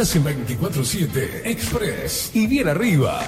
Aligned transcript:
Estás 0.00 0.16
en 0.16 0.24
24-7 0.48 1.42
Express 1.44 2.30
y 2.32 2.46
bien 2.46 2.68
arriba. 2.68 3.20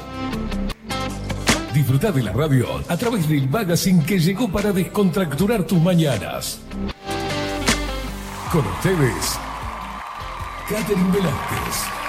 Disfruta 1.74 2.10
de 2.10 2.22
la 2.22 2.32
radio 2.32 2.66
a 2.88 2.96
través 2.96 3.28
del 3.28 3.46
magazine 3.46 4.02
que 4.06 4.18
llegó 4.18 4.50
para 4.50 4.72
descontracturar 4.72 5.66
tus 5.66 5.78
mañanas. 5.78 6.60
Con 8.50 8.66
ustedes, 8.66 9.38
Catherine 10.66 11.12
Velázquez. 11.12 12.01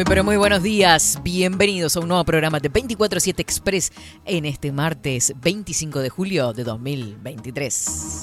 Muy, 0.00 0.06
pero 0.06 0.24
muy 0.24 0.38
buenos 0.38 0.62
días. 0.62 1.18
Bienvenidos 1.22 1.94
a 1.94 2.00
un 2.00 2.08
nuevo 2.08 2.24
programa 2.24 2.58
de 2.58 2.72
24-7 2.72 3.38
Express 3.38 3.92
en 4.24 4.46
este 4.46 4.72
martes 4.72 5.34
25 5.42 5.98
de 5.98 6.08
julio 6.08 6.54
de 6.54 6.64
2023. 6.64 8.22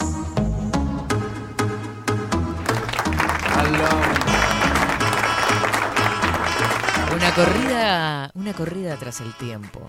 Una 7.15 7.35
corrida, 7.35 8.31
una 8.33 8.53
corrida 8.53 8.95
tras 8.97 9.21
el 9.21 9.31
tiempo. 9.35 9.81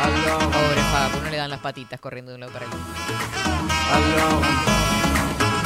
Pobre 0.00 0.80
Facu, 0.92 1.24
no 1.24 1.30
le 1.30 1.38
dan 1.38 1.50
las 1.50 1.58
patitas 1.58 1.98
corriendo 1.98 2.30
de 2.30 2.36
un 2.36 2.40
lado 2.42 2.52
para 2.52 2.66
el 2.66 2.70
otro. 2.70 2.86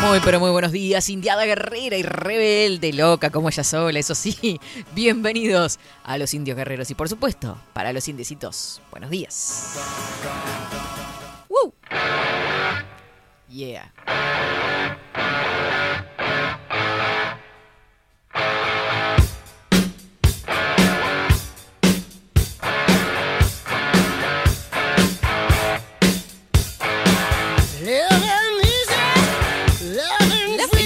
Muy, 0.01 0.19
pero 0.25 0.41
muy 0.41 0.51
buenos 0.51 0.73
días, 0.73 1.11
indiada 1.11 1.45
guerrera 1.45 1.97
y 1.97 2.03
rebelde, 2.03 2.93
loca 2.93 3.29
como 3.29 3.51
ella 3.51 3.63
sola, 3.63 3.99
eso 3.99 4.15
sí. 4.15 4.59
Bienvenidos 4.95 5.79
a 6.05 6.17
los 6.17 6.33
indios 6.33 6.57
guerreros 6.57 6.91
y 6.91 6.95
por 6.95 7.09
supuesto, 7.09 7.61
para 7.75 7.93
los 7.93 8.09
indecitos, 8.09 8.81
buenos 8.91 9.11
días. 9.11 9.79
¡Woo! 11.49 11.75
Yeah. 13.49 13.93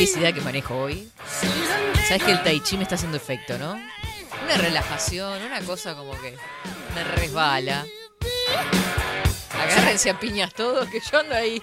Felicidad 0.07 0.35
que 0.35 0.41
manejo 0.43 0.77
hoy. 0.77 1.09
Sabes 2.07 2.23
que 2.23 2.33
el 2.33 2.43
tai 2.43 2.61
chi 2.61 2.77
me 2.77 2.83
está 2.83 2.97
haciendo 2.97 3.17
efecto, 3.17 3.57
¿no? 3.59 3.73
Una 3.73 4.57
relajación, 4.59 5.43
una 5.43 5.61
cosa 5.63 5.95
como 5.95 6.13
que 6.21 6.37
me 6.95 7.05
resbala. 7.05 7.87
Agárrense 9.51 10.11
a 10.11 10.21
piñas 10.21 10.53
todos, 10.53 10.89
que 10.91 11.01
yo 11.01 11.21
ando 11.21 11.35
ahí. 11.35 11.61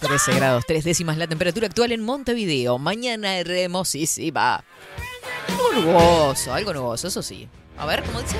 13 0.00 0.34
grados, 0.34 0.64
tres 0.66 0.84
décimas 0.84 1.16
la 1.16 1.26
temperatura 1.26 1.68
actual 1.68 1.92
en 1.92 2.02
Montevideo. 2.02 2.76
Mañana 2.78 3.38
hermosísima. 3.38 4.62
Nuboso, 5.74 6.52
algo 6.52 6.74
nuboso, 6.74 7.08
eso 7.08 7.22
sí. 7.22 7.48
A 7.82 7.86
ver, 7.86 8.00
¿cómo 8.04 8.20
dice? 8.22 8.36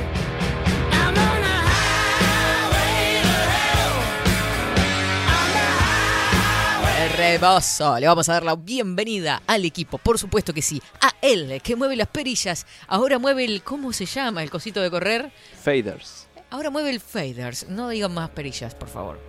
Hermoso. 7.18 7.98
Le 7.98 8.06
vamos 8.06 8.28
a 8.28 8.34
dar 8.34 8.42
la 8.44 8.54
bienvenida 8.56 9.42
al 9.46 9.64
equipo, 9.64 9.98
por 9.98 10.18
supuesto 10.18 10.52
que 10.52 10.62
sí. 10.62 10.80
A 11.00 11.12
él, 11.20 11.60
que 11.62 11.76
mueve 11.76 11.96
las 11.96 12.08
perillas. 12.08 12.66
Ahora 12.86 13.18
mueve 13.18 13.44
el. 13.44 13.62
¿Cómo 13.62 13.92
se 13.92 14.06
llama 14.06 14.42
el 14.42 14.50
cosito 14.50 14.80
de 14.80 14.90
correr? 14.90 15.32
Faders. 15.62 16.26
Ahora 16.50 16.70
mueve 16.70 16.90
el 16.90 17.00
faders. 17.00 17.68
No 17.68 17.88
digan 17.88 18.12
más 18.12 18.30
perillas, 18.30 18.74
por 18.74 18.88
favor. 18.88 19.20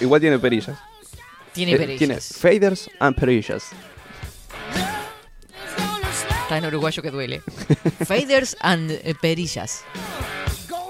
Igual 0.00 0.20
tiene 0.20 0.38
perillas. 0.38 0.78
Tiene 1.52 1.72
Eh, 1.72 1.76
perillas. 1.78 1.98
Tiene 1.98 2.20
faders 2.20 2.90
and 2.98 3.16
perillas. 3.16 3.64
Está 6.46 6.58
en 6.58 6.66
uruguayo 6.66 7.02
que 7.02 7.10
duele. 7.10 7.42
Faders 8.06 8.56
and 8.60 8.90
eh, 8.92 9.14
perillas. 9.20 9.82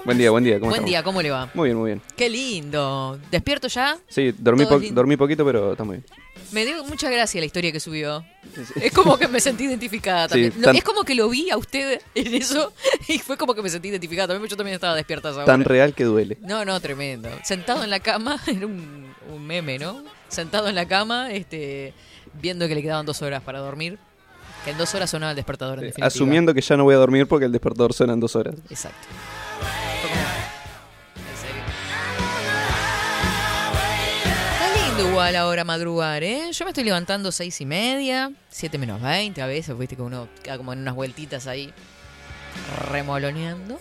Buen 0.05 0.17
día, 0.19 0.29
buen 0.31 0.43
día. 0.43 0.59
¿cómo 0.59 0.69
Buen 0.69 0.73
estamos? 0.81 0.89
día, 0.89 1.03
¿cómo 1.03 1.21
le 1.21 1.31
va? 1.31 1.49
Muy 1.55 1.69
bien, 1.69 1.77
muy 1.77 1.87
bien. 1.89 2.01
Qué 2.15 2.29
lindo. 2.29 3.19
¿Despierto 3.31 3.67
ya? 3.67 3.97
Sí, 4.07 4.33
dormí, 4.37 4.63
Todo 4.63 4.75
po- 4.75 4.79
lindo. 4.79 4.95
dormí 4.95 5.17
poquito, 5.17 5.43
pero 5.43 5.71
está 5.71 5.83
muy 5.83 5.97
bien. 5.97 6.05
Me 6.51 6.63
dio 6.63 6.81
mucha 6.85 7.09
gracia 7.09 7.41
la 7.41 7.45
historia 7.47 7.71
que 7.71 7.79
subió. 7.79 8.23
Es 8.79 8.93
como 8.93 9.17
que 9.17 9.27
me 9.27 9.39
sentí 9.41 9.65
identificada 9.65 10.27
también. 10.29 10.53
Lo- 10.57 10.65
tan- 10.67 10.75
es 10.77 10.83
como 10.83 11.03
que 11.03 11.15
lo 11.15 11.27
vi 11.27 11.49
a 11.49 11.57
usted 11.57 11.99
en 12.15 12.33
eso 12.35 12.71
y 13.07 13.17
fue 13.19 13.35
como 13.35 13.53
que 13.55 13.61
me 13.63 13.69
sentí 13.69 13.89
identificada. 13.89 14.27
También 14.29 14.47
yo 14.49 14.55
también 14.55 14.75
estaba 14.75 14.95
despierta 14.95 15.31
esa 15.31 15.43
Tan 15.43 15.63
real 15.65 15.93
que 15.95 16.03
duele. 16.05 16.37
No, 16.41 16.63
no, 16.65 16.79
tremendo. 16.79 17.29
Sentado 17.43 17.83
en 17.83 17.89
la 17.89 17.99
cama, 17.99 18.39
era 18.47 18.65
un, 18.67 19.11
un 19.33 19.45
meme, 19.45 19.79
¿no? 19.79 20.03
Sentado 20.29 20.69
en 20.69 20.75
la 20.75 20.87
cama, 20.87 21.31
este, 21.33 21.93
viendo 22.39 22.67
que 22.67 22.75
le 22.75 22.81
quedaban 22.83 23.05
dos 23.07 23.21
horas 23.23 23.41
para 23.41 23.59
dormir. 23.59 23.97
Que 24.67 24.71
en 24.71 24.77
dos 24.77 24.93
horas 24.95 25.09
sonaba 25.09 25.29
el 25.29 25.37
despertador, 25.37 25.75
en 25.79 25.85
definitiva. 25.85 26.07
Asumiendo 26.07 26.53
que 26.53 26.59
ya 26.59 26.75
no 26.75 26.83
voy 26.83 26.93
a 26.93 26.97
dormir 26.97 27.25
porque 27.25 27.45
el 27.45 27.53
despertador 27.53 27.93
suena 27.93 28.11
en 28.11 28.19
dos 28.19 28.35
horas. 28.35 28.53
Exacto. 28.69 29.07
En 31.15 31.37
serio. 31.39 31.63
Está 34.51 34.87
lindo 34.89 35.09
igual 35.09 35.37
ahora 35.37 35.63
madrugar, 35.63 36.21
¿eh? 36.21 36.51
Yo 36.51 36.65
me 36.65 36.71
estoy 36.71 36.83
levantando 36.83 37.31
seis 37.31 37.61
y 37.61 37.65
media, 37.65 38.29
siete 38.49 38.77
menos 38.77 39.01
20 39.01 39.41
a 39.41 39.45
veces, 39.45 39.77
viste 39.77 39.95
que 39.95 40.01
uno 40.01 40.27
queda 40.43 40.57
como 40.57 40.73
en 40.73 40.79
unas 40.79 40.95
vueltitas 40.95 41.47
ahí, 41.47 41.73
remoloneando. 42.91 43.79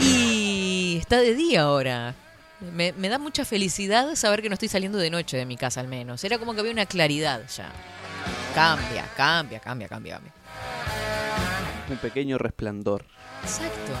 Y 0.00 0.98
está 1.00 1.16
de 1.16 1.34
día 1.34 1.62
ahora. 1.62 2.14
Me, 2.60 2.92
me 2.92 3.08
da 3.08 3.18
mucha 3.18 3.44
felicidad 3.44 4.14
saber 4.16 4.42
que 4.42 4.48
no 4.48 4.54
estoy 4.54 4.68
saliendo 4.68 4.98
de 4.98 5.10
noche 5.10 5.36
de 5.36 5.46
mi 5.46 5.56
casa 5.56 5.80
al 5.80 5.88
menos. 5.88 6.24
Era 6.24 6.38
como 6.38 6.54
que 6.54 6.60
había 6.60 6.72
una 6.72 6.86
claridad 6.86 7.42
ya. 7.48 7.70
Cambia, 8.54 9.04
cambia, 9.16 9.60
cambia, 9.60 9.88
cambia, 9.88 10.14
cambia. 10.14 10.32
Un 11.88 11.96
pequeño 11.98 12.36
resplandor. 12.38 13.04
Exacto. 13.42 13.92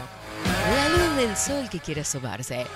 La 0.44 0.88
luz 0.88 1.16
del 1.16 1.36
sol 1.36 1.68
que 1.70 1.78
quiere 1.78 2.00
asomarse. 2.00 2.66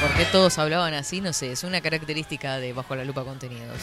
¿Por 0.00 0.14
qué 0.16 0.24
todos 0.26 0.58
hablaban 0.58 0.94
así? 0.94 1.20
No 1.20 1.32
sé, 1.32 1.52
es 1.52 1.64
una 1.64 1.80
característica 1.80 2.58
de 2.58 2.72
Bajo 2.72 2.94
la 2.96 3.04
Lupa 3.04 3.24
Contenidos. 3.24 3.78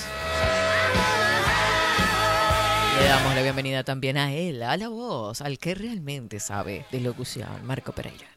Le 3.00 3.08
damos 3.08 3.36
la 3.36 3.42
bienvenida 3.42 3.84
también 3.84 4.18
a 4.18 4.32
él, 4.32 4.62
a 4.62 4.78
la 4.78 4.90
voz, 4.90 5.42
al 5.42 5.58
que 5.58 5.74
realmente 5.74 6.40
sabe 6.40 6.86
de 6.92 7.00
locución, 7.00 7.66
Marco 7.66 7.92
Pereira. 7.92 8.33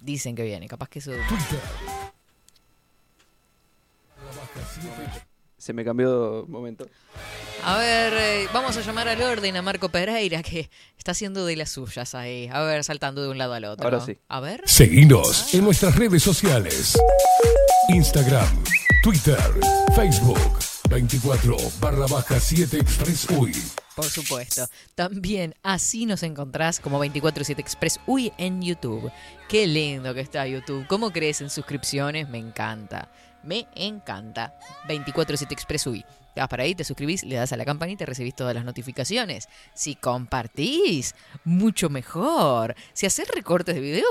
Dicen 0.00 0.34
que 0.34 0.42
viene, 0.42 0.66
capaz 0.66 0.88
que 0.88 0.98
eso... 0.98 1.12
Twitter. 1.28 1.60
Se 5.58 5.72
me 5.74 5.84
cambió 5.84 6.42
de 6.42 6.48
momento. 6.48 6.86
A 7.64 7.76
ver, 7.76 8.14
eh, 8.14 8.48
vamos 8.52 8.76
a 8.78 8.80
llamar 8.80 9.08
al 9.08 9.20
orden 9.20 9.56
a 9.56 9.62
Marco 9.62 9.90
Pereira, 9.90 10.42
que 10.42 10.70
está 10.96 11.12
haciendo 11.12 11.44
de 11.44 11.56
las 11.56 11.70
suyas 11.70 12.14
ahí. 12.14 12.48
A 12.50 12.62
ver, 12.62 12.82
saltando 12.82 13.22
de 13.22 13.28
un 13.28 13.36
lado 13.36 13.52
al 13.52 13.64
otro. 13.66 13.84
Ahora 13.84 14.00
sí. 14.00 14.16
A 14.28 14.40
ver. 14.40 14.62
Seguinos 14.64 15.52
en 15.52 15.64
nuestras 15.64 15.96
redes 15.96 16.22
sociales. 16.22 16.98
Instagram, 17.90 18.64
Twitter, 19.02 19.38
Facebook. 19.94 20.69
24 20.90 21.56
barra 21.80 22.06
baja 22.08 22.40
7 22.40 22.76
Express 22.76 23.30
UI. 23.30 23.54
Por 23.94 24.06
supuesto. 24.06 24.66
También 24.96 25.54
así 25.62 26.04
nos 26.04 26.24
encontrás 26.24 26.80
como 26.80 26.98
247 26.98 27.60
Express 27.62 28.00
UI 28.06 28.32
en 28.38 28.60
YouTube. 28.60 29.10
Qué 29.48 29.68
lindo 29.68 30.12
que 30.12 30.20
está 30.20 30.46
YouTube. 30.48 30.86
¿Cómo 30.88 31.12
crees 31.12 31.40
en 31.42 31.48
suscripciones? 31.48 32.28
Me 32.28 32.38
encanta. 32.38 33.08
Me 33.44 33.68
encanta. 33.76 34.58
247 34.88 35.54
Express 35.54 35.86
UI. 35.86 36.04
Te 36.34 36.40
vas 36.40 36.48
para 36.48 36.64
ahí, 36.64 36.74
te 36.74 36.84
suscribís, 36.84 37.22
le 37.24 37.36
das 37.36 37.52
a 37.52 37.56
la 37.56 37.64
campanita 37.64 38.04
y 38.04 38.06
recibís 38.06 38.34
todas 38.34 38.54
las 38.54 38.64
notificaciones. 38.64 39.48
Si 39.74 39.94
compartís, 39.94 41.14
mucho 41.44 41.88
mejor. 41.88 42.74
Si 42.92 43.06
haces 43.06 43.28
recortes 43.28 43.76
de 43.76 43.80
video, 43.80 44.08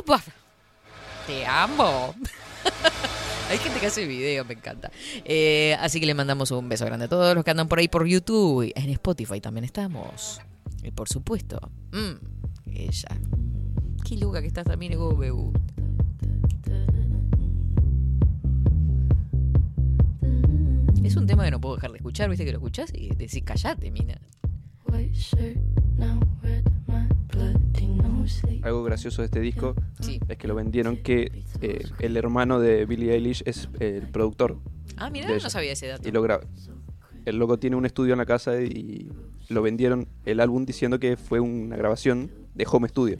te 1.27 1.45
amo. 1.45 2.15
Hay 3.51 3.57
gente 3.57 3.79
que 3.79 3.87
hace 3.87 4.05
video, 4.05 4.45
me 4.45 4.53
encanta. 4.53 4.91
Eh, 5.25 5.75
así 5.79 5.99
que 5.99 6.05
le 6.05 6.13
mandamos 6.13 6.51
un 6.51 6.69
beso 6.69 6.85
grande 6.85 7.05
a 7.05 7.09
todos 7.09 7.33
los 7.35 7.43
que 7.43 7.51
andan 7.51 7.67
por 7.67 7.79
ahí 7.79 7.87
por 7.87 8.05
YouTube. 8.05 8.71
En 8.75 8.89
Spotify 8.91 9.41
también 9.41 9.63
estamos. 9.63 10.39
Y 10.83 10.91
por 10.91 11.09
supuesto, 11.09 11.59
mm, 11.91 12.71
ella. 12.73 13.09
Qué 14.07 14.17
loca 14.17 14.41
que 14.41 14.47
estás 14.47 14.65
también, 14.65 14.97
gusta. 14.97 15.59
Es 21.03 21.15
un 21.15 21.25
tema 21.25 21.43
que 21.43 21.51
no 21.51 21.59
puedo 21.59 21.75
dejar 21.75 21.91
de 21.91 21.97
escuchar, 21.97 22.29
viste 22.29 22.45
que 22.45 22.51
lo 22.51 22.59
escuchás 22.59 22.91
y 22.93 23.09
decís, 23.15 23.41
callate, 23.43 23.89
mina. 23.89 24.19
Algo 28.61 28.83
gracioso 28.83 29.21
de 29.21 29.25
este 29.25 29.39
disco 29.39 29.75
Sí. 30.01 30.19
es 30.27 30.37
que 30.37 30.47
lo 30.47 30.55
vendieron 30.55 30.97
que 30.97 31.43
eh, 31.61 31.85
el 31.99 32.17
hermano 32.17 32.59
de 32.59 32.85
Billie 32.85 33.13
Eilish 33.13 33.43
es 33.45 33.69
el 33.79 34.03
productor 34.09 34.57
Ah, 34.97 35.09
mira, 35.09 35.29
no 35.29 35.49
sabía 35.49 35.71
ese 35.73 35.87
dato. 35.87 36.07
y 36.07 36.11
lo 36.11 36.21
graba. 36.21 36.43
El 37.25 37.37
loco 37.37 37.57
tiene 37.59 37.75
un 37.75 37.85
estudio 37.85 38.13
en 38.13 38.17
la 38.19 38.25
casa 38.25 38.59
y 38.61 39.11
lo 39.49 39.61
vendieron 39.61 40.07
el 40.25 40.39
álbum 40.39 40.65
diciendo 40.65 40.99
que 40.99 41.15
fue 41.17 41.39
una 41.39 41.75
grabación 41.77 42.31
de 42.55 42.65
home 42.69 42.87
studio. 42.89 43.17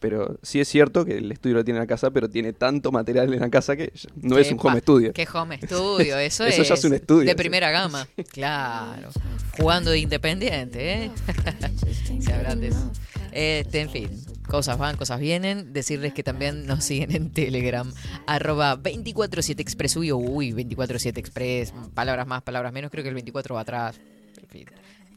Pero 0.00 0.38
sí 0.42 0.58
es 0.60 0.66
cierto 0.66 1.04
que 1.04 1.18
el 1.18 1.30
estudio 1.30 1.54
lo 1.56 1.64
tiene 1.64 1.78
en 1.78 1.82
la 1.82 1.86
casa, 1.86 2.10
pero 2.10 2.28
tiene 2.28 2.52
tanto 2.52 2.90
material 2.90 3.32
en 3.32 3.38
la 3.38 3.50
casa 3.50 3.76
que 3.76 3.92
no 4.16 4.36
es 4.38 4.50
un 4.50 4.58
home 4.60 4.80
studio. 4.80 5.12
¿Qué 5.12 5.26
home 5.32 5.58
studio? 5.62 6.18
Eso, 6.18 6.44
Eso 6.44 6.62
es. 6.62 6.68
ya 6.68 6.74
es 6.74 6.84
un 6.84 6.94
estudio, 6.94 7.24
De 7.26 7.30
sí. 7.30 7.36
primera 7.36 7.70
gama. 7.78 8.08
Claro. 8.32 9.10
Jugando 9.56 9.92
de 9.92 9.98
independiente, 10.00 11.04
¿eh? 11.04 11.10
Se 12.20 12.32
habrán 12.32 12.60
de 12.60 12.68
eso. 12.68 12.90
Este, 13.32 13.80
en 13.80 13.90
fin. 13.90 14.10
Cosas 14.48 14.78
van, 14.78 14.96
cosas 14.96 15.20
vienen. 15.20 15.72
Decirles 15.72 16.12
que 16.12 16.22
también 16.22 16.66
nos 16.66 16.84
siguen 16.84 17.14
en 17.14 17.30
Telegram. 17.30 17.90
Arroba 18.26 18.76
247express. 18.76 19.96
Uy, 19.96 20.12
uy, 20.12 20.52
247express. 20.52 21.72
Palabras 21.94 22.26
más, 22.26 22.42
palabras 22.42 22.72
menos. 22.72 22.90
Creo 22.90 23.02
que 23.02 23.08
el 23.08 23.14
24 23.14 23.54
va 23.54 23.62
atrás. 23.62 24.00
En 24.40 24.48
fin. 24.48 24.66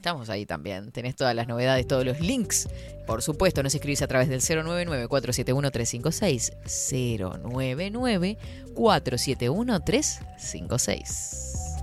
Estamos 0.06 0.29
ahí 0.29 0.45
también. 0.45 0.91
Tenés 0.91 1.15
todas 1.15 1.33
las 1.33 1.47
novedades, 1.47 1.88
todos 1.88 2.06
los 2.06 2.19
links. 2.19 2.69
Por 3.07 3.23
supuesto, 3.23 3.63
nos 3.63 3.73
escribís 3.73 4.03
a 4.03 4.07
través 4.07 4.29
del 4.29 4.39
099-471-356. 4.39 6.51
099-471-356. 8.75 11.75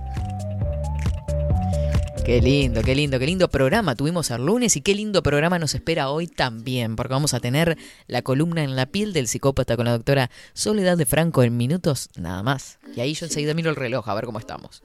Qué 2.25 2.41
lindo, 2.41 2.81
qué 2.81 2.95
lindo, 2.95 3.19
qué 3.19 3.25
lindo 3.25 3.49
programa 3.49 3.95
tuvimos 3.95 4.31
el 4.31 4.45
lunes 4.45 4.77
y 4.77 4.81
qué 4.81 4.95
lindo 4.95 5.21
programa 5.21 5.59
nos 5.59 5.75
espera 5.75 6.09
hoy 6.09 6.27
también, 6.27 6.95
porque 6.95 7.11
vamos 7.11 7.33
a 7.33 7.41
tener 7.41 7.77
la 8.07 8.21
columna 8.21 8.63
en 8.63 8.77
la 8.77 8.85
piel 8.85 9.11
del 9.11 9.27
psicópata 9.27 9.75
con 9.75 9.83
la 9.85 9.91
doctora 9.91 10.29
Soledad 10.53 10.97
de 10.97 11.05
Franco 11.05 11.43
en 11.43 11.57
minutos 11.57 12.09
nada 12.15 12.41
más. 12.41 12.79
Y 12.95 13.01
ahí 13.01 13.13
yo 13.13 13.25
enseguida 13.25 13.53
miro 13.53 13.69
el 13.69 13.75
reloj 13.75 14.07
a 14.07 14.13
ver 14.13 14.23
cómo 14.23 14.39
estamos. 14.39 14.83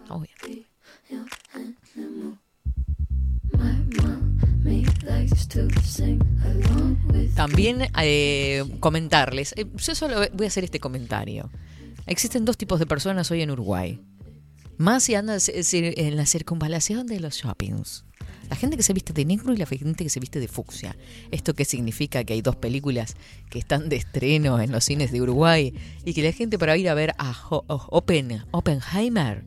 Bien. 0.49 0.64
También 7.37 7.88
eh, 8.02 8.64
comentarles, 8.81 9.55
eh, 9.56 9.67
yo 9.76 9.94
solo 9.94 10.17
voy 10.32 10.46
a 10.46 10.49
hacer 10.49 10.64
este 10.64 10.81
comentario. 10.81 11.50
Existen 12.06 12.44
dos 12.44 12.56
tipos 12.56 12.81
de 12.81 12.87
personas 12.87 13.31
hoy 13.31 13.43
en 13.43 13.52
Uruguay. 13.52 14.00
Más 14.79 15.03
si 15.05 15.15
anda 15.15 15.37
en 15.37 16.17
la 16.17 16.25
circunvalación 16.27 17.07
de 17.07 17.21
los 17.21 17.35
shoppings. 17.35 18.05
La 18.49 18.57
gente 18.57 18.77
que 18.79 18.83
se 18.83 18.95
viste 18.95 19.13
de 19.13 19.25
negro 19.27 19.53
y 19.53 19.57
la 19.59 19.67
gente 19.67 20.05
que 20.05 20.09
se 20.11 20.21
viste 20.21 20.41
de 20.41 20.49
fucsia. 20.49 20.97
¿Esto 21.31 21.53
qué 21.55 21.65
significa? 21.67 22.25
Que 22.25 22.33
hay 22.33 22.41
dos 22.43 22.57
películas 22.57 23.15
que 23.51 23.59
están 23.59 23.89
de 23.91 23.97
estreno 23.97 24.59
en 24.61 24.73
los 24.73 24.85
cines 24.85 25.13
de 25.13 25.21
Uruguay 25.21 25.75
y 26.05 26.15
que 26.15 26.23
la 26.23 26.33
gente 26.33 26.59
para 26.59 26.77
ir 26.77 26.89
a 26.89 26.95
ver 26.95 27.13
a 27.19 27.33
Ho- 27.51 27.65
Oppenheimer 27.69 29.45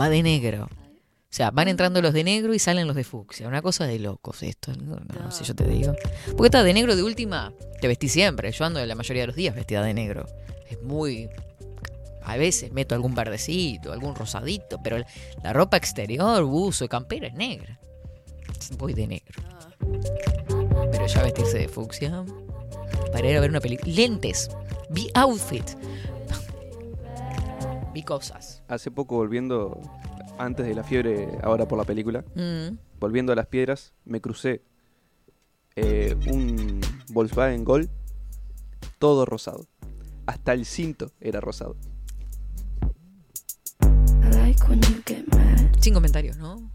va 0.00 0.08
de 0.08 0.22
negro. 0.22 0.66
O 0.70 1.36
sea, 1.36 1.50
van 1.50 1.66
entrando 1.66 2.00
los 2.00 2.12
de 2.12 2.22
negro 2.22 2.54
y 2.54 2.60
salen 2.60 2.86
los 2.86 2.94
de 2.94 3.02
fucsia. 3.02 3.48
Una 3.48 3.60
cosa 3.60 3.86
de 3.86 3.98
locos 3.98 4.42
esto. 4.44 4.72
No, 4.76 4.96
no, 4.96 5.14
no, 5.20 5.30
si 5.32 5.42
yo 5.42 5.54
te 5.56 5.66
digo. 5.66 5.94
Porque 6.36 6.46
estás 6.46 6.64
de 6.64 6.72
negro 6.74 6.94
de 6.94 7.02
última, 7.02 7.52
te 7.80 7.88
vestí 7.88 8.08
siempre. 8.08 8.52
Yo 8.52 8.64
ando 8.64 8.84
la 8.86 8.94
mayoría 8.94 9.22
de 9.24 9.26
los 9.28 9.36
días 9.36 9.54
vestida 9.56 9.82
de 9.82 9.94
negro. 9.94 10.26
Es 10.70 10.80
muy... 10.82 11.28
A 12.24 12.36
veces 12.36 12.72
meto 12.72 12.94
algún 12.94 13.14
verdecito, 13.14 13.92
algún 13.92 14.14
rosadito, 14.14 14.80
pero 14.82 14.98
la- 15.42 15.52
ropa 15.52 15.76
exterior, 15.76 16.42
buzo, 16.44 16.88
campera 16.88 17.26
es 17.28 17.34
negra. 17.34 17.78
Voy 18.78 18.94
de 18.94 19.06
negro. 19.06 19.42
Pero 20.90 21.06
ya 21.06 21.22
vestirse 21.22 21.58
de 21.58 21.68
fucsia 21.68 22.24
para 23.12 23.28
ir 23.28 23.36
a 23.36 23.40
ver 23.40 23.50
una 23.50 23.60
película. 23.60 23.92
Lentes. 23.94 24.48
Vi 24.90 25.08
outfit. 25.14 25.64
Vi 27.92 28.02
cosas. 28.02 28.62
Hace 28.68 28.90
poco 28.90 29.16
volviendo, 29.16 29.80
antes 30.38 30.66
de 30.66 30.74
la 30.74 30.82
fiebre, 30.82 31.28
ahora 31.42 31.66
por 31.68 31.78
la 31.78 31.84
película, 31.84 32.24
Mm. 32.34 32.76
volviendo 32.98 33.32
a 33.32 33.36
las 33.36 33.46
piedras, 33.46 33.92
me 34.04 34.20
crucé 34.20 34.62
eh, 35.76 36.14
un 36.30 36.80
Volkswagen 37.12 37.64
Gol 37.64 37.90
todo 39.00 39.24
rosado. 39.26 39.66
Hasta 40.26 40.52
el 40.52 40.66
cinto 40.66 41.10
era 41.20 41.40
rosado. 41.40 41.76
Sin 45.80 45.94
comentarios, 45.94 46.36
¿no? 46.36 46.70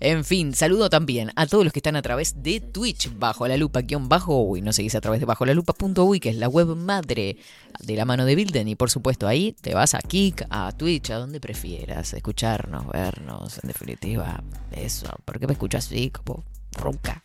En 0.00 0.24
fin, 0.24 0.54
saludo 0.54 0.88
también 0.88 1.32
a 1.36 1.46
todos 1.46 1.64
los 1.64 1.72
que 1.72 1.80
están 1.80 1.96
a 1.96 2.02
través 2.02 2.42
de 2.42 2.60
Twitch, 2.60 3.10
bajo 3.18 3.48
la 3.48 3.56
lupa, 3.56 3.82
guion 3.82 4.08
bajo 4.08 4.42
uy, 4.42 4.62
nos 4.62 4.76
seguís 4.76 4.94
a 4.94 5.00
través 5.00 5.20
de 5.20 5.26
bajo 5.26 5.44
la 5.46 5.54
lupa.uy, 5.54 6.20
que 6.20 6.30
es 6.30 6.36
la 6.36 6.48
web 6.48 6.76
madre 6.76 7.38
de 7.80 7.96
la 7.96 8.04
mano 8.04 8.24
de 8.24 8.34
Bilden. 8.34 8.68
Y 8.68 8.76
por 8.76 8.90
supuesto, 8.90 9.26
ahí 9.26 9.52
te 9.60 9.74
vas 9.74 9.94
a 9.94 9.98
Kik, 9.98 10.46
a 10.50 10.72
Twitch, 10.72 11.10
a 11.10 11.16
donde 11.16 11.40
prefieras, 11.40 12.14
escucharnos, 12.14 12.86
vernos, 12.88 13.58
en 13.62 13.68
definitiva, 13.68 14.42
eso. 14.72 15.08
¿Por 15.24 15.38
qué 15.38 15.46
me 15.46 15.54
escuchas 15.54 15.86
así, 15.86 16.10
como 16.10 16.44
ronca? 16.72 17.22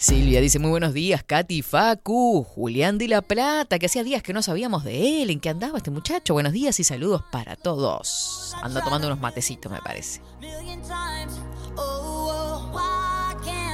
Silvia 0.00 0.40
dice 0.40 0.58
muy 0.58 0.70
buenos 0.70 0.94
días, 0.94 1.22
Katy, 1.22 1.60
Facu, 1.60 2.42
Julián 2.42 2.96
de 2.96 3.06
la 3.06 3.20
Plata, 3.20 3.78
que 3.78 3.84
hacía 3.84 4.02
días 4.02 4.22
que 4.22 4.32
no 4.32 4.40
sabíamos 4.40 4.82
de 4.82 5.22
él, 5.22 5.28
en 5.28 5.40
qué 5.40 5.50
andaba 5.50 5.76
este 5.76 5.90
muchacho. 5.90 6.32
Buenos 6.32 6.54
días 6.54 6.80
y 6.80 6.84
saludos 6.84 7.22
para 7.30 7.54
todos. 7.54 8.56
Anda 8.62 8.82
tomando 8.82 9.08
unos 9.08 9.20
matecitos, 9.20 9.70
me 9.70 9.78
parece. 9.82 10.22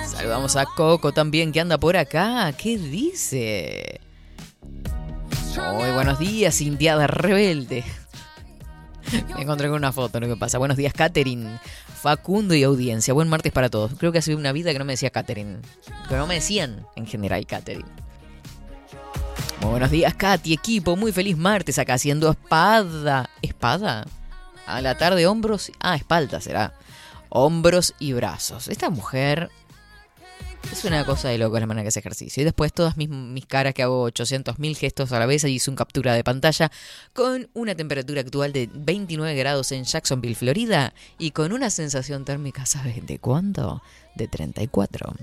Saludamos 0.08 0.56
a 0.56 0.64
Coco 0.64 1.12
también, 1.12 1.52
que 1.52 1.60
anda 1.60 1.78
por 1.78 1.96
acá. 1.96 2.52
¿Qué 2.58 2.76
dice? 2.76 4.00
Muy 5.74 5.92
buenos 5.92 6.18
días, 6.18 6.60
Indiada 6.60 7.06
Rebelde. 7.06 7.84
Me 9.36 9.42
encontré 9.42 9.68
con 9.68 9.76
una 9.76 9.92
foto, 9.92 10.18
lo 10.18 10.26
que 10.26 10.36
pasa. 10.36 10.58
Buenos 10.58 10.76
días, 10.76 10.92
Katherine, 10.92 11.60
Facundo 11.96 12.54
y 12.54 12.62
audiencia. 12.62 13.14
Buen 13.14 13.28
martes 13.28 13.52
para 13.52 13.70
todos. 13.70 13.92
Creo 13.98 14.12
que 14.12 14.18
ha 14.18 14.22
sido 14.22 14.38
una 14.38 14.52
vida 14.52 14.72
que 14.72 14.78
no 14.78 14.84
me 14.84 14.92
decía 14.92 15.10
Katherine. 15.10 15.58
Que 16.08 16.16
no 16.16 16.26
me 16.26 16.34
decían 16.34 16.86
en 16.94 17.06
general 17.06 17.46
Katherine. 17.46 17.88
Muy 19.62 19.70
buenos 19.70 19.90
días, 19.90 20.14
Katy, 20.14 20.52
equipo. 20.52 20.96
Muy 20.96 21.10
feliz 21.12 21.36
martes 21.36 21.78
acá 21.78 21.94
haciendo 21.94 22.30
espada. 22.30 23.30
¿Espada? 23.40 24.06
A 24.66 24.80
la 24.82 24.96
tarde, 24.98 25.26
hombros. 25.26 25.72
Ah, 25.80 25.96
espalda 25.96 26.40
será. 26.40 26.74
Hombros 27.30 27.94
y 27.98 28.12
brazos. 28.12 28.68
Esta 28.68 28.90
mujer 28.90 29.50
es 30.72 30.84
una 30.84 31.04
cosa 31.04 31.28
de 31.28 31.38
loco 31.38 31.58
la 31.58 31.66
manera 31.66 31.84
que 31.84 31.88
hace 31.88 32.00
ejercicio. 32.00 32.40
Y 32.40 32.44
después 32.44 32.72
todas 32.72 32.96
mis, 32.96 33.08
mis 33.08 33.46
caras 33.46 33.74
que 33.74 33.82
hago 33.82 34.08
800.000 34.08 34.76
gestos 34.76 35.12
a 35.12 35.18
la 35.18 35.26
vez. 35.26 35.44
Ahí 35.44 35.54
hice 35.54 35.70
un 35.70 35.76
captura 35.76 36.14
de 36.14 36.24
pantalla 36.24 36.70
con 37.12 37.48
una 37.54 37.74
temperatura 37.74 38.20
actual 38.20 38.52
de 38.52 38.68
29 38.72 39.34
grados 39.36 39.72
en 39.72 39.84
Jacksonville, 39.84 40.34
Florida. 40.34 40.92
Y 41.18 41.30
con 41.30 41.52
una 41.52 41.70
sensación 41.70 42.24
térmica, 42.24 42.66
¿sabes 42.66 43.06
de 43.06 43.18
cuánto? 43.18 43.82
De 44.14 44.28
34. 44.28 45.14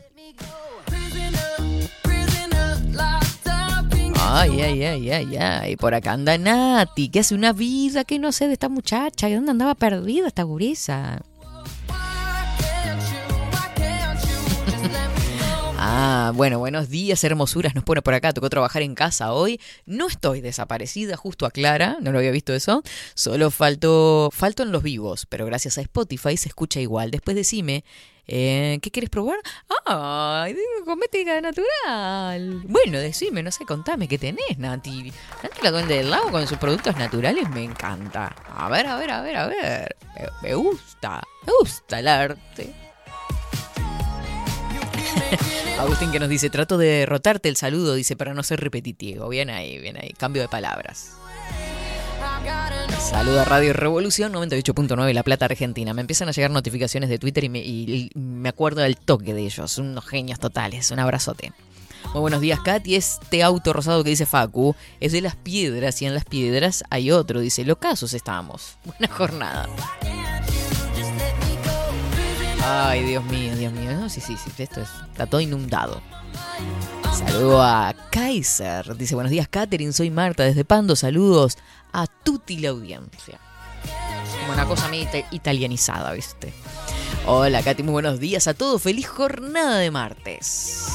Ay, 4.26 4.62
ay, 4.62 4.84
ay, 4.84 5.12
ay, 5.12 5.38
ay. 5.38 5.76
Por 5.76 5.94
acá 5.94 6.14
anda 6.14 6.38
Nati, 6.38 7.10
que 7.10 7.20
hace 7.20 7.36
una 7.36 7.54
vida 7.54 8.04
que 8.04 8.20
no 8.20 8.32
sé 8.32 8.48
de 8.48 8.54
esta 8.54 8.70
muchacha. 8.70 9.30
¿Y 9.30 9.34
dónde 9.34 9.52
andaba 9.52 9.76
perdida 9.76 10.28
esta 10.28 10.44
gurisa? 10.44 11.22
Ah, 15.96 16.32
bueno, 16.34 16.58
buenos 16.58 16.90
días, 16.90 17.24
hermosuras. 17.24 17.76
Nos 17.76 17.84
pone 17.84 18.02
por 18.02 18.16
acá. 18.16 18.34
Tocó 18.34 18.50
trabajar 18.50 18.82
en 18.82 18.96
casa 18.96 19.32
hoy. 19.32 19.62
No 19.86 20.08
estoy 20.08 20.42
desaparecida, 20.42 21.16
justo 21.18 21.46
aclara. 21.46 21.98
No 22.02 22.12
lo 22.12 22.18
había 22.18 22.32
visto 22.32 22.52
eso. 22.56 22.82
Solo 23.14 23.52
faltó, 23.52 24.32
falto 24.34 24.64
en 24.64 24.72
los 24.72 24.82
vivos, 24.82 25.28
pero 25.28 25.46
gracias 25.46 25.78
a 25.78 25.82
Spotify 25.82 26.36
se 26.36 26.50
escucha 26.50 26.80
igual. 26.80 27.12
Después 27.12 27.36
decime, 27.36 27.86
eh, 28.26 28.80
¿qué 28.82 28.90
quieres 28.90 29.12
probar? 29.12 29.38
Digo, 30.48 30.84
cosmética 30.84 31.40
natural. 31.42 32.64
Bueno, 32.66 32.98
decime, 32.98 33.44
no 33.44 33.52
sé, 33.52 33.64
contame 33.64 34.08
qué 34.08 34.18
tenés, 34.18 34.58
Nati. 34.58 35.14
Nati 35.44 35.62
la 35.62 35.70
duende 35.70 35.98
del 35.98 36.10
lago 36.10 36.32
con 36.32 36.48
sus 36.48 36.58
productos 36.58 36.98
naturales 36.98 37.48
me 37.52 37.64
encanta. 37.64 38.36
A 38.50 38.68
ver, 38.68 38.88
a 38.88 38.98
ver, 38.98 39.12
a 39.12 39.22
ver, 39.22 39.38
a 39.38 39.46
ver. 39.46 39.96
Me 40.42 40.56
gusta, 40.56 41.22
me 41.46 41.54
gusta 41.60 42.00
el 42.00 42.08
arte. 42.08 42.83
Agustín 45.80 46.12
que 46.12 46.20
nos 46.20 46.30
dice, 46.30 46.50
trato 46.50 46.78
de 46.78 46.88
derrotarte 46.88 47.50
el 47.50 47.56
saludo, 47.56 47.96
dice, 47.96 48.16
para 48.16 48.34
no 48.34 48.44
ser 48.44 48.60
repetitivo. 48.60 49.28
Bien 49.30 49.50
ahí, 49.50 49.80
bien 49.80 49.98
ahí. 49.98 50.14
Cambio 50.18 50.42
de 50.42 50.48
palabras. 50.48 51.14
Saluda 53.00 53.44
Radio 53.46 53.74
Revolución 53.74 54.34
98.9 54.34 55.14
La 55.14 55.24
Plata, 55.24 55.46
Argentina. 55.46 55.94
Me 55.94 56.02
empiezan 56.02 56.30
a 56.30 56.32
llegar 56.32 56.52
notificaciones 56.52 57.10
de 57.10 57.20
Twitter 57.20 57.44
y 57.44 57.50
me, 57.50 58.10
me 58.16 58.50
acuerdo 58.50 58.82
del 58.82 58.98
toque 58.98 59.34
de 59.34 59.42
ellos. 59.42 59.78
Unos 59.78 60.06
genios 60.06 60.40
totales. 60.40 60.90
Un 60.92 61.00
abrazote. 61.00 61.52
Muy 62.14 62.22
buenos 62.22 62.42
días, 62.42 62.60
Katy. 62.60 62.96
Este 62.96 63.44
auto 63.44 63.74
rosado 63.74 64.04
que 64.04 64.12
dice 64.12 64.26
Facu 64.26 64.76
es 65.00 65.12
de 65.12 65.22
las 65.22 65.36
piedras 65.36 66.02
y 66.02 66.06
en 66.06 66.14
las 66.14 66.26
piedras 66.26 66.84
hay 66.90 67.12
otro. 67.12 67.40
Dice, 67.40 67.66
locasos 67.66 68.14
estamos. 68.14 68.78
Buena 68.86 69.14
jornada. 69.14 69.68
Ay, 72.66 73.04
Dios 73.04 73.24
mío, 73.26 73.56
Dios 73.56 73.74
mío. 73.74 73.92
No, 73.94 74.10
sí, 74.10 74.22
sí, 74.22 74.38
sí, 74.38 74.52
esto 74.64 74.82
es- 74.82 74.90
está 75.12 75.26
todo 75.26 75.42
inundado. 75.42 76.02
Saludo 77.18 77.62
a 77.62 77.94
Kaiser. 78.10 78.96
Dice, 78.98 79.16
buenos 79.16 79.32
días, 79.32 79.48
Katherine. 79.48 79.94
Soy 79.94 80.10
Marta 80.10 80.44
desde 80.44 80.66
Pando. 80.66 80.96
Saludos 80.96 81.58
a 81.92 82.08
tutti 82.08 82.58
la 82.58 82.70
audiencia. 82.70 83.40
Como 84.42 84.54
una 84.54 84.66
cosa 84.66 84.88
medio 84.88 85.04
ita- 85.10 85.28
italianizada, 85.32 86.12
¿viste? 86.14 86.54
Hola, 87.26 87.62
Katy. 87.62 87.84
Muy 87.84 87.94
buenos 87.94 88.20
días 88.20 88.48
a 88.48 88.54
todos. 88.54 88.82
Feliz 88.82 89.08
jornada 89.08 89.78
de 89.78 89.92
martes. 89.92 90.88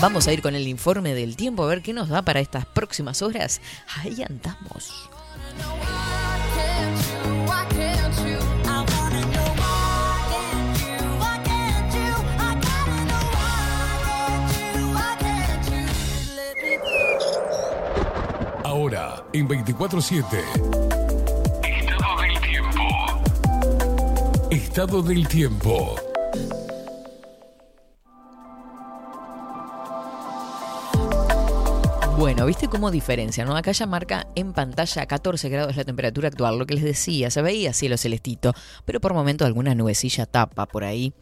Vamos 0.00 0.26
a 0.26 0.32
ir 0.32 0.42
con 0.42 0.54
el 0.54 0.66
informe 0.66 1.14
del 1.14 1.36
tiempo 1.36 1.62
a 1.62 1.66
ver 1.68 1.80
qué 1.82 1.92
nos 1.92 2.08
da 2.08 2.22
para 2.22 2.40
estas 2.40 2.66
próximas 2.66 3.22
horas. 3.22 3.60
Ahí 4.02 4.22
andamos. 4.22 5.08
En 19.32 19.48
24-7. 19.48 20.24
Estado 21.64 22.20
del 22.20 22.40
tiempo. 22.40 22.82
Estado 24.50 25.02
del 25.02 25.28
tiempo. 25.28 25.96
Bueno, 32.18 32.46
¿viste 32.46 32.68
cómo 32.68 32.90
diferencia? 32.90 33.44
¿no? 33.44 33.56
Acá 33.56 33.72
ya 33.72 33.86
marca 33.86 34.26
en 34.34 34.52
pantalla 34.52 35.06
14 35.06 35.48
grados 35.48 35.76
la 35.76 35.84
temperatura 35.84 36.28
actual, 36.28 36.58
lo 36.58 36.66
que 36.66 36.74
les 36.74 36.84
decía, 36.84 37.30
se 37.30 37.42
veía 37.42 37.72
cielo 37.72 37.96
celestito, 37.96 38.52
pero 38.84 39.00
por 39.00 39.14
momentos 39.14 39.46
alguna 39.46 39.74
nubecilla 39.74 40.26
tapa 40.26 40.66
por 40.66 40.84
ahí. 40.84 41.12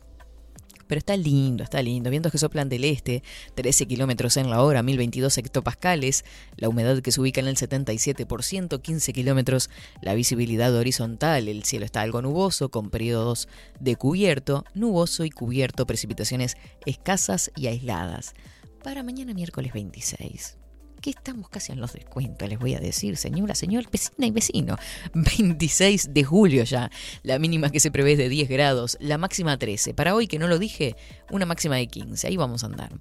Pero 0.90 0.98
está 0.98 1.16
lindo, 1.16 1.62
está 1.62 1.80
lindo. 1.84 2.10
Vientos 2.10 2.32
que 2.32 2.38
soplan 2.38 2.68
del 2.68 2.82
este, 2.82 3.22
13 3.54 3.86
kilómetros 3.86 4.36
en 4.36 4.50
la 4.50 4.60
hora, 4.60 4.82
1022 4.82 5.38
hectopascales. 5.38 6.24
La 6.56 6.68
humedad 6.68 7.00
que 7.00 7.12
se 7.12 7.20
ubica 7.20 7.40
en 7.40 7.46
el 7.46 7.54
77%, 7.54 8.82
15 8.82 9.12
kilómetros. 9.12 9.70
La 10.02 10.14
visibilidad 10.14 10.74
horizontal, 10.74 11.46
el 11.46 11.62
cielo 11.62 11.84
está 11.84 12.00
algo 12.00 12.22
nuboso, 12.22 12.70
con 12.72 12.90
periodos 12.90 13.46
de 13.78 13.94
cubierto, 13.94 14.64
nuboso 14.74 15.24
y 15.24 15.30
cubierto, 15.30 15.86
precipitaciones 15.86 16.56
escasas 16.84 17.52
y 17.54 17.68
aisladas. 17.68 18.34
Para 18.82 19.04
mañana 19.04 19.32
miércoles 19.32 19.72
26 19.72 20.59
que 21.00 21.10
estamos 21.10 21.48
casi 21.48 21.72
en 21.72 21.80
los 21.80 21.92
descuentos, 21.92 22.48
les 22.48 22.58
voy 22.58 22.74
a 22.74 22.80
decir, 22.80 23.16
señora, 23.16 23.54
señor, 23.54 23.90
vecina 23.90 24.26
y 24.26 24.30
vecino. 24.30 24.76
26 25.14 26.12
de 26.12 26.24
julio 26.24 26.64
ya. 26.64 26.90
La 27.22 27.38
mínima 27.38 27.70
que 27.70 27.80
se 27.80 27.90
prevé 27.90 28.12
es 28.12 28.18
de 28.18 28.28
10 28.28 28.48
grados, 28.48 28.96
la 29.00 29.18
máxima 29.18 29.58
13. 29.58 29.94
Para 29.94 30.14
hoy, 30.14 30.26
que 30.26 30.38
no 30.38 30.46
lo 30.46 30.58
dije, 30.58 30.96
una 31.30 31.46
máxima 31.46 31.76
de 31.76 31.86
15. 31.86 32.26
Ahí 32.26 32.36
vamos 32.36 32.62
a 32.62 32.66
andar. 32.66 32.92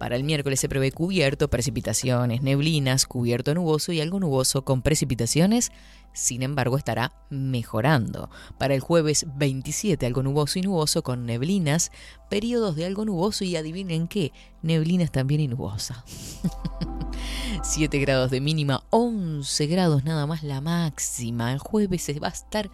Para 0.00 0.16
el 0.16 0.24
miércoles 0.24 0.58
se 0.58 0.68
prevé 0.70 0.92
cubierto, 0.92 1.50
precipitaciones, 1.50 2.40
neblinas, 2.40 3.04
cubierto 3.04 3.54
nuboso 3.54 3.92
y 3.92 4.00
algo 4.00 4.18
nuboso 4.18 4.64
con 4.64 4.80
precipitaciones. 4.80 5.72
Sin 6.14 6.42
embargo, 6.42 6.78
estará 6.78 7.12
mejorando. 7.28 8.30
Para 8.56 8.74
el 8.74 8.80
jueves 8.80 9.26
27, 9.36 10.06
algo 10.06 10.22
nuboso 10.22 10.58
y 10.58 10.62
nuboso 10.62 11.02
con 11.02 11.26
neblinas, 11.26 11.92
periodos 12.30 12.76
de 12.76 12.86
algo 12.86 13.04
nuboso 13.04 13.44
y 13.44 13.56
adivinen 13.56 14.08
qué, 14.08 14.32
neblinas 14.62 15.12
también 15.12 15.42
y 15.42 15.48
nubosa. 15.48 16.02
7 17.62 17.98
grados 17.98 18.30
de 18.30 18.40
mínima, 18.40 18.82
11 18.88 19.66
grados 19.66 20.04
nada 20.04 20.26
más 20.26 20.42
la 20.42 20.62
máxima. 20.62 21.52
El 21.52 21.58
jueves 21.58 22.00
se 22.00 22.18
va 22.18 22.28
a 22.28 22.32
estar 22.32 22.70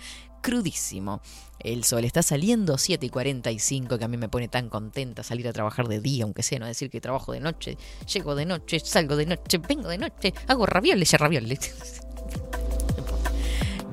crudísimo. 0.47 1.21
El 1.59 1.83
sol 1.83 2.05
está 2.05 2.23
saliendo 2.23 2.79
7 2.79 3.05
y 3.05 3.09
45, 3.09 3.99
que 3.99 4.05
a 4.05 4.07
mí 4.07 4.17
me 4.17 4.29
pone 4.29 4.47
tan 4.47 4.69
contenta 4.69 5.25
salir 5.25 5.49
a 5.49 5.53
trabajar 5.53 5.88
de 5.88 6.00
día, 6.00 6.23
aunque 6.23 6.45
sea, 6.45 6.61
no 6.61 6.67
decir 6.67 6.88
que 6.88 7.00
trabajo 7.00 7.33
de 7.33 7.41
noche, 7.41 7.76
llego 8.15 8.37
de 8.37 8.47
noche, 8.47 8.79
salgo 8.79 9.17
de 9.17 9.26
noche, 9.26 9.59
vengo 9.59 9.88
de 9.88 9.99
noche, 9.99 10.33
hago 10.47 10.65
ravioles 10.65 11.12
y 11.12 11.17
ravioles. 11.17 11.59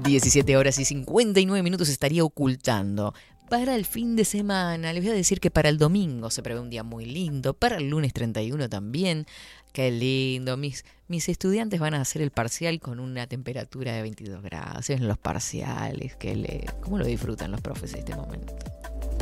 17 0.03 0.55
horas 0.55 0.77
y 0.77 0.86
59 0.86 1.63
minutos 1.63 1.89
estaría 1.89 2.24
ocultando. 2.24 3.15
Para 3.50 3.75
el 3.75 3.86
fin 3.86 4.15
de 4.15 4.24
semana, 4.24 4.93
les 4.93 5.03
voy 5.03 5.12
a 5.12 5.15
decir 5.15 5.39
que 5.39 5.50
para 5.50 5.69
el 5.69 5.79
domingo 5.79 6.29
se 6.29 6.43
prevé 6.43 6.60
un 6.60 6.69
día 6.69 6.83
muy 6.83 7.05
lindo, 7.05 7.55
para 7.55 7.77
el 7.77 7.89
lunes 7.89 8.13
31 8.13 8.69
también. 8.69 9.25
Qué 9.74 9.89
lindo, 9.89 10.56
mis, 10.56 10.86
mis 11.08 11.27
estudiantes 11.30 11.80
van 11.80 11.96
a 11.96 12.01
hacer 12.01 12.22
el 12.22 12.30
parcial 12.30 12.80
con 12.80 13.00
una 13.00 13.25
temperatura 13.25 13.92
de 13.94 14.03
22 14.03 14.44
grados. 14.44 14.92
En 14.92 15.08
los 15.08 15.18
parciales, 15.18 16.15
que 16.15 16.36
le, 16.36 16.65
¿cómo 16.80 17.00
lo 17.00 17.06
disfrutan 17.06 17.51
los 17.51 17.60
profes 17.60 17.94
en 17.94 18.00
este 18.00 18.15
momento? 18.15 18.56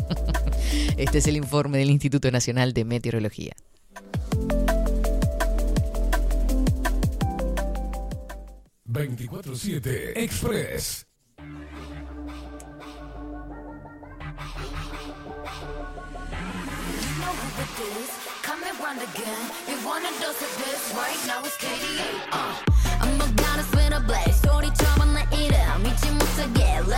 Este 0.97 1.19
es 1.19 1.27
el 1.27 1.37
informe 1.37 1.77
del 1.77 1.89
Instituto 1.89 2.29
Nacional 2.31 2.73
de 2.73 2.85
Meteorología. 2.85 3.53
...24-7 8.85 10.17
Express. 10.17 11.07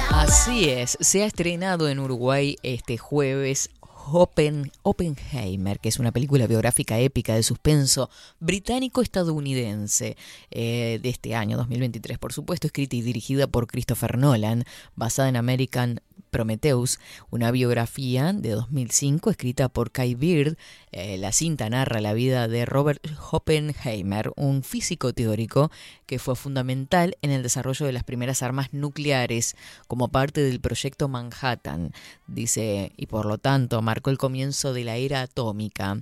Así 0.10 0.70
es, 0.70 0.98
se 1.00 1.22
ha 1.22 1.28
estrenado 1.28 1.88
en 1.90 2.00
Uruguay 2.00 2.58
este 2.64 2.98
jueves 2.98 3.70
Open, 4.12 4.72
Oppenheimer, 4.82 5.80
que 5.80 5.90
es 5.90 6.00
una 6.00 6.12
película 6.12 6.48
biográfica 6.48 7.00
épica 7.00 7.36
de 7.36 7.44
suspenso 7.44 8.10
británico-estadounidense 8.40 10.18
eh, 10.52 11.00
de 11.02 11.10
este 11.10 11.36
año 11.36 11.58
2023, 11.58 12.18
por 12.18 12.34
supuesto, 12.34 12.68
escrita 12.68 12.96
y 12.96 13.02
dirigida 13.02 13.48
por 13.48 13.68
Christopher 13.68 14.18
Nolan, 14.18 14.66
basada 14.96 15.30
en 15.30 15.36
American 15.36 16.02
Prometheus, 16.30 17.00
una 17.30 17.52
biografía 17.52 18.34
de 18.34 18.52
2005 18.52 19.30
escrita 19.30 19.70
por 19.70 19.92
Kai 19.92 20.16
Bird. 20.16 20.58
Eh, 20.92 21.18
la 21.18 21.32
cinta 21.32 21.70
narra 21.70 22.02
la 22.02 22.14
vida 22.14 22.48
de 22.48 22.66
Robert 22.66 23.06
Oppenheimer, 23.32 24.32
un 24.36 24.64
físico 24.64 25.14
teórico 25.14 25.72
que 26.06 26.20
fue 26.20 26.36
fundamental 26.36 27.18
en 27.22 27.32
el 27.32 27.44
desarrollo 27.44 27.86
de 27.86 27.94
las 27.94 28.04
primeras 28.04 28.44
armas 28.44 28.74
nucleares 28.74 29.56
como 29.88 30.10
parte 30.10 30.42
del 30.42 30.60
proyecto 30.60 31.08
Manhattan, 31.08 31.94
dice, 32.28 32.92
y 32.98 33.06
por 33.06 33.26
lo 33.26 33.38
tanto 33.38 33.82
marcó 33.82 34.10
el 34.10 34.18
comienzo 34.18 34.74
de 34.74 34.84
la 34.84 34.96
era 34.98 35.22
atómica. 35.22 36.02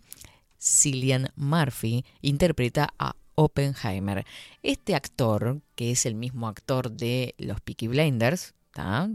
Cillian 0.59 1.31
Murphy 1.35 2.05
interpreta 2.21 2.93
a 2.99 3.15
Oppenheimer. 3.35 4.25
Este 4.61 4.95
actor, 4.95 5.61
que 5.75 5.91
es 5.91 6.05
el 6.05 6.15
mismo 6.15 6.47
actor 6.47 6.91
de 6.91 7.33
los 7.37 7.59
Peaky 7.61 7.87
Blinders, 7.87 8.53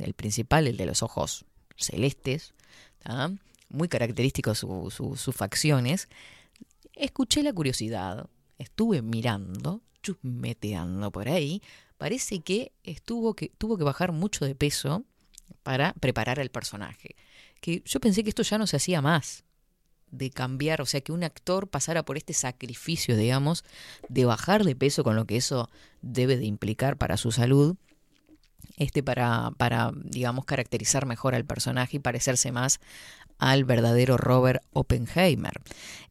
el 0.01 0.15
principal, 0.15 0.67
el 0.67 0.77
de 0.77 0.87
los 0.87 1.03
ojos 1.03 1.45
celestes, 1.77 2.55
muy 3.69 3.89
característico 3.89 4.55
su- 4.55 4.91
su- 4.91 5.17
sus 5.17 5.35
facciones, 5.35 6.09
escuché 6.95 7.43
la 7.43 7.53
curiosidad, 7.53 8.29
estuve 8.59 9.03
mirando, 9.03 9.83
chusmeteando 10.03 11.11
por 11.11 11.29
ahí, 11.29 11.63
parece 11.99 12.41
que, 12.41 12.73
estuvo 12.85 13.35
que 13.35 13.51
tuvo 13.59 13.77
que 13.77 13.85
bajar 13.85 14.13
mucho 14.13 14.45
de 14.45 14.55
peso 14.55 15.05
para 15.63 15.93
preparar 15.95 16.41
al 16.41 16.51
personaje. 16.51 17.17
Que 17.61 17.83
yo 17.85 18.01
pensé 18.01 18.23
que 18.23 18.29
esto 18.29 18.43
ya 18.43 18.59
no 18.59 18.67
se 18.67 18.77
hacía 18.77 19.01
más 19.03 19.45
de 20.11 20.31
cambiar, 20.31 20.81
o 20.81 20.87
sea, 20.87 21.01
que 21.01 21.13
un 21.13 21.25
actor 21.25 21.69
pasara 21.69 22.05
por 22.05 22.17
este 22.17 22.33
sacrificio, 22.33 23.17
digamos, 23.17 23.65
de 24.09 24.25
bajar 24.25 24.65
de 24.65 24.77
peso 24.77 25.03
con 25.03 25.17
lo 25.17 25.27
que 25.27 25.37
eso 25.37 25.69
debe 26.03 26.37
de 26.37 26.45
implicar 26.47 26.97
para 26.97 27.17
su 27.17 27.33
salud, 27.33 27.77
este 28.77 29.03
para, 29.03 29.51
para 29.57 29.93
digamos, 29.95 30.45
caracterizar 30.45 31.07
mejor 31.07 31.35
al 31.35 31.45
personaje 31.45 31.97
y 31.97 32.01
parecerse 32.01 32.53
más 32.53 32.81
al 33.39 33.65
verdadero 33.65 34.17
Robert 34.17 34.63
Oppenheimer. 34.73 35.61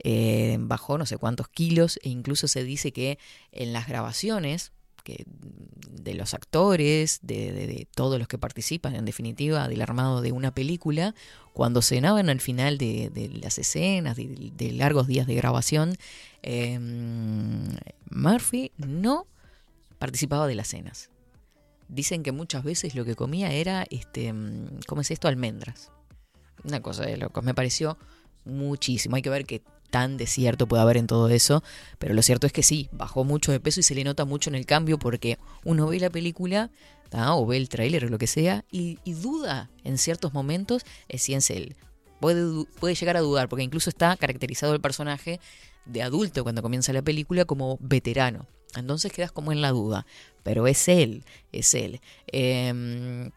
Eh, 0.04 0.58
bajó 0.60 0.98
no 0.98 1.06
sé 1.06 1.18
cuántos 1.18 1.48
kilos 1.48 2.00
e 2.04 2.10
incluso 2.10 2.48
se 2.48 2.64
dice 2.64 2.92
que 2.92 3.18
en 3.52 3.74
las 3.74 3.88
grabaciones 3.88 4.72
que, 5.04 5.26
de 5.28 6.16
los 6.16 6.34
actores, 6.34 7.20
de, 7.22 7.52
de- 7.52 7.88
todos 7.96 8.18
los 8.18 8.28
que 8.28 8.38
participan, 8.40 8.96
en 8.96 9.06
definitiva, 9.06 9.68
del 9.68 9.82
armado 9.82 10.22
de 10.22 10.32
una 10.32 10.52
película, 10.52 11.14
cuando 11.54 11.82
cenaban 11.84 12.30
al 12.30 12.42
final 12.42 12.78
de, 12.80 13.12
de 13.12 13.30
las 13.30 13.60
escenas, 13.60 14.18
de, 14.18 14.72
largos 14.74 15.06
días 15.08 15.28
de 15.28 15.36
grabación, 15.36 15.96
eh, 16.42 16.80
Murphy 18.10 18.72
no 18.78 19.28
participaba 20.00 20.48
de 20.48 20.56
las 20.56 20.68
cenas. 20.70 21.10
Dicen 21.88 22.24
que 22.24 22.32
muchas 22.32 22.64
veces 22.64 22.96
lo 22.96 23.06
que 23.06 23.16
comía 23.16 23.52
era, 23.52 23.86
este, 23.90 24.34
mm, 24.34 24.80
¿cómo 24.88 25.02
es 25.02 25.12
esto? 25.12 25.28
Almendras. 25.28 25.92
Una 26.64 26.82
cosa 26.82 27.06
de 27.06 27.18
locos. 27.18 27.44
Me 27.44 27.54
pareció 27.54 27.98
muchísimo. 28.44 29.16
Hay 29.16 29.22
que 29.22 29.30
ver 29.30 29.46
qué 29.46 29.62
tan 29.90 30.18
desierto 30.18 30.68
puede 30.68 30.82
haber 30.82 30.98
en 30.98 31.08
todo 31.08 31.30
eso. 31.30 31.64
Pero 32.00 32.14
lo 32.14 32.22
cierto 32.22 32.48
es 32.48 32.54
que 32.54 32.64
sí, 32.64 32.90
bajó 32.92 33.24
mucho 33.24 33.52
de 33.52 33.60
peso 33.60 33.80
y 33.80 33.84
se 33.84 33.96
le 33.96 34.04
nota 34.04 34.26
mucho 34.26 34.50
en 34.50 34.56
el 34.56 34.66
cambio 34.66 35.00
porque 35.00 35.38
uno 35.64 35.88
ve 35.88 36.00
la 36.00 36.10
película 36.10 36.70
¿tá? 37.10 37.36
o 37.36 37.46
ve 37.46 37.58
el 37.58 37.70
tráiler 37.70 38.06
o 38.06 38.10
lo 38.10 38.18
que 38.18 38.28
sea 38.28 38.66
y, 38.72 39.00
y 39.04 39.14
duda 39.14 39.70
en 39.84 39.98
ciertos 39.98 40.34
momentos 40.34 40.84
es 41.08 41.22
si 41.22 41.34
es 41.34 41.50
él. 41.50 41.76
Puede, 42.20 42.66
puede 42.80 42.96
llegar 42.96 43.18
a 43.18 43.22
dudar 43.22 43.48
porque 43.48 43.64
incluso 43.64 43.90
está 43.90 44.18
caracterizado 44.18 44.74
el 44.74 44.82
personaje 44.82 45.40
de 45.86 46.02
adulto 46.02 46.44
cuando 46.44 46.62
comienza 46.62 46.92
la 46.94 47.02
película 47.02 47.46
como 47.46 47.78
veterano. 47.80 48.48
Entonces 48.80 49.12
quedas 49.12 49.32
como 49.32 49.52
en 49.52 49.62
la 49.62 49.72
duda. 49.72 50.06
Pero 50.44 50.68
es 50.68 50.88
él, 50.88 51.24
es 51.52 51.74
él. 51.74 52.02
Em, 52.28 53.32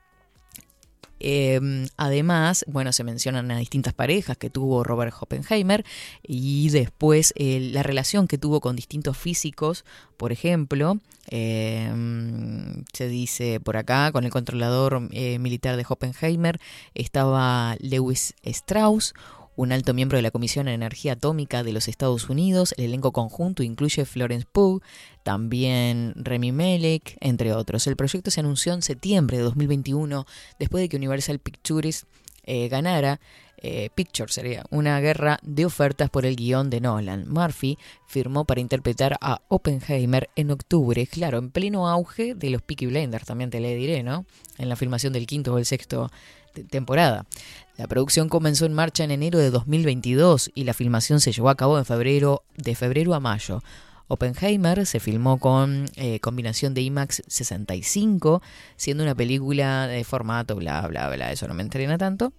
em, 1.21 1.87
además, 1.97 2.65
bueno, 2.69 2.93
se 2.93 3.05
mencionan 3.05 3.51
a 3.51 3.59
distintas 3.59 3.95
parejas 3.95 4.37
que 4.37 4.51
tuvo 4.51 4.85
Robert 4.85 5.15
Oppenheimer 5.19 5.85
y 6.23 6.69
después 6.71 7.33
la 7.37 7.83
relación 7.83 8.29
que 8.29 8.39
tuvo 8.39 8.61
con 8.61 8.77
distintos 8.77 9.17
físicos, 9.17 9.85
por 10.17 10.33
ejemplo, 10.33 10.99
em, 11.31 12.85
se 12.93 13.09
dice 13.09 13.59
por 13.61 13.77
acá, 13.77 14.13
con 14.13 14.25
el 14.25 14.31
controlador 14.31 15.09
eh, 15.13 15.39
militar 15.39 15.77
de 15.77 15.87
Oppenheimer 15.89 16.61
estaba 16.95 17.77
Lewis 17.81 18.35
Strauss, 18.43 19.15
un 19.59 19.73
alto 19.73 19.93
miembro 19.93 20.17
de 20.17 20.23
la 20.23 20.31
Comisión 20.31 20.67
de 20.67 20.73
Energía 20.73 21.15
Atómica 21.15 21.65
de 21.65 21.73
los 21.73 21.89
Estados 21.89 22.31
Unidos. 22.31 22.75
El 22.77 22.85
elenco 22.85 23.11
conjunto 23.11 23.65
incluye 23.65 24.05
Florence 24.05 24.47
Pugh, 24.51 24.81
también 25.25 26.13
Remy 26.15 26.53
Malek, 26.53 27.17
entre 27.21 27.53
otros. 27.53 27.89
El 27.89 27.97
proyecto 27.97 28.31
se 28.31 28.39
anunció 28.39 28.73
en 28.73 28.83
septiembre 28.83 29.39
de 29.39 29.43
2021, 29.43 30.27
después 30.61 30.81
de 30.81 30.89
que 30.89 30.97
Universal 30.97 31.41
Pictures 31.41 32.07
eh, 32.45 32.69
ganara 32.69 33.21
eh, 33.61 33.91
Pictures 33.93 34.33
sería 34.33 34.65
una 34.71 35.01
guerra 35.01 35.41
de 35.43 35.67
ofertas 35.67 36.09
por 36.09 36.25
el 36.25 36.37
guion 36.37 36.71
de 36.71 36.81
Nolan. 36.81 37.29
Murphy 37.29 37.79
firmó 38.07 38.45
para 38.45 38.61
interpretar 38.61 39.19
a 39.21 39.43
Oppenheimer 39.49 40.31
en 40.37 40.53
octubre, 40.53 41.05
claro, 41.09 41.39
en 41.39 41.51
pleno 41.51 41.89
auge 41.89 42.37
de 42.37 42.51
los 42.51 42.63
Peaky 42.63 42.87
Blinders, 42.87 43.27
también 43.27 43.51
te 43.51 43.59
le 43.59 43.75
diré, 43.75 44.05
¿no? 44.05 44.25
En 44.57 44.69
la 44.69 44.77
filmación 44.77 45.13
del 45.13 45.27
quinto 45.27 45.53
o 45.53 45.59
el 45.59 45.67
sexto 45.67 46.11
temporada. 46.65 47.27
La 47.77 47.87
producción 47.87 48.29
comenzó 48.29 48.67
en 48.67 48.73
marcha 48.73 49.05
en 49.05 49.11
enero 49.11 49.39
de 49.39 49.51
2022 49.51 50.51
y 50.55 50.65
la 50.65 50.75
filmación 50.75 51.21
se 51.21 51.33
llevó 51.33 51.49
a 51.49 51.57
cabo 51.57 51.79
en 51.79 51.85
febrero, 51.85 52.43
de 52.57 52.75
febrero 52.75 53.15
a 53.15 53.21
mayo. 53.21 53.63
Oppenheimer 54.09 54.87
se 54.87 55.01
filmó 55.01 55.39
con 55.39 55.87
eh, 55.97 56.19
combinación 56.21 56.75
de 56.75 56.81
IMAX 56.81 57.23
65, 57.27 58.43
siendo 58.77 59.05
una 59.05 59.15
película 59.15 59.87
de 59.87 60.03
formato, 60.03 60.57
bla, 60.57 60.87
bla, 60.89 61.09
bla, 61.11 61.31
eso 61.31 61.47
no 61.47 61.55
me 61.55 61.63
entrena 61.63 61.99
tanto. 61.99 62.33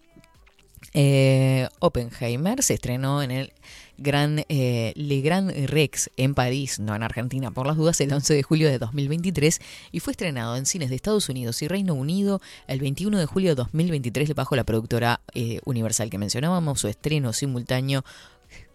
Eh, 0.93 1.67
Oppenheimer 1.79 2.63
se 2.63 2.73
estrenó 2.73 3.21
en 3.21 3.31
el 3.31 3.53
Gran, 3.97 4.45
eh, 4.47 4.93
Le 4.95 5.21
Grand 5.21 5.51
Rex 5.67 6.09
en 6.15 6.33
París, 6.33 6.79
no 6.79 6.95
en 6.95 7.03
Argentina 7.03 7.51
por 7.51 7.67
las 7.67 7.75
dudas, 7.75 7.99
el 7.99 8.13
11 8.13 8.33
de 8.33 8.43
julio 8.43 8.69
de 8.69 8.79
2023 8.79 9.59
y 9.91 9.99
fue 9.99 10.11
estrenado 10.11 10.55
en 10.55 10.65
cines 10.65 10.89
de 10.89 10.95
Estados 10.95 11.27
Unidos 11.27 11.61
y 11.61 11.67
Reino 11.67 11.93
Unido 11.93 12.41
el 12.67 12.79
21 12.79 13.19
de 13.19 13.25
julio 13.25 13.49
de 13.49 13.55
2023 13.55 14.33
bajo 14.35 14.55
la 14.55 14.63
productora 14.63 15.21
eh, 15.33 15.59
Universal 15.65 16.09
que 16.09 16.17
mencionábamos, 16.17 16.79
su 16.79 16.87
estreno 16.87 17.33
simultáneo 17.33 18.03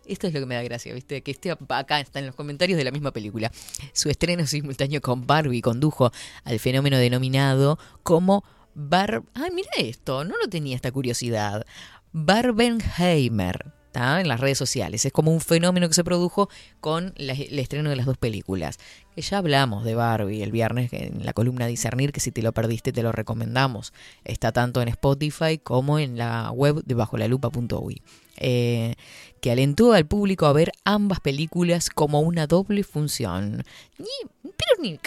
esto 0.07 0.27
es 0.27 0.35
lo 0.35 0.41
que 0.41 0.47
me 0.47 0.55
da 0.55 0.63
gracia, 0.63 0.93
¿viste? 0.93 1.23
Que 1.23 1.31
esté 1.31 1.51
acá, 1.51 1.99
está 1.99 2.19
en 2.19 2.27
los 2.27 2.35
comentarios 2.35 2.77
de 2.77 2.85
la 2.85 2.91
misma 2.91 3.11
película. 3.11 3.51
Su 3.95 4.11
estreno 4.11 4.47
simultáneo 4.47 5.01
con 5.01 5.27
Barbie 5.27 5.63
condujo 5.63 6.13
al 6.45 6.59
fenómeno 6.59 6.99
denominado 6.99 7.79
como 8.03 8.45
Bar... 8.75 9.23
Ay, 9.35 9.51
mira 9.53 9.71
esto, 9.79 10.25
no 10.25 10.37
lo 10.37 10.49
tenía 10.49 10.77
esta 10.77 10.91
curiosidad. 10.93 11.65
Barbenheimer. 12.15 13.73
En 13.97 14.27
las 14.27 14.41
redes 14.41 14.59
sociales. 14.59 15.05
Es 15.05 15.13
como 15.13 15.31
un 15.33 15.41
fenómeno 15.41 15.87
que 15.87 15.95
se 15.95 16.03
produjo 16.03 16.49
con 16.81 17.15
el 17.17 17.31
estreno 17.61 17.91
de 17.91 17.95
las 17.95 18.07
dos 18.07 18.19
películas. 18.19 18.79
Que 19.15 19.23
ya 19.23 19.39
hablamos 19.39 19.85
de 19.85 19.95
Barbie 19.95 20.43
el 20.43 20.51
viernes 20.51 20.93
en 20.93 21.25
la 21.25 21.33
columna 21.33 21.69
Discernir, 21.69 22.11
que 22.11 22.19
si 22.19 22.33
te 22.33 22.43
lo 22.43 22.51
perdiste 22.51 22.91
te 22.93 23.05
lo 23.05 23.13
recomendamos. 23.13 23.93
Está 24.25 24.51
tanto 24.51 24.83
en 24.83 24.89
Spotify 24.89 25.59
como 25.59 26.01
en 26.01 26.19
la 26.19 26.51
web 26.51 26.83
de 26.85 26.95
bajolalupa.uy. 26.95 28.03
Eh, 28.39 28.97
que 29.41 29.53
alentó 29.53 29.93
al 29.93 30.07
público 30.07 30.47
a 30.47 30.53
ver 30.53 30.73
ambas 30.85 31.21
películas 31.21 31.89
como 31.89 32.19
una 32.21 32.49
doble 32.49 32.83
función. 32.83 33.63
Ni, 33.99 34.07
pero 34.43 34.83
ni, 34.83 34.99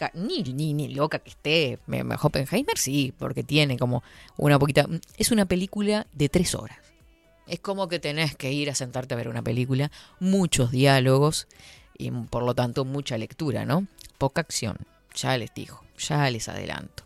ni, 0.53 0.73
ni, 0.73 0.93
loca 0.93 1.19
que 1.19 1.31
esté. 1.31 1.79
Me- 1.87 2.05
me- 2.05 2.15
Oppenheimer 2.21 2.77
sí, 2.77 3.13
porque 3.19 3.43
tiene 3.43 3.77
como 3.77 4.01
una 4.37 4.57
poquita... 4.57 4.87
Es 5.17 5.31
una 5.31 5.45
película 5.45 6.07
de 6.13 6.29
tres 6.29 6.55
horas. 6.55 6.77
Es 7.47 7.59
como 7.59 7.87
que 7.87 7.99
tenés 7.99 8.35
que 8.35 8.51
ir 8.51 8.69
a 8.69 8.75
sentarte 8.75 9.13
a 9.13 9.17
ver 9.17 9.29
una 9.29 9.41
película, 9.41 9.91
muchos 10.19 10.71
diálogos 10.71 11.47
y 11.97 12.11
por 12.11 12.43
lo 12.43 12.53
tanto 12.53 12.85
mucha 12.85 13.17
lectura, 13.17 13.65
¿no? 13.65 13.87
Poca 14.17 14.41
acción, 14.41 14.77
ya 15.15 15.37
les 15.37 15.53
digo, 15.53 15.81
ya 15.97 16.29
les 16.29 16.49
adelanto. 16.49 17.03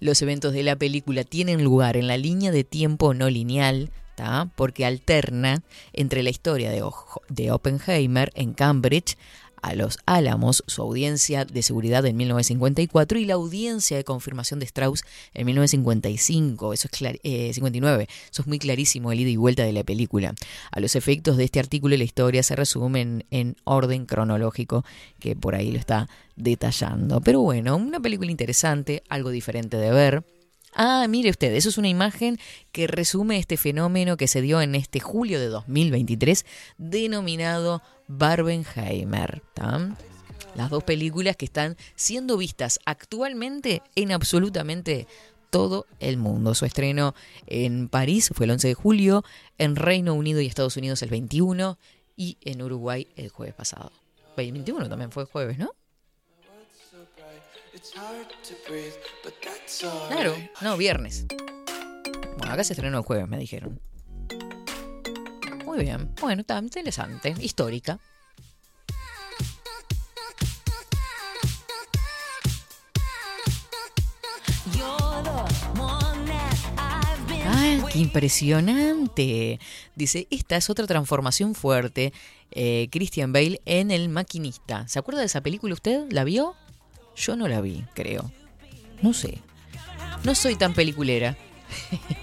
Los 0.00 0.20
eventos 0.22 0.52
de 0.52 0.62
la 0.62 0.76
película 0.76 1.24
tienen 1.24 1.62
lugar 1.62 1.96
en 1.96 2.08
la 2.08 2.16
línea 2.16 2.50
de 2.50 2.64
tiempo 2.64 3.14
no 3.14 3.30
lineal, 3.30 3.90
¿tá? 4.16 4.50
porque 4.56 4.84
alterna 4.84 5.62
entre 5.92 6.22
la 6.22 6.30
historia 6.30 6.70
de, 6.70 6.84
de 7.28 7.50
Oppenheimer 7.50 8.32
en 8.34 8.52
Cambridge 8.52 9.16
a 9.62 9.74
los 9.74 9.98
Álamos, 10.06 10.64
su 10.66 10.82
audiencia 10.82 11.44
de 11.44 11.62
seguridad 11.62 12.04
en 12.04 12.16
1954 12.16 13.18
y 13.18 13.24
la 13.24 13.34
audiencia 13.34 13.96
de 13.96 14.04
confirmación 14.04 14.60
de 14.60 14.66
Strauss 14.66 15.04
en 15.34 15.46
1955, 15.46 16.72
eso 16.72 16.88
es 16.92 17.00
clar- 17.00 17.20
eh, 17.22 17.52
59, 17.54 18.08
eso 18.30 18.42
es 18.42 18.48
muy 18.48 18.58
clarísimo 18.58 19.12
el 19.12 19.20
ida 19.20 19.30
y 19.30 19.36
vuelta 19.36 19.62
de 19.64 19.72
la 19.72 19.84
película. 19.84 20.34
A 20.70 20.80
los 20.80 20.96
efectos 20.96 21.36
de 21.36 21.44
este 21.44 21.60
artículo 21.60 21.96
la 21.96 22.04
historia 22.04 22.42
se 22.42 22.56
resume 22.56 23.24
en 23.30 23.56
orden 23.64 24.06
cronológico 24.06 24.84
que 25.18 25.36
por 25.36 25.54
ahí 25.54 25.70
lo 25.72 25.78
está 25.78 26.08
detallando. 26.36 27.20
Pero 27.20 27.40
bueno, 27.40 27.76
una 27.76 28.00
película 28.00 28.30
interesante, 28.30 29.02
algo 29.08 29.30
diferente 29.30 29.76
de 29.76 29.90
ver. 29.90 30.24
Ah, 30.74 31.06
mire 31.06 31.28
usted, 31.28 31.52
eso 31.54 31.68
es 31.68 31.76
una 31.76 31.88
imagen 31.88 32.38
que 32.72 32.86
resume 32.86 33.38
este 33.38 33.58
fenómeno 33.58 34.16
que 34.16 34.26
se 34.26 34.40
dio 34.40 34.62
en 34.62 34.74
este 34.74 35.00
julio 35.00 35.38
de 35.38 35.48
2023, 35.48 36.46
denominado 36.78 37.82
Barbenheimer. 38.18 39.42
¿tá? 39.54 39.96
Las 40.54 40.70
dos 40.70 40.84
películas 40.84 41.36
que 41.36 41.44
están 41.44 41.76
siendo 41.94 42.36
vistas 42.36 42.78
actualmente 42.84 43.82
en 43.94 44.12
absolutamente 44.12 45.06
todo 45.50 45.86
el 46.00 46.16
mundo. 46.16 46.54
Su 46.54 46.64
estreno 46.64 47.14
en 47.46 47.88
París 47.88 48.30
fue 48.34 48.46
el 48.46 48.52
11 48.52 48.68
de 48.68 48.74
julio, 48.74 49.24
en 49.58 49.76
Reino 49.76 50.14
Unido 50.14 50.40
y 50.40 50.46
Estados 50.46 50.76
Unidos 50.76 51.02
el 51.02 51.10
21 51.10 51.78
y 52.16 52.38
en 52.40 52.62
Uruguay 52.62 53.08
el 53.16 53.28
jueves 53.28 53.54
pasado. 53.54 53.92
21 54.36 54.88
también 54.88 55.10
fue 55.10 55.24
jueves, 55.24 55.58
¿no? 55.58 55.70
Claro, 60.08 60.34
no, 60.60 60.76
viernes. 60.76 61.26
Bueno, 62.38 62.52
acá 62.52 62.64
se 62.64 62.72
estrenó 62.72 62.98
el 62.98 63.04
jueves, 63.04 63.28
me 63.28 63.38
dijeron. 63.38 63.80
Muy 65.72 65.84
bien, 65.84 66.10
bueno, 66.20 66.42
está 66.42 66.58
interesante, 66.58 67.34
histórica. 67.40 67.98
¡Ay, 77.46 77.82
qué 77.90 77.98
impresionante! 78.00 79.60
Dice, 79.96 80.26
esta 80.30 80.56
es 80.56 80.68
otra 80.68 80.86
transformación 80.86 81.54
fuerte. 81.54 82.12
eh, 82.50 82.88
Christian 82.92 83.32
Bale 83.32 83.62
en 83.64 83.90
El 83.90 84.10
Maquinista. 84.10 84.86
¿Se 84.88 84.98
acuerda 84.98 85.20
de 85.20 85.26
esa 85.26 85.40
película 85.40 85.72
usted? 85.72 86.04
¿La 86.10 86.24
vio? 86.24 86.54
Yo 87.16 87.34
no 87.34 87.48
la 87.48 87.62
vi, 87.62 87.82
creo. 87.94 88.30
No 89.00 89.14
sé. 89.14 89.38
No 90.22 90.34
soy 90.34 90.56
tan 90.56 90.74
peliculera. 90.74 91.34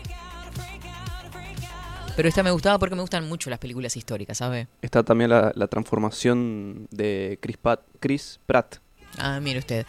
Pero 2.19 2.27
esta 2.27 2.43
me 2.43 2.51
gustaba 2.51 2.77
porque 2.77 2.95
me 2.95 3.01
gustan 3.01 3.29
mucho 3.29 3.49
las 3.49 3.59
películas 3.59 3.95
históricas, 3.95 4.37
¿sabe? 4.39 4.67
Está 4.81 5.03
también 5.03 5.29
la, 5.29 5.53
la 5.55 5.67
transformación 5.67 6.85
de 6.91 7.39
Chris, 7.41 7.55
Pat- 7.55 7.85
Chris 8.01 8.41
Pratt. 8.45 8.75
Ah, 9.17 9.39
mire 9.39 9.59
usted. 9.59 9.85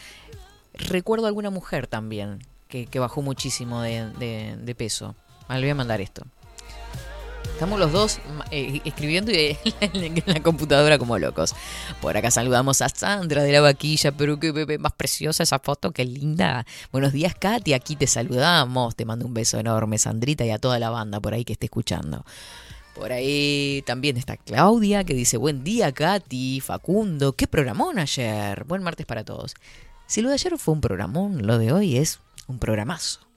Recuerdo 0.75 1.27
alguna 1.27 1.51
mujer 1.51 1.89
también 1.89 2.39
que, 2.69 2.87
que 2.87 3.01
bajó 3.01 3.21
muchísimo 3.21 3.83
de, 3.83 4.09
de- 4.21 4.57
de 4.63 4.75
peso. 4.77 5.17
Ah, 5.49 5.57
le 5.57 5.63
voy 5.63 5.71
a 5.71 5.75
mandar 5.75 6.01
esto. 6.01 6.23
Estamos 7.45 7.79
los 7.79 7.93
dos 7.93 8.21
eh, 8.51 8.81
escribiendo 8.85 9.33
en 9.81 10.23
la 10.25 10.43
computadora 10.43 10.99
como 10.99 11.19
locos. 11.19 11.55
Por 12.01 12.17
acá 12.17 12.31
saludamos 12.31 12.81
a 12.81 12.89
Sandra 12.89 13.43
de 13.43 13.53
la 13.53 13.61
vaquilla, 13.61 14.13
pero 14.13 14.41
qué 14.41 14.51
bebé 14.51 14.79
más 14.79 14.93
preciosa 14.93 15.43
esa 15.43 15.59
foto, 15.59 15.91
qué 15.93 16.05
linda. 16.05 16.65
Buenos 16.91 17.13
días, 17.13 17.35
Katy, 17.35 17.75
aquí 17.75 17.97
te 17.97 18.07
saludamos. 18.07 18.97
Te 18.97 19.05
mando 19.05 19.27
un 19.27 19.35
beso 19.35 19.59
enorme, 19.59 19.99
Sandrita, 19.99 20.45
y 20.45 20.51
a 20.51 20.59
toda 20.59 20.79
la 20.79 20.91
banda 20.91 21.21
por 21.21 21.35
ahí 21.35 21.45
que 21.45 21.53
esté 21.53 21.67
escuchando. 21.67 22.25
Por 22.95 23.13
ahí 23.13 23.83
también 23.87 24.17
está 24.17 24.37
Claudia 24.37 25.05
que 25.05 25.15
dice, 25.15 25.37
buen 25.37 25.63
día 25.63 25.93
Katy, 25.93 26.61
Facundo, 26.61 27.35
qué 27.35 27.47
programón 27.47 27.99
ayer. 27.99 28.65
Buen 28.65 28.83
martes 28.83 29.07
para 29.07 29.25
todos. 29.25 29.55
Si 30.07 30.23
lo 30.23 30.29
de 30.29 30.35
ayer 30.35 30.59
fue 30.59 30.75
un 30.75 30.81
programón, 30.81 31.47
lo 31.47 31.59
de 31.59 31.73
hoy 31.73 31.99
es 31.99 32.21
un 32.49 32.59
programazo. 32.59 33.30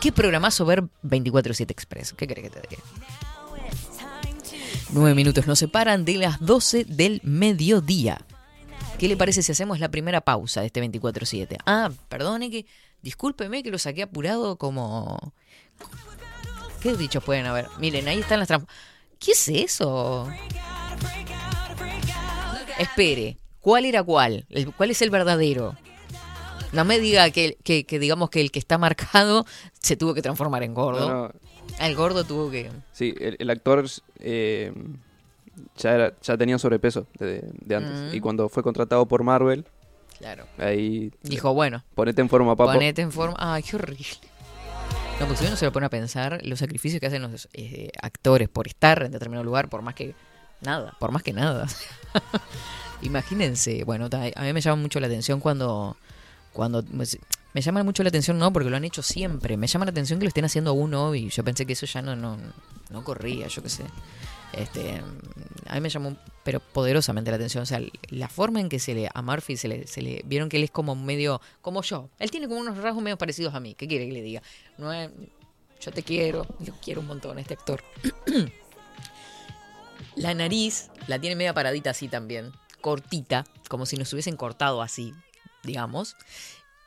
¿Qué 0.00 0.12
programazo 0.12 0.64
ver 0.64 0.84
24-7 1.02 1.70
Express? 1.70 2.12
¿Qué 2.12 2.26
crees 2.26 2.50
que 2.50 2.60
te 2.60 2.68
diga? 2.68 2.82
Nueve 4.90 5.14
minutos 5.14 5.46
nos 5.46 5.58
separan 5.58 6.04
de 6.04 6.14
las 6.14 6.40
12 6.40 6.84
del 6.84 7.20
mediodía. 7.24 8.24
¿Qué 8.98 9.08
le 9.08 9.16
parece 9.16 9.42
si 9.42 9.52
hacemos 9.52 9.80
la 9.80 9.90
primera 9.90 10.20
pausa 10.20 10.60
de 10.60 10.66
este 10.66 10.82
24-7? 10.82 11.58
Ah, 11.66 11.90
perdone 12.08 12.50
que. 12.50 12.66
Discúlpeme 13.02 13.62
que 13.62 13.70
lo 13.70 13.78
saqué 13.78 14.02
apurado 14.02 14.56
como. 14.56 15.34
¿Qué 16.80 16.96
dichos 16.96 17.22
pueden 17.22 17.46
haber? 17.46 17.66
Miren, 17.78 18.08
ahí 18.08 18.20
están 18.20 18.38
las 18.38 18.48
trampas. 18.48 18.74
¿Qué 19.18 19.32
es 19.32 19.48
eso? 19.48 20.28
Espere, 22.78 23.38
¿cuál 23.60 23.84
era 23.86 24.02
cuál? 24.02 24.46
¿Cuál 24.76 24.90
es 24.90 25.02
el 25.02 25.10
verdadero? 25.10 25.76
No 26.76 26.84
me 26.84 26.98
diga 27.00 27.30
que, 27.30 27.58
que, 27.64 27.84
que 27.84 27.98
digamos 27.98 28.30
que 28.30 28.40
el 28.40 28.50
que 28.52 28.58
está 28.60 28.78
marcado 28.78 29.44
se 29.80 29.96
tuvo 29.96 30.14
que 30.14 30.22
transformar 30.22 30.62
en 30.62 30.74
gordo. 30.74 31.08
No, 31.08 31.22
no, 31.28 31.32
El 31.80 31.96
gordo 31.96 32.22
tuvo 32.24 32.50
que. 32.50 32.70
sí, 32.92 33.14
el, 33.18 33.36
el 33.40 33.50
actor 33.50 33.84
eh, 34.20 34.72
ya, 35.76 35.94
era- 35.94 36.12
ya 36.22 36.36
tenía 36.36 36.58
sobrepeso 36.58 37.06
de, 37.18 37.42
de 37.52 37.74
antes. 37.76 38.12
Mm. 38.12 38.14
Y 38.14 38.20
cuando 38.20 38.48
fue 38.48 38.62
contratado 38.62 39.06
por 39.06 39.22
Marvel, 39.24 39.64
Claro. 40.18 40.46
ahí 40.58 41.12
Dijo, 41.22 41.52
bueno, 41.52 41.82
ponete 41.94 42.22
en 42.22 42.28
forma, 42.28 42.56
papo. 42.56 42.72
ponete 42.72 43.02
en 43.02 43.12
forma. 43.12 43.34
Ay, 43.38 43.62
qué 43.62 43.76
horrible. 43.76 44.06
No, 45.20 45.26
porque 45.26 45.40
si 45.42 45.46
uno 45.46 45.56
se 45.56 45.64
lo 45.64 45.72
pone 45.72 45.86
a 45.86 45.90
pensar, 45.90 46.40
los 46.44 46.58
sacrificios 46.58 47.00
que 47.00 47.06
hacen 47.06 47.22
los 47.22 47.48
eh, 47.54 47.90
actores 48.02 48.48
por 48.48 48.66
estar 48.68 49.02
en 49.02 49.12
determinado 49.12 49.44
lugar, 49.44 49.68
por 49.68 49.80
más 49.82 49.94
que 49.94 50.14
nada, 50.60 50.94
por 50.98 51.10
más 51.10 51.22
que 51.22 51.32
nada. 51.32 51.66
Imagínense, 53.02 53.84
bueno, 53.84 54.08
a 54.10 54.42
mí 54.42 54.52
me 54.52 54.60
llama 54.60 54.80
mucho 54.80 55.00
la 55.00 55.06
atención 55.06 55.40
cuando, 55.40 55.96
cuando 56.56 56.82
pues, 56.82 57.18
me 57.52 57.60
llama 57.60 57.84
mucho 57.84 58.02
la 58.02 58.08
atención, 58.08 58.38
no, 58.38 58.50
porque 58.50 58.70
lo 58.70 58.76
han 58.78 58.84
hecho 58.84 59.02
siempre. 59.02 59.58
Me 59.58 59.66
llama 59.66 59.84
la 59.84 59.90
atención 59.90 60.18
que 60.18 60.24
lo 60.24 60.28
estén 60.28 60.46
haciendo 60.46 60.72
uno 60.72 61.14
y 61.14 61.28
yo 61.28 61.44
pensé 61.44 61.66
que 61.66 61.74
eso 61.74 61.84
ya 61.84 62.00
no, 62.00 62.16
no, 62.16 62.38
no 62.88 63.04
corría, 63.04 63.46
yo 63.48 63.62
qué 63.62 63.68
sé. 63.68 63.84
Este, 64.54 65.02
a 65.66 65.74
mí 65.74 65.80
me 65.82 65.90
llamó, 65.90 66.16
pero 66.44 66.60
poderosamente 66.60 67.30
la 67.30 67.36
atención. 67.36 67.62
O 67.62 67.66
sea, 67.66 67.78
la 68.08 68.28
forma 68.30 68.58
en 68.60 68.70
que 68.70 68.78
se 68.78 68.94
le 68.94 69.10
a 69.12 69.20
Murphy 69.20 69.58
se 69.58 69.68
le, 69.68 69.86
se 69.86 70.00
le 70.00 70.22
vieron 70.24 70.48
que 70.48 70.56
él 70.56 70.64
es 70.64 70.70
como 70.70 70.96
medio, 70.96 71.42
como 71.60 71.82
yo. 71.82 72.08
Él 72.18 72.30
tiene 72.30 72.48
como 72.48 72.58
unos 72.58 72.78
rasgos 72.78 73.02
medio 73.02 73.18
parecidos 73.18 73.54
a 73.54 73.60
mí. 73.60 73.74
¿Qué 73.74 73.86
quiere 73.86 74.06
que 74.06 74.12
le 74.12 74.22
diga? 74.22 74.42
No 74.78 74.94
es, 74.94 75.10
yo 75.78 75.92
te 75.92 76.02
quiero, 76.02 76.46
yo 76.58 76.72
quiero 76.82 77.02
un 77.02 77.06
montón 77.06 77.36
a 77.36 77.40
este 77.42 77.52
actor. 77.52 77.84
la 80.16 80.32
nariz 80.32 80.90
la 81.06 81.18
tiene 81.18 81.36
media 81.36 81.52
paradita 81.52 81.90
así 81.90 82.08
también, 82.08 82.50
cortita, 82.80 83.44
como 83.68 83.84
si 83.84 83.98
nos 83.98 84.10
hubiesen 84.14 84.38
cortado 84.38 84.80
así, 84.80 85.12
digamos. 85.66 86.16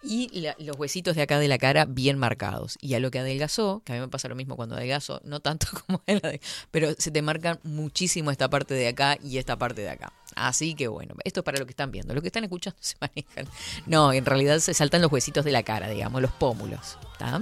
Y 0.01 0.45
los 0.59 0.77
huesitos 0.79 1.17
de 1.17 1.21
acá 1.23 1.39
de 1.39 1.49
la 1.49 1.57
cara 1.57 1.83
bien 1.83 2.17
marcados. 2.17 2.77
Y 2.79 2.93
a 2.93 3.01
lo 3.01 3.11
que 3.11 3.19
adelgazó, 3.19 3.81
que 3.83 3.91
a 3.91 3.95
mí 3.95 3.99
me 4.01 4.07
pasa 4.07 4.29
lo 4.29 4.35
mismo 4.35 4.55
cuando 4.55 4.75
adelgazo, 4.75 5.19
no 5.25 5.41
tanto 5.41 5.67
como 5.87 6.01
él, 6.05 6.21
ade- 6.23 6.39
pero 6.71 6.93
se 6.97 7.11
te 7.11 7.21
marcan 7.21 7.59
muchísimo 7.63 8.31
esta 8.31 8.49
parte 8.49 8.73
de 8.73 8.87
acá 8.87 9.17
y 9.21 9.39
esta 9.39 9.57
parte 9.57 9.81
de 9.81 9.89
acá. 9.89 10.13
Así 10.35 10.73
que 10.73 10.87
bueno, 10.87 11.15
esto 11.25 11.41
es 11.41 11.43
para 11.43 11.59
lo 11.59 11.65
que 11.65 11.71
están 11.71 11.91
viendo. 11.91 12.13
Lo 12.13 12.21
que 12.21 12.27
están 12.27 12.45
escuchando 12.45 12.77
se 12.81 12.95
manejan. 13.01 13.45
No, 13.87 14.13
en 14.13 14.25
realidad 14.25 14.59
se 14.59 14.73
saltan 14.73 15.01
los 15.01 15.11
huesitos 15.11 15.43
de 15.43 15.51
la 15.51 15.63
cara, 15.63 15.89
digamos, 15.89 16.21
los 16.21 16.31
pómulos. 16.31 16.97
¿Está? 17.11 17.41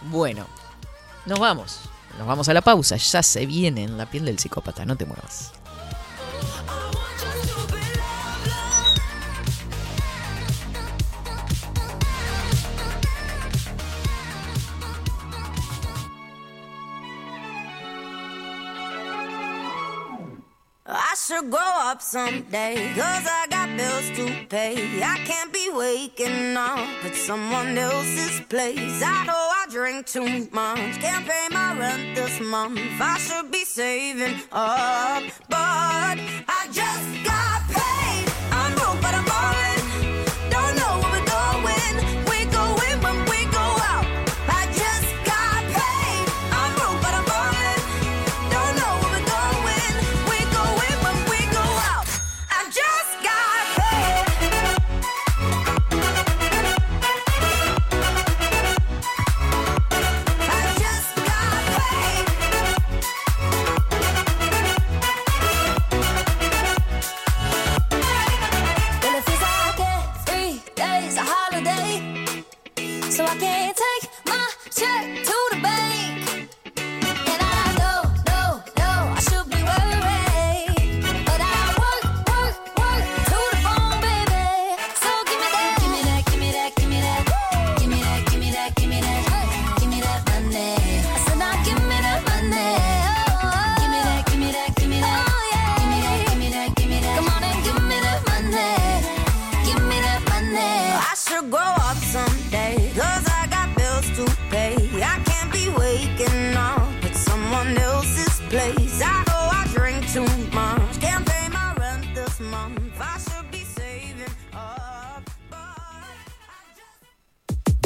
Bueno, 0.00 0.46
nos 1.26 1.38
vamos. 1.38 1.80
Nos 2.16 2.26
vamos 2.26 2.48
a 2.48 2.54
la 2.54 2.62
pausa. 2.62 2.96
Ya 2.96 3.22
se 3.22 3.44
viene 3.44 3.84
en 3.84 3.98
la 3.98 4.08
piel 4.10 4.24
del 4.24 4.38
psicópata. 4.38 4.86
No 4.86 4.96
te 4.96 5.04
muevas. 5.04 5.52
I 20.88 21.16
should 21.16 21.50
grow 21.50 21.60
up 21.60 22.00
someday, 22.00 22.92
cause 22.94 23.26
I 23.26 23.46
got 23.50 23.76
bills 23.76 24.08
to 24.16 24.46
pay. 24.46 25.02
I 25.02 25.18
can't 25.24 25.52
be 25.52 25.68
waking 25.72 26.56
up 26.56 27.04
at 27.04 27.14
someone 27.16 27.76
else's 27.76 28.40
place. 28.42 29.02
I 29.02 29.26
know 29.26 29.32
I 29.34 29.66
drink 29.68 30.06
too 30.06 30.48
much, 30.52 31.00
can't 31.00 31.26
pay 31.26 31.48
my 31.50 31.76
rent 31.76 32.14
this 32.14 32.40
month. 32.40 32.78
I 33.00 33.18
should 33.18 33.50
be 33.50 33.64
saving 33.64 34.36
up, 34.52 35.24
but 35.48 36.18
I 36.48 36.68
just 36.70 37.24
got 37.24 37.55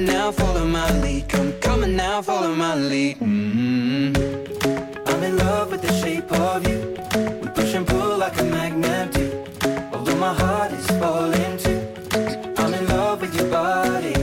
Come 0.00 0.08
on 0.08 0.16
now, 0.16 0.32
follow 0.32 0.64
my 0.66 0.90
lead. 1.02 1.28
Come, 1.28 1.52
come 1.60 1.82
on 1.84 1.94
now, 1.94 2.22
follow 2.22 2.54
my 2.54 2.74
lead. 2.74 3.18
mm 3.18 4.16
I'm 5.06 5.22
in 5.22 5.36
love 5.36 5.70
with 5.72 5.82
the 5.82 5.92
shape 5.92 6.32
of 6.32 6.66
you. 6.66 6.96
We 7.42 7.48
push 7.48 7.74
and 7.74 7.86
pull 7.86 8.16
like 8.16 8.40
a 8.40 8.44
magnet 8.44 9.12
do. 9.12 9.44
Although 9.92 10.16
my 10.16 10.32
heart 10.32 10.72
is 10.72 10.86
falling 10.98 11.58
too. 11.58 11.82
I'm 12.56 12.72
in 12.72 12.86
love 12.88 13.20
with 13.20 13.34
your 13.34 13.50
body. 13.50 14.14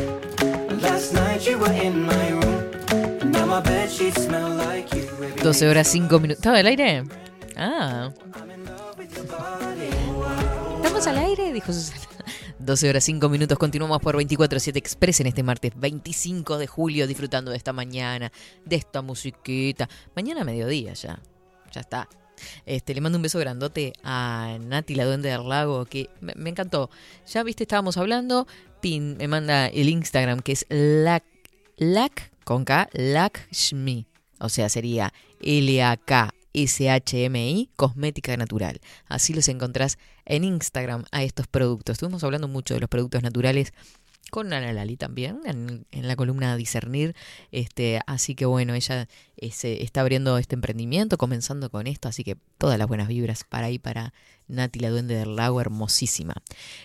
Last 0.82 1.14
night 1.14 1.48
you 1.48 1.60
were 1.60 1.74
in 1.74 2.08
my 2.08 2.30
room. 2.32 2.72
And 3.22 3.32
now 3.32 3.46
my 3.46 3.60
bed 3.60 3.92
sheets 3.92 4.24
smell 4.24 4.50
like 4.50 4.92
you. 4.96 5.04
Every 5.04 5.42
12 5.44 5.70
horas 5.70 5.88
5 5.90 6.20
minutos. 6.20 6.40
¿Estaba 6.40 6.58
al 6.58 6.66
aire? 6.66 7.04
Ah. 7.56 8.10
¿Estamos 10.78 11.06
al 11.06 11.18
aire? 11.20 11.54
Dijo 11.54 11.72
Susana. 11.72 12.07
12 12.60 12.90
horas 12.90 13.04
5 13.04 13.30
minutos. 13.30 13.58
Continuamos 13.58 14.00
por 14.00 14.16
24-7 14.16 14.76
Express 14.78 15.20
en 15.20 15.28
este 15.28 15.44
martes 15.44 15.72
25 15.76 16.58
de 16.58 16.68
julio, 16.68 17.08
disfrutando 17.08 17.52
de 17.52 17.58
esta 17.58 17.74
mañana, 17.74 18.32
de 18.66 18.76
esta 18.76 19.02
musiquita. 19.02 19.88
Mañana 20.16 20.44
mediodía 20.44 20.94
ya. 20.94 21.20
Ya 21.72 21.82
está. 21.82 22.10
Este, 22.66 22.94
le 22.94 23.02
mando 23.02 23.18
un 23.18 23.24
beso 23.24 23.40
grandote 23.40 23.94
a 24.04 24.58
Nati, 24.60 24.96
la 24.96 25.06
duende 25.06 25.30
del 25.30 25.48
lago, 25.48 25.86
que 25.86 26.10
me, 26.22 26.34
me 26.36 26.50
encantó. 26.50 26.90
Ya 27.28 27.44
viste, 27.44 27.64
estábamos 27.64 27.98
hablando. 27.98 28.48
Pin 28.82 29.18
me 29.18 29.28
manda 29.28 29.68
el 29.68 29.90
Instagram 29.90 30.40
que 30.40 30.52
es 30.54 30.66
lac, 30.70 31.24
lac 31.78 32.32
con 32.44 32.64
K, 32.64 32.90
Lakshmi. 32.94 34.08
O 34.40 34.50
sea, 34.50 34.70
sería 34.70 35.14
L-A-K. 35.42 36.34
SHMI 36.66 37.70
Cosmética 37.76 38.36
Natural. 38.36 38.82
Así 39.08 39.34
los 39.34 39.48
encontrás 39.48 40.00
en 40.26 40.44
Instagram 40.44 41.06
a 41.12 41.24
estos 41.24 41.48
productos. 41.48 41.94
Estuvimos 41.94 42.24
hablando 42.24 42.48
mucho 42.48 42.74
de 42.74 42.80
los 42.80 42.90
productos 42.90 43.22
naturales 43.22 43.74
con 44.30 44.52
Ana 44.52 44.74
Lali 44.74 44.98
también 44.98 45.40
en, 45.46 45.86
la 45.92 46.16
columna 46.16 46.56
Discernir. 46.56 47.16
Este, 47.52 48.02
así 48.08 48.36
que 48.36 48.46
bueno, 48.46 48.74
ella 48.74 49.08
se 49.52 49.84
está 49.84 50.02
abriendo 50.02 50.38
este 50.38 50.56
emprendimiento, 50.56 51.18
comenzando 51.18 51.70
con 51.70 51.88
esto, 51.88 52.08
así 52.08 52.24
que 52.24 52.38
todas 52.58 52.78
las 52.78 52.88
buenas 52.88 53.08
vibras 53.08 53.44
para 53.44 53.68
ahí, 53.68 53.80
para 53.80 54.14
Nati, 54.48 54.80
la 54.80 54.90
duende 54.90 55.16
del 55.16 55.36
lago, 55.36 55.62
hermosísima. 55.62 56.34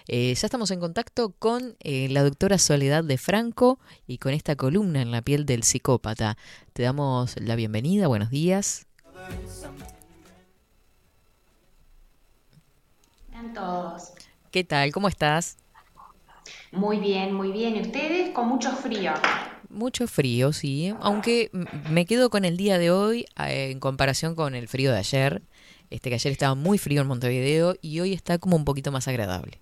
Eh, 0.08 0.34
ya 0.34 0.46
estamos 0.46 0.70
en 0.70 0.80
contacto 0.80 1.30
con 1.38 1.76
eh, 1.80 2.08
la 2.10 2.22
doctora 2.22 2.58
Soledad 2.58 3.04
de 3.04 3.18
Franco 3.18 3.78
y 4.06 4.18
con 4.18 4.32
esta 4.32 4.56
columna 4.56 5.02
en 5.02 5.10
la 5.10 5.22
piel 5.22 5.46
del 5.46 5.62
psicópata. 5.62 6.36
Te 6.72 6.82
damos 6.82 7.34
la 7.40 7.56
bienvenida, 7.56 8.06
buenos 8.08 8.30
días. 8.30 8.86
Están 13.28 13.54
todos. 13.54 14.12
¿Qué 14.50 14.64
tal? 14.64 14.92
¿Cómo 14.92 15.08
estás? 15.08 15.56
Muy 16.70 16.98
bien, 16.98 17.32
muy 17.34 17.52
bien. 17.52 17.76
¿Y 17.76 17.80
ustedes? 17.82 18.30
Con 18.30 18.48
mucho 18.48 18.70
frío. 18.72 19.12
mucho 19.68 20.06
frío, 20.06 20.52
sí. 20.52 20.94
Aunque 21.00 21.50
me 21.90 22.04
quedo 22.06 22.28
con 22.30 22.44
el 22.44 22.56
día 22.56 22.78
de 22.78 22.90
hoy 22.90 23.26
eh, 23.38 23.70
en 23.70 23.80
comparación 23.80 24.34
con 24.34 24.54
el 24.54 24.68
frío 24.68 24.92
de 24.92 24.98
ayer. 24.98 25.42
Este 25.90 26.08
que 26.08 26.14
ayer 26.14 26.32
estaba 26.32 26.54
muy 26.54 26.78
frío 26.78 27.02
en 27.02 27.06
Montevideo 27.08 27.74
y 27.82 28.00
hoy 28.00 28.12
está 28.14 28.38
como 28.38 28.56
un 28.56 28.64
poquito 28.64 28.92
más 28.92 29.08
agradable. 29.08 29.60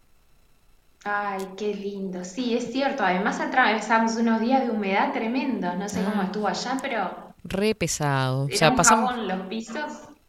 Ay, 1.04 1.44
qué 1.56 1.74
lindo. 1.74 2.24
Sí, 2.24 2.54
es 2.56 2.72
cierto. 2.72 3.02
Además 3.04 3.40
atravesamos 3.40 4.16
unos 4.16 4.40
días 4.40 4.62
de 4.64 4.70
humedad 4.70 5.12
tremendos. 5.12 5.76
No 5.76 5.88
sé 5.88 6.02
cómo 6.04 6.22
Ah. 6.22 6.24
estuvo 6.26 6.46
allá, 6.46 6.76
pero 6.82 7.29
Re 7.44 7.74
pesado. 7.74 8.44
O 8.44 8.56
sea, 8.56 8.70
un 8.70 8.76
pasamos. 8.76 9.10
jabón 9.10 9.28
los 9.28 9.46
pisos. 9.48 9.84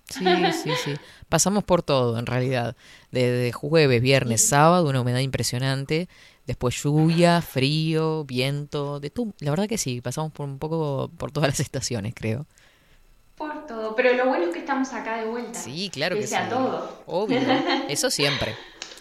Sí, 0.10 0.26
sí, 0.64 0.72
sí. 0.84 0.94
Pasamos 1.30 1.64
por 1.64 1.84
todo, 1.84 2.20
en 2.20 2.26
realidad. 2.26 2.76
Desde 3.12 3.52
jueves, 3.54 4.02
viernes, 4.02 4.42
sábado, 4.42 4.90
una 4.90 5.02
humedad 5.02 5.20
impresionante. 5.20 6.10
Después 6.46 6.76
lluvia, 6.84 7.42
frío, 7.42 8.26
viento, 8.26 9.00
de 9.00 9.10
todo. 9.10 9.28
La 9.40 9.52
verdad 9.52 9.68
que 9.68 9.78
sí, 9.78 10.02
pasamos 10.02 10.34
por 10.34 10.48
un 10.48 10.60
poco 10.60 11.10
por 11.18 11.32
todas 11.32 11.50
las 11.50 11.60
estaciones, 11.62 12.14
creo. 12.14 12.46
Por 13.38 13.66
todo. 13.66 13.96
Pero 13.96 14.14
lo 14.16 14.28
bueno 14.28 14.46
es 14.46 14.54
que 14.54 14.60
estamos 14.60 14.92
acá 14.92 15.18
de 15.18 15.28
vuelta. 15.28 15.58
Sí, 15.58 15.90
claro 15.94 16.16
que 16.18 16.28
sí. 16.28 16.36
a 16.36 16.50
todo. 16.50 17.04
Obvio. 17.06 17.40
Eso 17.88 18.10
siempre. 18.12 18.56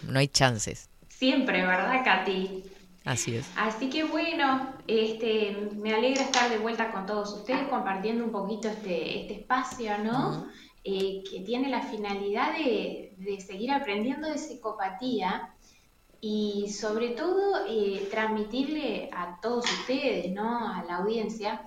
No 0.07 0.19
hay 0.21 0.29
chances. 0.29 0.89
Siempre, 1.09 1.67
¿verdad, 1.67 2.05
Katy? 2.05 2.63
Así 3.05 3.37
es. 3.37 3.51
Así 3.57 3.89
que 3.89 4.05
bueno, 4.05 4.75
este, 4.87 5.71
me 5.77 5.95
alegra 5.95 6.23
estar 6.23 6.51
de 6.51 6.59
vuelta 6.59 6.93
con 6.93 7.07
todos 7.07 7.33
ustedes 7.33 7.67
compartiendo 7.69 8.25
un 8.25 8.31
poquito 8.31 8.69
este, 8.69 9.21
este 9.23 9.35
espacio, 9.41 9.97
¿no? 9.99 10.47
Eh, 10.85 11.23
que 11.31 11.41
tiene 11.41 11.69
la 11.71 11.83
finalidad 11.83 12.53
de, 12.57 13.15
de 13.19 13.41
seguir 13.41 13.71
aprendiendo 13.73 14.29
de 14.29 14.39
psicopatía 14.39 15.55
y 16.21 16.69
sobre 16.71 17.11
todo 17.11 17.65
eh, 17.67 18.07
transmitirle 18.11 19.09
a 19.13 19.41
todos 19.41 19.65
ustedes, 19.71 20.31
¿no? 20.33 20.59
A 20.75 20.83
la 20.85 20.97
audiencia, 20.97 21.63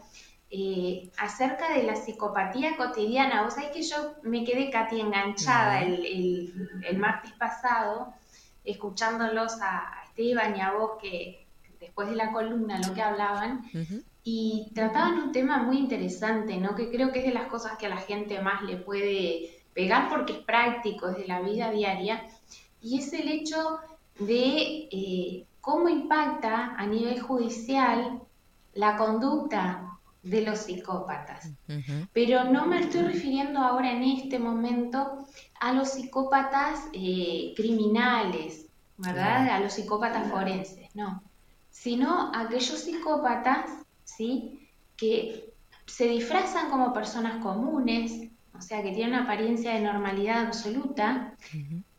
eh, 0.51 1.09
acerca 1.17 1.73
de 1.73 1.81
la 1.83 1.95
psicopatía 1.95 2.77
cotidiana. 2.77 3.43
Vos 3.43 3.55
sabés 3.55 3.71
que 3.71 3.81
yo 3.81 4.13
me 4.21 4.43
quedé, 4.43 4.69
Katy, 4.69 4.99
enganchada 5.01 5.81
el, 5.81 6.05
el- 6.05 6.69
el 6.87 6.97
martes 6.99 7.31
pasado, 7.33 8.13
escuchándolos 8.63 9.59
a 9.61 10.02
Esteban 10.15 10.55
y 10.55 10.61
a 10.61 10.73
vos, 10.73 10.91
que 11.01 11.45
después 11.79 12.09
de 12.09 12.15
la 12.15 12.31
columna 12.31 12.79
lo 12.79 12.93
que 12.93 13.01
hablaban, 13.01 13.63
y 14.23 14.71
trataban 14.73 15.19
un 15.19 15.31
tema 15.31 15.57
muy 15.57 15.77
interesante, 15.77 16.57
¿no? 16.57 16.75
Que 16.75 16.89
creo 16.89 17.11
que 17.11 17.19
es 17.19 17.25
de 17.25 17.33
las 17.33 17.47
cosas 17.47 17.77
que 17.77 17.87
a 17.87 17.89
la 17.89 17.97
gente 17.97 18.39
más 18.41 18.63
le 18.63 18.77
puede 18.77 19.61
pegar 19.73 20.09
porque 20.09 20.33
es 20.33 20.39
práctico, 20.39 21.09
es 21.09 21.17
de 21.17 21.27
la 21.27 21.41
vida 21.41 21.71
diaria, 21.71 22.23
y 22.81 22.99
es 22.99 23.11
el 23.13 23.27
hecho 23.27 23.79
de 24.19 24.87
eh, 24.91 25.45
cómo 25.59 25.89
impacta 25.89 26.75
a 26.77 26.85
nivel 26.85 27.19
judicial 27.21 28.21
la 28.75 28.95
conducta 28.95 29.89
de 30.21 30.41
los 30.41 30.59
psicópatas. 30.59 31.49
Pero 32.13 32.45
no 32.45 32.65
me 32.65 32.79
estoy 32.79 33.01
refiriendo 33.01 33.59
ahora 33.59 33.91
en 33.91 34.03
este 34.03 34.39
momento 34.39 35.27
a 35.59 35.73
los 35.73 35.89
psicópatas 35.89 36.79
eh, 36.93 37.53
criminales, 37.57 38.62
¿verdad? 38.97 39.49
A 39.49 39.59
los 39.59 39.73
psicópatas 39.73 40.29
forenses, 40.29 40.95
no. 40.95 41.23
Sino 41.69 42.31
a 42.33 42.41
aquellos 42.41 42.79
psicópatas, 42.79 43.69
¿sí? 44.03 44.69
Que 44.95 45.53
se 45.85 46.07
disfrazan 46.07 46.69
como 46.69 46.93
personas 46.93 47.41
comunes, 47.43 48.29
o 48.57 48.61
sea, 48.61 48.81
que 48.83 48.91
tienen 48.91 49.15
una 49.15 49.23
apariencia 49.23 49.73
de 49.73 49.81
normalidad 49.81 50.45
absoluta, 50.45 51.35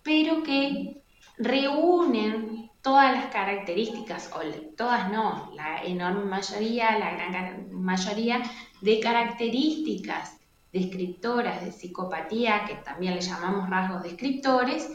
pero 0.02 0.42
que 0.42 1.02
reúnen 1.36 2.70
todas 2.80 3.12
las 3.12 3.26
características, 3.26 4.30
o 4.34 4.40
todas 4.76 5.10
no, 5.10 5.50
la 5.54 5.82
enorme 5.82 6.24
mayoría, 6.24 6.98
la 6.98 7.14
gran 7.14 7.72
mayoría 7.72 8.42
de 8.80 9.00
características 9.00 10.36
descriptoras 10.72 11.64
de 11.64 11.72
psicopatía, 11.72 12.64
que 12.66 12.74
también 12.74 13.14
le 13.14 13.20
llamamos 13.20 13.70
rasgos 13.70 14.02
descriptores, 14.02 14.90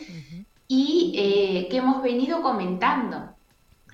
y 0.71 1.13
eh, 1.15 1.67
que 1.67 1.77
hemos 1.77 2.03
venido 2.03 2.43
comentando 2.43 3.35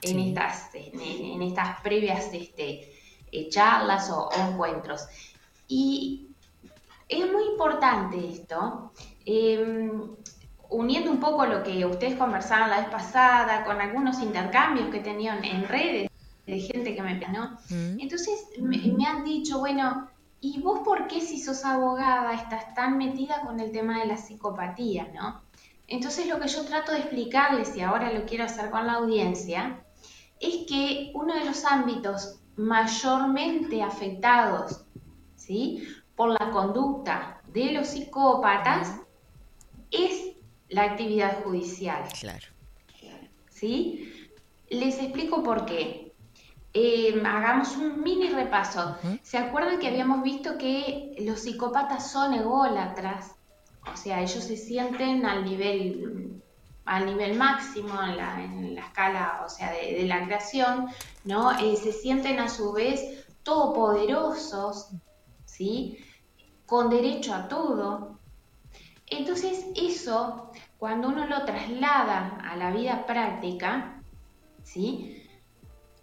en, 0.01 0.19
estas, 0.19 0.69
en, 0.75 1.41
estas 1.41 1.79
previas 1.79 2.31
este, 2.33 2.91
eh, 3.31 3.49
charlas 3.49 4.09
o, 4.09 4.27
o 4.27 4.49
encuentros. 4.51 5.07
Y 5.69 6.27
es 7.07 7.31
muy 7.31 7.45
importante 7.45 8.29
esto, 8.29 8.91
eh, 9.25 9.89
uniendo 10.69 11.11
un 11.11 11.21
poco 11.21 11.45
lo 11.45 11.63
que 11.63 11.85
ustedes 11.85 12.15
conversaron 12.15 12.69
la 12.69 12.81
vez 12.81 12.89
pasada, 12.89 13.63
con 13.63 13.79
algunos 13.79 14.19
intercambios 14.21 14.89
que 14.89 14.99
tenían 14.99 15.45
en 15.45 15.69
redes 15.69 16.09
de 16.45 16.59
gente 16.59 16.93
que 16.93 17.01
me... 17.01 17.15
¿no? 17.29 17.57
Mm. 17.69 18.01
Entonces 18.01 18.49
me, 18.59 18.79
me 18.79 19.05
han 19.05 19.23
dicho, 19.23 19.59
bueno, 19.59 20.09
¿y 20.41 20.59
vos 20.59 20.81
por 20.83 21.07
qué 21.07 21.21
si 21.21 21.39
sos 21.39 21.63
abogada 21.63 22.33
estás 22.33 22.73
tan 22.73 22.97
metida 22.97 23.39
con 23.45 23.61
el 23.61 23.71
tema 23.71 24.01
de 24.01 24.07
la 24.07 24.17
psicopatía, 24.17 25.07
no? 25.13 25.44
Entonces 25.87 26.27
lo 26.27 26.39
que 26.39 26.47
yo 26.47 26.65
trato 26.65 26.91
de 26.91 26.99
explicarles, 26.99 27.75
y 27.75 27.81
ahora 27.81 28.11
lo 28.11 28.25
quiero 28.25 28.45
hacer 28.45 28.69
con 28.69 28.87
la 28.87 28.93
audiencia, 28.93 29.83
es 30.39 30.65
que 30.67 31.11
uno 31.13 31.33
de 31.35 31.45
los 31.45 31.63
ámbitos 31.65 32.39
mayormente 32.55 33.81
afectados, 33.81 34.85
¿sí? 35.35 35.87
por 36.15 36.29
la 36.29 36.51
conducta 36.51 37.41
de 37.47 37.73
los 37.73 37.87
psicópatas 37.87 38.99
es 39.91 40.35
la 40.69 40.83
actividad 40.83 41.43
judicial. 41.43 42.03
Claro. 42.19 42.47
¿sí? 43.49 44.29
Les 44.69 44.99
explico 44.99 45.43
por 45.43 45.65
qué. 45.65 46.13
Eh, 46.73 47.21
hagamos 47.25 47.77
un 47.77 48.01
mini 48.01 48.29
repaso. 48.29 48.97
¿Se 49.23 49.37
acuerdan 49.37 49.79
que 49.79 49.87
habíamos 49.87 50.23
visto 50.23 50.57
que 50.57 51.15
los 51.19 51.39
psicópatas 51.41 52.11
son 52.11 52.33
ególatras? 52.33 53.34
O 53.91 53.97
sea, 53.97 54.21
ellos 54.21 54.43
se 54.43 54.57
sienten 54.57 55.25
al 55.25 55.45
nivel, 55.45 56.41
al 56.85 57.05
nivel 57.05 57.37
máximo 57.37 58.01
en 58.03 58.17
la, 58.75 58.81
escala, 58.81 59.41
o 59.45 59.49
sea, 59.49 59.71
de, 59.71 59.93
de 59.93 60.05
la 60.05 60.25
creación, 60.25 60.87
¿no? 61.23 61.51
Eh, 61.59 61.75
se 61.75 61.91
sienten 61.91 62.39
a 62.39 62.49
su 62.49 62.71
vez 62.71 63.25
todopoderosos, 63.43 64.89
¿sí? 65.45 65.97
Con 66.65 66.89
derecho 66.89 67.33
a 67.33 67.47
todo. 67.47 68.19
Entonces, 69.07 69.65
eso, 69.75 70.51
cuando 70.77 71.09
uno 71.09 71.27
lo 71.27 71.45
traslada 71.45 72.39
a 72.43 72.55
la 72.55 72.71
vida 72.71 73.05
práctica, 73.05 74.01
¿sí? 74.63 75.21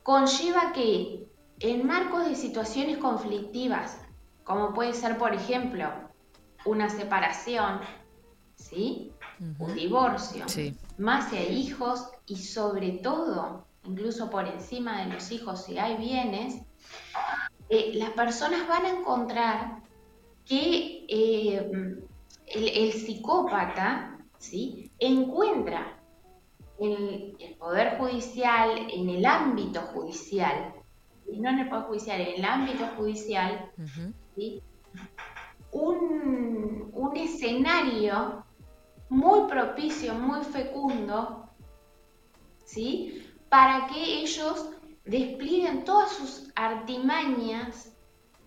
Conlleva 0.02 0.72
que 0.72 1.26
en 1.58 1.86
marcos 1.86 2.26
de 2.28 2.34
situaciones 2.34 2.98
conflictivas, 2.98 4.00
como 4.44 4.72
puede 4.72 4.94
ser, 4.94 5.18
por 5.18 5.34
ejemplo, 5.34 5.88
una 6.64 6.88
separación, 6.88 7.80
¿sí? 8.56 9.12
Un 9.58 9.74
divorcio, 9.74 10.48
Sí. 10.48 10.76
más 10.98 11.30
si 11.30 11.36
hay 11.36 11.56
hijos 11.56 12.08
y 12.26 12.36
sobre 12.36 12.92
todo, 12.92 13.66
incluso 13.84 14.30
por 14.30 14.46
encima 14.46 15.00
de 15.04 15.12
los 15.12 15.32
hijos 15.32 15.64
si 15.64 15.78
hay 15.78 15.96
bienes, 15.96 16.62
eh, 17.68 17.92
las 17.94 18.10
personas 18.10 18.68
van 18.68 18.84
a 18.86 18.90
encontrar 18.90 19.82
que 20.44 21.04
eh, 21.08 21.70
el, 22.46 22.68
el 22.68 22.92
psicópata 22.92 24.18
¿sí? 24.38 24.90
encuentra 24.98 25.98
en 26.78 27.34
el 27.38 27.54
poder 27.58 27.98
judicial, 27.98 28.70
en 28.92 29.08
el 29.08 29.24
ámbito 29.24 29.80
judicial, 29.92 30.74
y 31.30 31.40
no 31.40 31.50
en 31.50 31.60
el 31.60 31.68
poder 31.68 31.84
judicial, 31.86 32.20
en 32.20 32.34
el 32.38 32.44
ámbito 32.44 32.86
judicial. 32.96 33.70
¿sí? 34.36 34.62
un, 35.72 36.51
un 36.92 37.16
escenario 37.16 38.44
muy 39.08 39.48
propicio, 39.48 40.14
muy 40.14 40.44
fecundo, 40.44 41.48
¿sí? 42.64 43.26
para 43.48 43.86
que 43.88 44.20
ellos 44.20 44.70
desplieguen 45.04 45.84
todas 45.84 46.12
sus 46.12 46.50
artimañas 46.54 47.92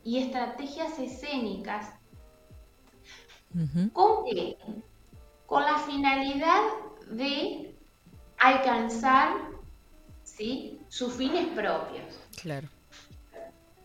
y 0.04 0.20
estrategias 0.20 0.98
escénicas. 1.00 1.94
¿Con 3.94 4.26
qué? 4.26 4.58
Con 5.46 5.64
la 5.64 5.78
finalidad 5.78 6.62
de 7.10 7.76
alcanzar 8.38 9.38
¿sí? 10.24 10.82
sus 10.90 11.14
fines 11.14 11.48
propios. 11.50 12.20
Claro. 12.42 12.68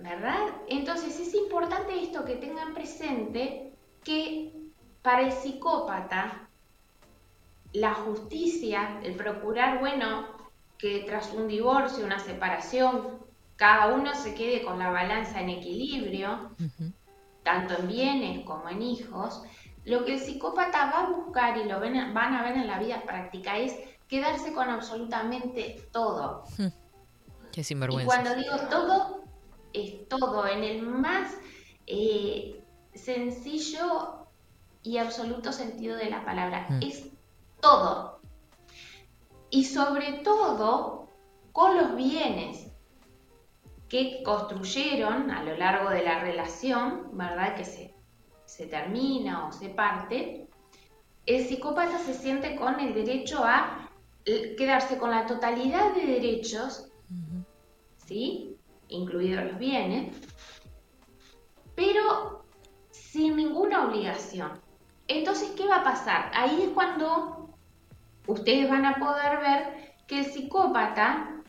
¿verdad? 0.00 0.46
Entonces 0.68 1.18
es 1.20 1.34
importante 1.34 2.02
esto 2.02 2.24
que 2.24 2.36
tengan 2.36 2.74
presente 2.74 3.69
que 4.04 4.52
para 5.02 5.22
el 5.22 5.32
psicópata 5.32 6.48
la 7.72 7.94
justicia, 7.94 9.00
el 9.02 9.14
procurar, 9.14 9.78
bueno, 9.80 10.26
que 10.78 11.00
tras 11.06 11.32
un 11.32 11.46
divorcio, 11.46 12.04
una 12.04 12.18
separación, 12.18 13.20
cada 13.56 13.94
uno 13.94 14.14
se 14.14 14.34
quede 14.34 14.62
con 14.62 14.78
la 14.78 14.90
balanza 14.90 15.40
en 15.40 15.50
equilibrio, 15.50 16.50
tanto 17.42 17.74
en 17.78 17.88
bienes 17.88 18.44
como 18.44 18.68
en 18.68 18.82
hijos, 18.82 19.42
lo 19.84 20.04
que 20.04 20.14
el 20.14 20.20
psicópata 20.20 20.90
va 20.90 21.00
a 21.06 21.10
buscar 21.10 21.56
y 21.58 21.64
lo 21.64 21.78
ven- 21.80 22.12
van 22.12 22.34
a 22.34 22.42
ver 22.42 22.56
en 22.56 22.66
la 22.66 22.78
vida 22.78 23.02
práctica 23.02 23.56
es 23.58 23.74
quedarse 24.08 24.52
con 24.52 24.68
absolutamente 24.68 25.88
todo. 25.92 26.44
Qué 27.52 27.60
Y 27.60 27.64
sinvergüenza. 27.64 28.06
cuando 28.06 28.34
digo 28.34 28.56
todo, 28.68 29.24
es 29.72 30.08
todo 30.08 30.46
en 30.46 30.64
el 30.64 30.82
más 30.82 31.32
eh, 31.86 32.59
sencillo 32.94 34.26
y 34.82 34.98
absoluto 34.98 35.52
sentido 35.52 35.96
de 35.96 36.10
la 36.10 36.24
palabra. 36.24 36.66
Mm. 36.68 36.82
Es 36.82 37.06
todo. 37.60 38.20
Y 39.50 39.64
sobre 39.64 40.12
todo 40.24 41.08
con 41.52 41.76
los 41.76 41.96
bienes 41.96 42.68
que 43.88 44.22
construyeron 44.22 45.30
a 45.30 45.42
lo 45.42 45.56
largo 45.56 45.90
de 45.90 46.04
la 46.04 46.20
relación, 46.20 47.08
¿verdad? 47.12 47.56
Que 47.56 47.64
se, 47.64 47.94
se 48.44 48.66
termina 48.66 49.48
o 49.48 49.52
se 49.52 49.68
parte, 49.68 50.48
el 51.26 51.46
psicópata 51.46 51.98
se 51.98 52.14
siente 52.14 52.56
con 52.56 52.78
el 52.80 52.94
derecho 52.94 53.44
a 53.44 53.90
quedarse 54.24 54.98
con 54.98 55.10
la 55.10 55.26
totalidad 55.26 55.94
de 55.94 56.06
derechos, 56.06 56.88
¿sí? 57.96 58.56
Incluidos 58.88 59.44
los 59.44 59.58
bienes, 59.58 60.14
pero 61.74 62.39
sin 63.12 63.36
ninguna 63.36 63.86
obligación. 63.86 64.52
Entonces, 65.08 65.50
¿qué 65.56 65.66
va 65.66 65.76
a 65.76 65.84
pasar? 65.84 66.30
Ahí 66.34 66.62
es 66.62 66.68
cuando 66.70 67.50
ustedes 68.26 68.70
van 68.70 68.84
a 68.84 68.96
poder 68.96 69.40
ver 69.40 69.94
que 70.06 70.20
el 70.20 70.26
psicópata, 70.26 71.42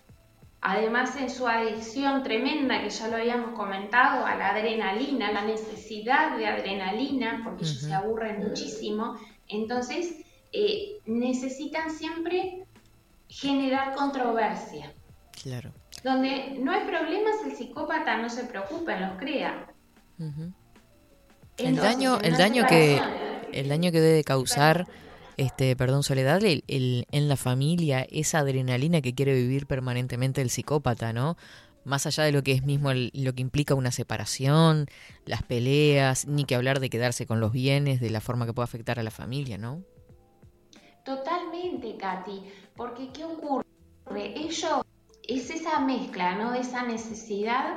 además 0.61 1.15
en 1.17 1.29
su 1.29 1.47
adicción 1.47 2.23
tremenda, 2.23 2.81
que 2.81 2.89
ya 2.89 3.07
lo 3.07 3.17
habíamos 3.17 3.51
comentado, 3.51 4.25
a 4.25 4.35
la 4.35 4.49
adrenalina, 4.49 5.31
la 5.31 5.43
necesidad 5.43 6.35
de 6.35 6.47
adrenalina, 6.47 7.41
porque 7.43 7.63
ellos 7.63 7.81
se 7.81 7.93
aburren 7.93 8.39
muchísimo, 8.39 9.17
entonces 9.47 10.25
eh, 10.51 10.99
necesitan 11.05 11.91
siempre 11.91 12.65
generar 13.27 13.93
controversia. 13.93 14.91
Claro. 15.43 15.71
Donde 16.03 16.57
no 16.59 16.71
hay 16.71 16.87
problemas, 16.87 17.35
el 17.45 17.55
psicópata 17.55 18.17
no 18.17 18.29
se 18.29 18.45
preocupa, 18.45 18.99
los 18.99 19.19
crea. 19.19 19.67
El 21.63 21.75
daño, 21.75 22.17
el 22.23 22.37
daño 22.37 22.65
que, 22.65 23.01
el 23.51 23.69
daño 23.69 23.91
que 23.91 24.01
debe 24.01 24.23
causar, 24.23 24.87
este, 25.37 25.75
perdón, 25.75 26.03
Soledad, 26.03 26.43
el- 26.43 26.63
el- 26.67 27.05
en 27.11 27.27
la 27.27 27.37
familia, 27.37 28.05
esa 28.09 28.39
adrenalina 28.39 29.01
que 29.01 29.13
quiere 29.13 29.33
vivir 29.33 29.67
permanentemente 29.67 30.41
el 30.41 30.49
psicópata, 30.49 31.13
¿no? 31.13 31.37
Más 31.83 32.05
allá 32.05 32.23
de 32.23 32.31
lo 32.31 32.43
que 32.43 32.51
es 32.51 32.63
mismo 32.63 32.91
el- 32.91 33.11
lo 33.13 33.33
que 33.33 33.41
implica 33.41 33.73
una 33.75 33.91
separación, 33.91 34.85
las 35.25 35.43
peleas, 35.43 36.27
ni 36.27 36.45
que 36.45 36.55
hablar 36.55 36.79
de 36.79 36.89
quedarse 36.89 37.25
con 37.25 37.39
los 37.39 37.51
bienes, 37.51 37.99
de 37.99 38.09
la 38.11 38.21
forma 38.21 38.45
que 38.45 38.53
puede 38.53 38.65
afectar 38.65 38.99
a 38.99 39.03
la 39.03 39.11
familia, 39.11 39.57
¿no? 39.57 39.83
Totalmente, 41.03 41.97
Katy, 41.97 42.43
porque 42.75 43.09
¿qué 43.11 43.23
ocurre? 43.25 43.63
Ellos, 44.35 44.81
es 45.27 45.49
esa 45.49 45.79
mezcla, 45.79 46.35
¿no? 46.35 46.51
De 46.51 46.59
esa 46.59 46.83
necesidad 46.85 47.73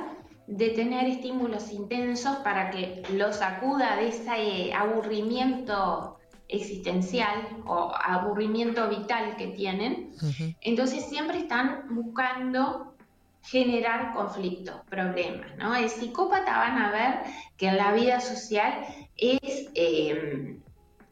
de 0.47 0.69
tener 0.69 1.07
estímulos 1.07 1.71
intensos 1.71 2.35
para 2.37 2.69
que 2.69 3.01
los 3.13 3.37
sacuda 3.37 3.95
de 3.97 4.09
ese 4.09 4.67
eh, 4.67 4.73
aburrimiento 4.73 6.17
existencial 6.47 7.63
o 7.65 7.91
aburrimiento 7.95 8.87
vital 8.87 9.35
que 9.37 9.47
tienen. 9.47 10.13
Entonces 10.61 11.05
siempre 11.05 11.39
están 11.39 11.87
buscando 11.89 12.93
generar 13.41 14.13
conflictos, 14.13 14.75
problemas, 14.89 15.55
¿no? 15.57 15.75
El 15.75 15.89
psicópata 15.89 16.57
van 16.57 16.77
a 16.77 16.91
ver 16.91 17.19
que 17.57 17.67
en 17.67 17.77
la 17.77 17.93
vida 17.93 18.19
social 18.19 18.85
es 19.17 19.69
eh, 19.75 20.59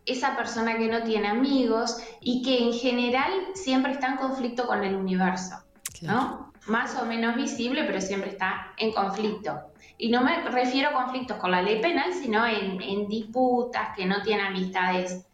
esa 0.05 0.36
persona 0.36 0.77
que 0.77 0.88
no 0.88 1.03
tiene 1.03 1.27
amigos 1.27 1.97
y 2.21 2.41
que 2.41 2.63
en 2.63 2.73
general 2.73 3.31
siempre 3.53 3.93
está 3.93 4.07
en 4.09 4.17
conflicto 4.17 4.67
con 4.67 4.84
el 4.84 4.95
universo, 4.95 5.55
¿no? 6.01 6.53
Más 6.66 6.95
o 6.95 7.05
menos 7.05 7.36
visible, 7.36 7.84
pero 7.84 7.99
siempre 7.99 8.30
está 8.30 8.74
en 8.78 8.91
conflicto. 8.91 9.72
Y 9.97 10.09
no 10.09 10.22
me 10.22 10.41
refiero 10.49 10.89
a 10.89 10.93
conflictos 10.93 11.38
con 11.38 11.51
la 11.51 11.61
ley 11.61 11.82
penal, 11.82 12.14
sino 12.14 12.45
en, 12.45 12.82
en 12.82 13.07
disputas, 13.07 13.95
que 13.95 14.05
no 14.05 14.22
tiene 14.22 14.43
amistades. 14.43 15.26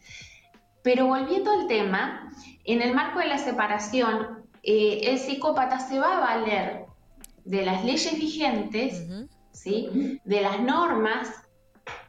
Pero 0.82 1.08
volviendo 1.08 1.52
al 1.52 1.68
tema, 1.68 2.32
en 2.64 2.82
el 2.82 2.94
marco 2.94 3.20
de 3.20 3.28
la 3.28 3.38
separación, 3.38 4.46
eh, 4.64 5.02
el 5.04 5.20
psicópata 5.20 5.80
se 5.80 6.00
va 6.00 6.18
a 6.18 6.20
valer 6.20 6.86
de 7.46 7.66
las 7.66 7.84
leyes 7.84 8.14
vigentes, 8.20 9.06
¿sí? 9.52 10.20
de 10.24 10.42
las 10.42 10.60
normas 10.60 11.30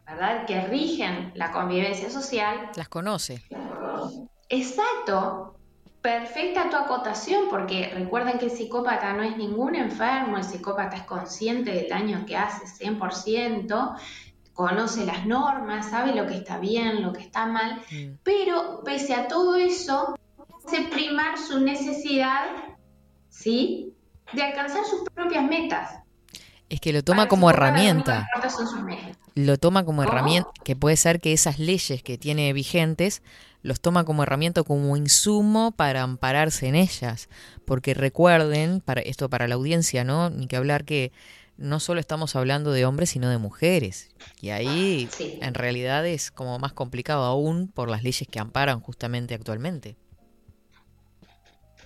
¿verdad? 0.06 0.44
que 0.46 0.66
rigen 0.66 1.32
la 1.34 1.52
convivencia 1.52 2.10
social. 2.10 2.70
Las 2.76 2.88
conoce. 2.88 3.42
Exacto. 4.48 5.56
Perfecta 6.02 6.70
tu 6.70 6.76
acotación, 6.76 7.44
porque 7.50 7.90
recuerden 7.94 8.38
que 8.38 8.46
el 8.46 8.50
psicópata 8.50 9.12
no 9.12 9.22
es 9.22 9.36
ningún 9.36 9.74
enfermo, 9.74 10.38
el 10.38 10.44
psicópata 10.44 10.96
es 10.96 11.02
consciente 11.02 11.72
del 11.72 11.88
daño 11.88 12.24
que 12.26 12.36
hace 12.38 12.64
100%, 12.86 13.96
conoce 14.54 15.04
las 15.04 15.26
normas, 15.26 15.90
sabe 15.90 16.14
lo 16.14 16.26
que 16.26 16.36
está 16.36 16.58
bien, 16.58 17.02
lo 17.02 17.12
que 17.12 17.20
está 17.20 17.46
mal, 17.46 17.82
pero 18.22 18.82
pese 18.84 19.14
a 19.14 19.28
todo 19.28 19.56
eso, 19.56 20.14
hace 20.66 20.82
primar 20.84 21.38
su 21.38 21.60
necesidad, 21.60 22.46
¿sí? 23.28 23.94
De 24.32 24.42
alcanzar 24.42 24.84
sus 24.84 25.02
propias 25.14 25.44
metas. 25.44 25.96
Es 26.70 26.80
que 26.80 26.92
lo 26.92 27.02
toma 27.02 27.22
Para 27.22 27.28
como 27.28 27.50
herramienta. 27.50 28.26
que 28.32 28.38
importa 28.38 28.50
son 28.50 28.66
sus 28.68 28.82
metas. 28.82 29.18
Lo 29.34 29.58
toma 29.58 29.84
como 29.84 30.02
¿Cómo? 30.02 30.10
herramienta, 30.12 30.50
que 30.64 30.76
puede 30.76 30.96
ser 30.96 31.20
que 31.20 31.32
esas 31.32 31.58
leyes 31.58 32.02
que 32.02 32.16
tiene 32.16 32.52
vigentes 32.52 33.22
los 33.62 33.80
toma 33.80 34.04
como 34.04 34.22
herramienta, 34.22 34.62
como 34.62 34.96
insumo 34.96 35.72
para 35.72 36.02
ampararse 36.02 36.68
en 36.68 36.74
ellas. 36.74 37.28
Porque 37.64 37.94
recuerden, 37.94 38.80
para 38.80 39.00
esto 39.00 39.28
para 39.28 39.48
la 39.48 39.56
audiencia, 39.56 40.04
¿no? 40.04 40.30
Ni 40.30 40.46
que 40.46 40.56
hablar 40.56 40.84
que 40.84 41.12
no 41.56 41.78
solo 41.78 42.00
estamos 42.00 42.36
hablando 42.36 42.72
de 42.72 42.86
hombres, 42.86 43.10
sino 43.10 43.28
de 43.28 43.38
mujeres. 43.38 44.08
Y 44.40 44.50
ahí 44.50 45.08
en 45.40 45.54
realidad 45.54 46.06
es 46.06 46.30
como 46.30 46.58
más 46.58 46.72
complicado 46.72 47.24
aún 47.24 47.68
por 47.68 47.90
las 47.90 48.02
leyes 48.02 48.26
que 48.28 48.40
amparan 48.40 48.80
justamente 48.80 49.34
actualmente. 49.34 49.96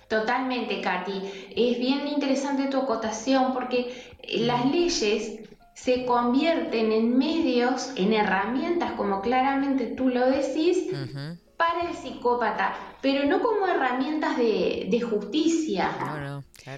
Totalmente, 0.07 0.81
Katy. 0.81 1.49
Es 1.55 1.79
bien 1.79 2.07
interesante 2.07 2.67
tu 2.67 2.77
acotación 2.77 3.53
porque 3.53 4.15
eh, 4.21 4.39
las 4.39 4.65
leyes 4.65 5.39
se 5.73 6.05
convierten 6.05 6.91
en 6.91 7.17
medios, 7.17 7.91
en 7.97 8.13
herramientas, 8.13 8.93
como 8.93 9.21
claramente 9.21 9.87
tú 9.87 10.07
lo 10.07 10.25
decís, 10.27 10.87
para 11.57 11.89
el 11.89 11.95
psicópata, 11.95 12.75
pero 13.01 13.25
no 13.25 13.41
como 13.41 13.67
herramientas 13.67 14.37
de, 14.37 14.87
de 14.89 15.01
justicia, 15.01 15.91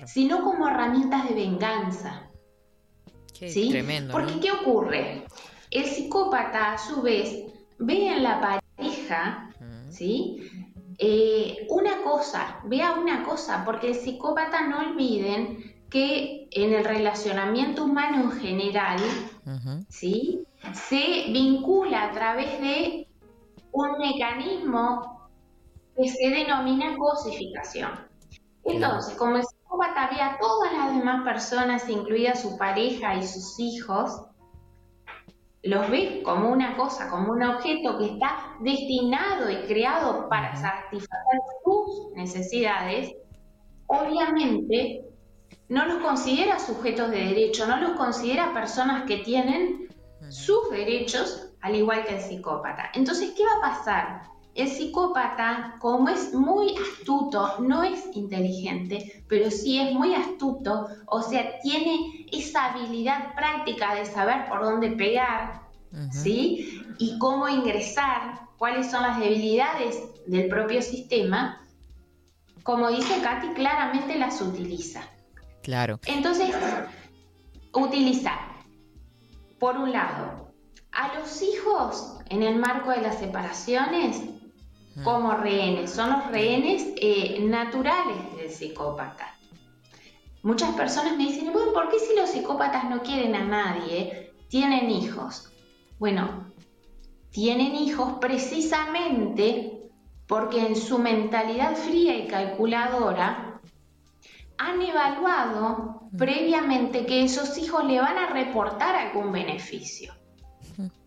sino 0.05 0.43
como 0.43 0.67
herramientas 0.67 1.27
de 1.29 1.35
venganza. 1.35 2.29
Qué 3.37 3.49
¿sí? 3.49 3.69
tremendo. 3.69 4.11
Porque 4.11 4.35
¿no? 4.35 4.39
¿qué 4.41 4.51
ocurre? 4.51 5.25
El 5.71 5.85
psicópata, 5.85 6.73
a 6.73 6.77
su 6.77 7.01
vez, 7.01 7.43
ve 7.77 8.07
en 8.07 8.23
la 8.23 8.41
pareja, 8.77 9.51
¿sí? 9.89 10.49
Eh, 10.97 11.67
una 11.69 12.01
cosa, 12.03 12.59
vea 12.65 12.93
una 12.93 13.23
cosa, 13.23 13.63
porque 13.63 13.89
el 13.89 13.95
psicópata 13.95 14.67
no 14.67 14.79
olviden 14.79 15.75
que 15.89 16.47
en 16.51 16.73
el 16.73 16.83
relacionamiento 16.83 17.85
humano 17.85 18.23
en 18.23 18.31
general, 18.39 18.99
¿sí? 19.89 20.43
Se 20.73 21.25
vincula 21.31 22.05
a 22.05 22.11
través 22.11 22.59
de 22.59 23.06
un 23.71 23.97
mecanismo 23.97 25.29
que 25.95 26.07
se 26.09 26.29
denomina 26.29 26.95
cosificación. 26.97 27.91
Entonces, 28.63 29.15
como 29.15 29.37
el 29.37 29.43
psicópata 29.43 30.09
ve 30.11 30.21
a 30.21 30.37
todas 30.39 30.73
las 30.73 30.95
demás 30.97 31.23
personas, 31.23 31.89
incluida 31.89 32.35
su 32.35 32.57
pareja 32.57 33.15
y 33.15 33.25
sus 33.25 33.59
hijos, 33.59 34.27
los 35.63 35.89
ve 35.89 36.21
como 36.23 36.49
una 36.49 36.77
cosa, 36.77 37.09
como 37.09 37.31
un 37.31 37.43
objeto 37.43 37.97
que 37.97 38.05
está 38.05 38.55
destinado 38.61 39.49
y 39.49 39.65
creado 39.67 40.29
para 40.29 40.55
satisfacer 40.55 41.39
sus 41.63 42.13
necesidades, 42.15 43.13
obviamente 43.87 45.03
no 45.69 45.85
los 45.85 46.01
considera 46.01 46.59
sujetos 46.59 47.09
de 47.11 47.17
derecho, 47.17 47.67
no 47.67 47.77
los 47.77 47.91
considera 47.97 48.53
personas 48.53 49.03
que 49.05 49.17
tienen 49.17 49.87
sus 50.29 50.69
derechos 50.71 51.46
al 51.61 51.75
igual 51.75 52.05
que 52.05 52.15
el 52.15 52.21
psicópata. 52.21 52.91
Entonces, 52.93 53.33
¿qué 53.35 53.43
va 53.43 53.67
a 53.67 53.75
pasar? 53.75 54.21
El 54.55 54.69
psicópata, 54.69 55.75
como 55.79 56.09
es 56.09 56.33
muy 56.33 56.75
astuto, 56.77 57.59
no 57.59 57.83
es 57.83 58.03
inteligente, 58.13 59.23
pero 59.27 59.51
sí 59.51 59.79
es 59.79 59.93
muy 59.93 60.15
astuto, 60.15 60.87
o 61.05 61.21
sea, 61.21 61.59
tiene 61.59 62.25
esa 62.31 62.73
habilidad 62.73 63.35
práctica 63.35 63.93
de 63.93 64.05
saber 64.05 64.49
por 64.49 64.63
dónde 64.63 64.91
pegar, 64.91 65.61
¿sí? 66.11 66.81
Y 66.97 67.19
cómo 67.19 67.47
ingresar, 67.47 68.47
cuáles 68.57 68.89
son 68.89 69.03
las 69.03 69.19
debilidades 69.19 70.01
del 70.25 70.47
propio 70.47 70.81
sistema. 70.81 71.63
Como 72.63 72.89
dice 72.89 73.21
Katy, 73.21 73.49
claramente 73.49 74.17
las 74.17 74.41
utiliza. 74.41 75.03
Claro. 75.61 75.99
Entonces, 76.07 76.55
utiliza, 77.73 78.31
por 79.59 79.77
un 79.77 79.91
lado, 79.91 80.46
a 80.97 81.19
los 81.19 81.43
hijos 81.43 82.17
en 82.29 82.41
el 82.41 82.55
marco 82.55 82.89
de 82.89 83.01
las 83.01 83.19
separaciones 83.19 84.19
como 85.03 85.31
rehenes, 85.35 85.91
son 85.91 86.09
los 86.09 86.31
rehenes 86.31 86.87
eh, 86.95 87.37
naturales 87.41 88.35
del 88.35 88.49
psicópata. 88.49 89.37
muchas 90.41 90.73
personas 90.75 91.15
me 91.15 91.25
dicen, 91.25 91.53
bueno, 91.53 91.71
¿por 91.71 91.89
qué 91.89 91.99
si 91.99 92.15
los 92.15 92.31
psicópatas 92.31 92.89
no 92.89 93.03
quieren 93.03 93.35
a 93.35 93.43
nadie, 93.43 94.33
tienen 94.47 94.89
hijos? 94.89 95.51
Bueno, 95.99 96.51
tienen 97.29 97.75
hijos 97.75 98.13
precisamente 98.19 99.91
porque 100.25 100.65
en 100.65 100.75
su 100.75 100.97
mentalidad 100.97 101.75
fría 101.75 102.17
y 102.17 102.27
calculadora 102.27 103.61
han 104.57 104.81
evaluado 104.81 106.09
previamente 106.17 107.05
que 107.05 107.23
esos 107.23 107.55
hijos 107.59 107.85
le 107.85 107.99
van 107.99 108.17
a 108.17 108.29
reportar 108.29 108.95
algún 108.95 109.31
beneficio. 109.31 110.17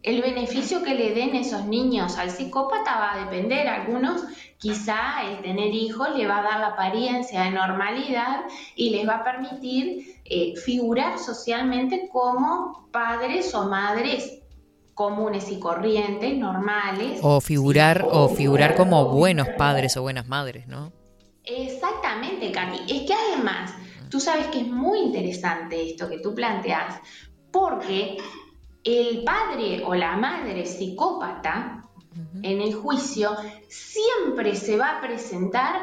El 0.03 0.23
beneficio 0.23 0.83
que 0.83 0.95
le 0.95 1.13
den 1.15 1.35
esos 1.37 1.67
niños 1.67 2.17
al 2.17 2.31
psicópata 2.31 2.99
va 2.99 3.13
a 3.13 3.25
depender. 3.25 3.69
Algunos 3.69 4.23
quizá 4.59 5.23
el 5.29 5.43
tener 5.43 5.75
hijos 5.75 6.17
le 6.17 6.27
va 6.27 6.39
a 6.39 6.43
dar 6.43 6.61
la 6.61 6.67
apariencia 6.69 7.43
de 7.43 7.51
normalidad 7.51 8.41
y 8.77 8.91
les 8.91 9.07
va 9.07 9.17
a 9.17 9.25
permitir 9.25 10.21
eh, 10.25 10.55
figurar 10.57 11.19
socialmente 11.19 12.09
como 12.11 12.89
padres 12.91 13.55
o 13.55 13.69
madres 13.69 14.41
comunes 15.01 15.51
y 15.51 15.59
corrientes, 15.59 16.37
normales. 16.37 17.21
O 17.23 17.41
figurar, 17.41 18.07
o 18.11 18.29
figurar 18.29 18.77
como 18.77 19.07
buenos 19.07 19.49
padres 19.57 19.97
o 19.97 20.03
buenas 20.03 20.29
madres, 20.29 20.67
¿no? 20.67 20.93
Exactamente, 21.45 22.53
Katy. 22.53 22.81
Es 22.87 23.07
que 23.07 23.15
además, 23.15 23.73
tú 24.11 24.21
sabes 24.21 24.49
que 24.49 24.61
es 24.61 24.67
muy 24.67 24.99
interesante 24.99 25.91
esto 25.91 26.07
que 26.07 26.19
tú 26.19 26.35
planteas, 26.35 27.01
porque 27.51 28.19
el 28.85 29.25
padre 29.25 29.83
o 29.85 29.95
la 29.95 30.17
madre 30.17 30.67
psicópata 30.67 31.85
en 32.43 32.61
el 32.61 32.75
juicio 32.75 33.37
siempre 33.69 34.57
se 34.57 34.77
va 34.77 34.99
a 34.99 35.01
presentar 35.01 35.77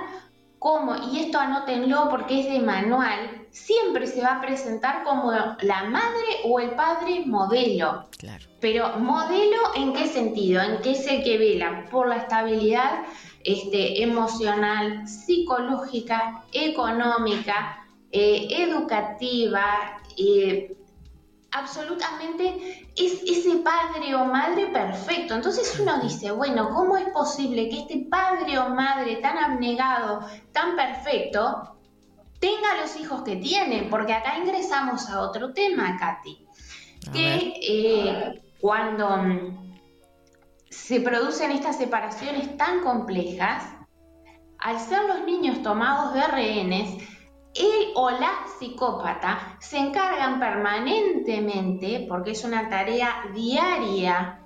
como, 0.60 0.96
y 1.12 1.20
esto 1.20 1.40
anótenlo 1.40 2.08
porque 2.10 2.40
es 2.42 2.52
de 2.52 2.60
manual, 2.60 3.48
siempre 3.52 4.08
se 4.08 4.22
va 4.22 4.38
a 4.38 4.42
presentar 4.42 5.04
como 5.04 5.32
la 5.32 5.84
madre 5.84 6.42
o 6.46 6.60
el 6.60 6.72
padre 6.72 7.24
modelo. 7.26 8.08
Claro. 8.18 8.46
Pero 8.60 8.98
modelo 8.98 9.58
en 9.76 9.94
qué 9.94 10.08
sentido? 10.08 10.62
En 10.62 10.82
que 10.82 10.92
es 10.92 11.08
el 11.08 11.24
que 11.24 11.38
vela 11.38 11.86
por 11.92 12.08
la 12.08 12.18
estabilidad 12.18 13.04
este, 13.44 14.02
emocional, 14.02 15.08
psicológica, 15.08 16.44
económica, 16.52 17.86
eh, 18.12 18.48
educativa, 18.50 20.02
eh, 20.18 20.77
absolutamente 21.52 22.88
es 22.96 23.22
ese 23.24 23.58
padre 23.58 24.16
o 24.16 24.26
madre 24.26 24.68
perfecto. 24.68 25.36
Entonces 25.36 25.78
uno 25.80 26.00
dice, 26.02 26.32
bueno, 26.32 26.70
¿cómo 26.74 26.98
es 26.98 27.08
posible 27.10 27.70
que 27.70 27.80
este 27.80 28.08
padre 28.10 28.58
o 28.60 28.70
madre 28.70 29.18
tan 29.18 29.38
abnegado, 29.38 30.26
tan 30.52 30.76
perfecto, 30.76 31.78
tenga 32.40 32.82
los 32.82 32.96
hijos 32.98 33.22
que 33.24 33.38
tiene? 33.38 33.88
Porque 33.90 34.14
acá 34.14 34.38
ingresamos 34.38 35.10
a 35.10 35.22
otro 35.22 35.54
tema, 35.54 35.98
Katy, 35.98 36.46
que 37.14 37.54
eh, 37.62 38.42
cuando 38.60 39.18
mm, 39.18 39.68
se 40.70 41.00
producen 41.02 41.52
estas 41.52 41.78
separaciones 41.78 42.58
tan 42.58 42.82
complejas, 42.82 43.64
al 44.60 44.80
ser 44.80 45.04
los 45.06 45.24
niños 45.24 45.62
tomados 45.62 46.14
de 46.14 46.28
rehenes, 46.28 47.04
él 47.60 47.92
o 47.96 48.10
la 48.12 48.46
psicópata 48.58 49.58
se 49.60 49.78
encargan 49.78 50.40
permanentemente, 50.40 52.06
porque 52.08 52.32
es 52.32 52.44
una 52.44 52.70
tarea 52.70 53.24
diaria, 53.34 54.40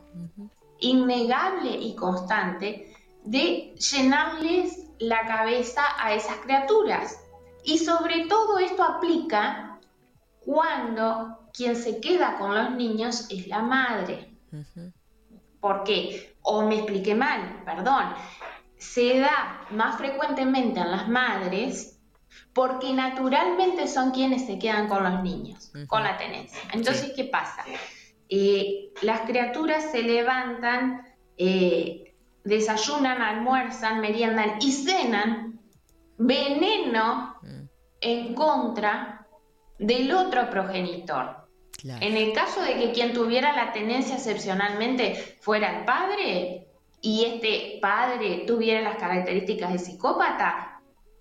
innegable 0.79 1.71
y 1.71 1.95
constante, 1.95 2.93
de 3.23 3.75
llenarles 3.75 4.87
la 4.99 5.25
cabeza 5.27 5.83
a 5.99 6.13
esas 6.13 6.37
criaturas. 6.37 7.19
Y 7.63 7.77
sobre 7.77 8.25
todo 8.25 8.57
esto 8.57 8.83
aplica 8.83 9.79
cuando 10.43 11.37
quien 11.53 11.75
se 11.75 11.99
queda 11.99 12.37
con 12.37 12.55
los 12.55 12.71
niños 12.71 13.27
es 13.29 13.47
la 13.47 13.61
madre. 13.61 14.35
¿Por 15.59 15.83
qué? 15.83 16.35
O 16.41 16.63
me 16.63 16.75
expliqué 16.75 17.13
mal, 17.13 17.61
perdón. 17.63 18.13
Se 18.77 19.19
da 19.19 19.67
más 19.69 19.97
frecuentemente 19.97 20.79
en 20.79 20.91
las 20.91 21.07
madres 21.07 22.00
porque 22.53 22.93
naturalmente 22.93 23.87
son 23.87 24.11
quienes 24.11 24.45
se 24.45 24.59
quedan 24.59 24.87
con 24.87 25.03
los 25.03 25.23
niños, 25.23 25.71
con 25.87 26.03
la 26.03 26.17
tenencia. 26.17 26.59
Entonces, 26.73 27.13
¿qué 27.15 27.25
pasa? 27.25 27.63
Eh, 28.29 28.91
las 29.01 29.21
criaturas 29.21 29.91
se 29.91 30.03
levantan, 30.03 31.05
eh, 31.37 32.13
desayunan, 32.43 33.21
almuerzan, 33.21 34.01
meriendan 34.01 34.57
y 34.59 34.71
cenan 34.71 35.59
veneno 36.17 37.35
en 38.01 38.33
contra 38.33 39.27
del 39.79 40.13
otro 40.13 40.49
progenitor. 40.49 41.41
En 41.83 42.15
el 42.15 42.33
caso 42.33 42.61
de 42.61 42.75
que 42.75 42.91
quien 42.91 43.13
tuviera 43.13 43.53
la 43.53 43.71
tenencia 43.71 44.15
excepcionalmente 44.15 45.15
fuera 45.41 45.79
el 45.79 45.85
padre 45.85 46.67
y 47.01 47.25
este 47.25 47.79
padre 47.81 48.43
tuviera 48.45 48.81
las 48.81 48.97
características 48.97 49.73
de 49.73 49.79
psicópata, 49.79 50.70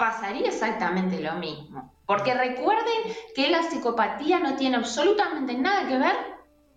pasaría 0.01 0.49
exactamente 0.49 1.21
lo 1.21 1.35
mismo. 1.35 1.93
Porque 2.07 2.33
recuerden 2.33 3.15
que 3.37 3.51
la 3.51 3.63
psicopatía 3.63 4.41
no 4.41 4.57
tiene 4.57 4.77
absolutamente 4.77 5.53
nada 5.53 5.87
que 5.87 5.99
ver 5.99 6.17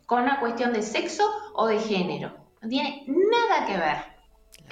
con 0.06 0.24
una 0.24 0.42
cuestión 0.42 0.74
de 0.74 0.82
sexo 0.82 1.24
o 1.54 1.68
de 1.68 1.80
género. 1.80 2.36
No 2.62 2.68
tiene 2.68 3.06
nada 3.08 3.66
que 3.66 3.78
ver. 3.78 3.98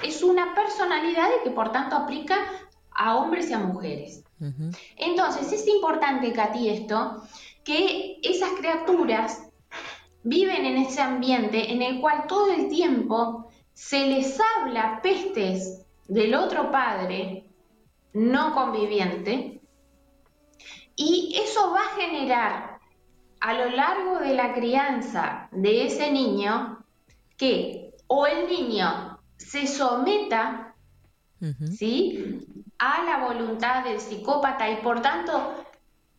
Es 0.04 0.22
una 0.22 0.54
personalidad 0.54 1.30
y 1.40 1.44
que 1.44 1.50
por 1.50 1.72
tanto 1.72 1.96
aplica 1.96 2.36
a 2.90 3.16
hombres 3.16 3.48
y 3.48 3.54
a 3.54 3.58
mujeres. 3.58 4.22
Entonces 4.96 5.50
es 5.50 5.66
importante, 5.66 6.32
Katy, 6.32 6.68
esto, 6.68 7.22
que 7.64 8.18
esas 8.22 8.50
criaturas 8.58 9.48
viven 10.24 10.66
en 10.66 10.76
ese 10.76 11.00
ambiente 11.00 11.72
en 11.72 11.80
el 11.80 12.00
cual 12.00 12.26
todo 12.26 12.52
el 12.52 12.68
tiempo 12.68 13.50
se 13.72 14.06
les 14.06 14.38
habla 14.56 15.00
pestes 15.00 15.86
del 16.06 16.34
otro 16.34 16.70
padre 16.70 17.46
no 18.12 18.54
conviviente, 18.54 19.60
y 20.96 21.34
eso 21.36 21.70
va 21.72 21.80
a 21.80 22.00
generar 22.00 22.78
a 23.40 23.54
lo 23.54 23.70
largo 23.70 24.18
de 24.20 24.34
la 24.34 24.54
crianza 24.54 25.48
de 25.50 25.86
ese 25.86 26.12
niño 26.12 26.84
que 27.36 27.94
o 28.06 28.26
el 28.26 28.48
niño 28.48 29.18
se 29.36 29.66
someta 29.66 30.74
¿sí? 31.76 32.46
a 32.78 33.02
la 33.02 33.26
voluntad 33.26 33.84
del 33.84 34.00
psicópata 34.00 34.70
y 34.70 34.76
por 34.76 35.02
tanto 35.02 35.64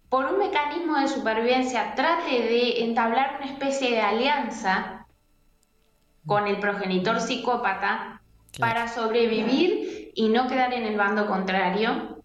por 0.10 0.26
un 0.26 0.38
mecanismo 0.38 1.00
de 1.00 1.08
supervivencia 1.08 1.96
trate 1.96 2.30
de 2.30 2.84
entablar 2.84 3.38
una 3.38 3.52
especie 3.52 3.92
de 3.92 4.02
alianza 4.02 5.08
con 6.26 6.48
el 6.48 6.60
progenitor 6.60 7.22
psicópata 7.22 8.22
para 8.60 8.88
sobrevivir 8.88 10.03
y 10.16 10.30
no 10.30 10.48
quedar 10.48 10.74
en 10.74 10.84
el 10.84 10.98
bando 10.98 11.28
contrario. 11.28 12.24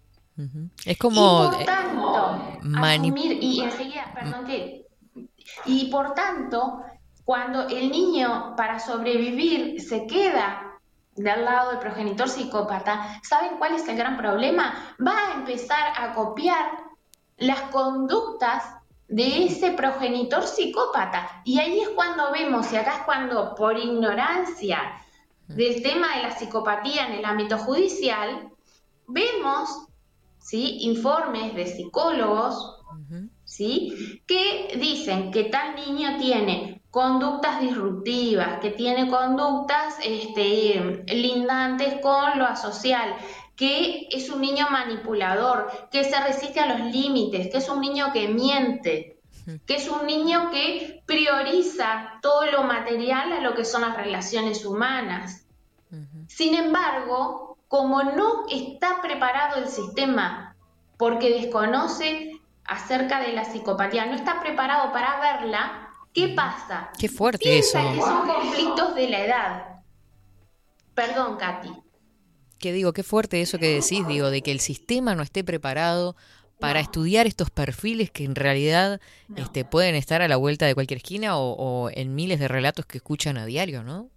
Es 0.85 0.97
como... 0.97 1.45
Y 1.45 1.55
por 1.55 1.65
tanto, 1.65 2.41
asumir, 2.77 3.37
y 3.41 3.61
enseguida, 3.61 4.11
perdón, 4.13 4.45
que... 4.45 4.85
Y 5.65 5.89
por 5.89 6.13
tanto, 6.13 6.81
cuando 7.25 7.67
el 7.67 7.91
niño 7.91 8.53
para 8.55 8.79
sobrevivir 8.79 9.81
se 9.81 10.07
queda 10.07 10.79
del 11.15 11.43
lado 11.43 11.71
del 11.71 11.79
progenitor 11.79 12.29
psicópata, 12.29 13.19
¿saben 13.23 13.57
cuál 13.57 13.75
es 13.75 13.87
el 13.87 13.97
gran 13.97 14.15
problema? 14.15 14.95
Va 15.05 15.13
a 15.17 15.33
empezar 15.35 15.93
a 15.97 16.13
copiar 16.13 16.71
las 17.37 17.61
conductas 17.63 18.63
de 19.07 19.45
ese 19.45 19.71
progenitor 19.71 20.43
psicópata. 20.43 21.41
Y 21.43 21.59
ahí 21.59 21.81
es 21.81 21.89
cuando 21.89 22.31
vemos, 22.31 22.71
y 22.71 22.77
acá 22.77 22.97
es 22.97 23.03
cuando 23.03 23.55
por 23.55 23.77
ignorancia 23.77 24.79
del 25.49 25.81
tema 25.81 26.15
de 26.15 26.23
la 26.23 26.31
psicopatía 26.31 27.07
en 27.07 27.13
el 27.13 27.25
ámbito 27.25 27.57
judicial, 27.57 28.49
vemos 29.07 29.87
¿sí? 30.37 30.77
informes 30.81 31.55
de 31.55 31.65
psicólogos 31.65 32.77
¿sí? 33.43 34.21
que 34.27 34.77
dicen 34.79 35.31
que 35.31 35.45
tal 35.45 35.75
niño 35.75 36.17
tiene 36.19 36.81
conductas 36.91 37.61
disruptivas, 37.61 38.59
que 38.59 38.71
tiene 38.71 39.09
conductas 39.09 39.97
este, 40.03 41.03
lindantes 41.07 41.99
con 42.01 42.37
lo 42.37 42.45
asocial, 42.45 43.15
que 43.55 44.07
es 44.11 44.29
un 44.29 44.41
niño 44.41 44.67
manipulador, 44.71 45.89
que 45.91 46.03
se 46.03 46.19
resiste 46.21 46.59
a 46.59 46.77
los 46.77 46.91
límites, 46.93 47.49
que 47.51 47.57
es 47.57 47.69
un 47.69 47.81
niño 47.81 48.11
que 48.13 48.27
miente, 48.27 49.18
que 49.65 49.75
es 49.75 49.89
un 49.89 50.05
niño 50.05 50.51
que 50.51 51.01
prioriza 51.05 52.19
todo 52.21 52.45
lo 52.45 52.63
material 52.63 53.31
a 53.33 53.41
lo 53.41 53.55
que 53.55 53.65
son 53.65 53.81
las 53.81 53.95
relaciones 53.95 54.65
humanas. 54.65 55.45
Sin 56.27 56.55
embargo, 56.55 57.57
como 57.67 58.03
no 58.03 58.45
está 58.49 59.01
preparado 59.01 59.57
el 59.57 59.67
sistema 59.67 60.55
porque 60.97 61.29
desconoce 61.29 62.31
acerca 62.65 63.21
de 63.21 63.33
la 63.33 63.45
psicopatía, 63.45 64.05
no 64.05 64.15
está 64.15 64.41
preparado 64.41 64.91
para 64.91 65.19
verla, 65.19 65.89
¿qué 66.13 66.29
pasa? 66.29 66.91
Qué 66.99 67.09
fuerte 67.09 67.43
Piensa 67.43 67.81
eso. 67.81 67.93
que 67.93 68.01
son 68.01 68.27
conflictos 68.27 68.95
de 68.95 69.09
la 69.09 69.25
edad. 69.25 69.63
Perdón, 70.93 71.37
Katy. 71.37 71.71
Que 72.59 72.73
digo, 72.73 72.91
qué 72.91 73.03
fuerte 73.03 73.41
eso 73.41 73.57
que 73.57 73.73
decís, 73.73 74.05
digo, 74.05 74.29
de 74.29 74.41
que 74.41 74.51
el 74.51 74.59
sistema 74.59 75.15
no 75.15 75.23
esté 75.23 75.43
preparado 75.43 76.15
para 76.59 76.79
estudiar 76.79 77.27
estos 77.27 77.49
perfiles 77.49 78.11
que 78.11 78.25
en 78.25 78.35
realidad 78.35 78.99
este, 79.35 79.65
pueden 79.65 79.95
estar 79.95 80.21
a 80.21 80.27
la 80.27 80.37
vuelta 80.37 80.65
de 80.65 80.73
cualquier 80.73 80.97
esquina 80.97 81.37
o, 81.37 81.53
o 81.53 81.89
en 81.89 82.15
miles 82.15 82.39
de 82.39 82.47
relatos 82.47 82.85
que 82.85 82.97
escuchan 82.97 83.37
a 83.37 83.45
diario, 83.45 83.83
¿no? 83.83 84.09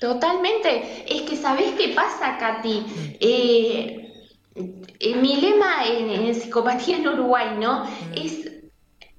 Totalmente. 0.00 1.04
Es 1.08 1.22
que 1.22 1.36
¿sabés 1.36 1.72
qué 1.76 1.94
pasa, 1.94 2.36
Katy? 2.38 2.84
Eh, 3.20 4.12
eh, 4.54 5.16
mi 5.16 5.40
lema 5.40 5.86
en, 5.86 6.10
en 6.10 6.34
psicopatía 6.34 6.98
en 6.98 7.08
Uruguay, 7.08 7.56
¿no? 7.58 7.84
Es 8.14 8.50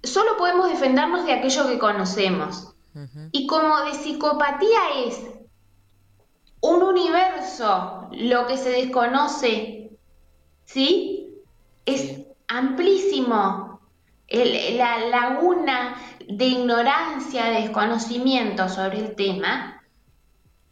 solo 0.03 0.37
podemos 0.37 0.69
defendernos 0.69 1.25
de 1.25 1.33
aquello 1.33 1.67
que 1.67 1.79
conocemos. 1.79 2.71
Y 3.33 3.45
como 3.45 3.83
de 3.83 3.93
psicopatía 3.93 4.79
es 5.05 5.21
un 6.61 6.81
universo, 6.81 8.07
lo 8.11 8.47
que 8.47 8.55
se 8.55 8.69
desconoce, 8.69 9.91
¿sí? 10.63 11.27
Es 11.85 12.24
amplísimo. 12.47 13.79
El- 14.27 14.77
la 14.77 14.97
laguna 15.07 15.95
de 16.27 16.45
ignorancia, 16.45 17.45
de 17.45 17.61
desconocimiento 17.61 18.67
sobre 18.69 18.99
el 18.99 19.15
tema. 19.15 19.83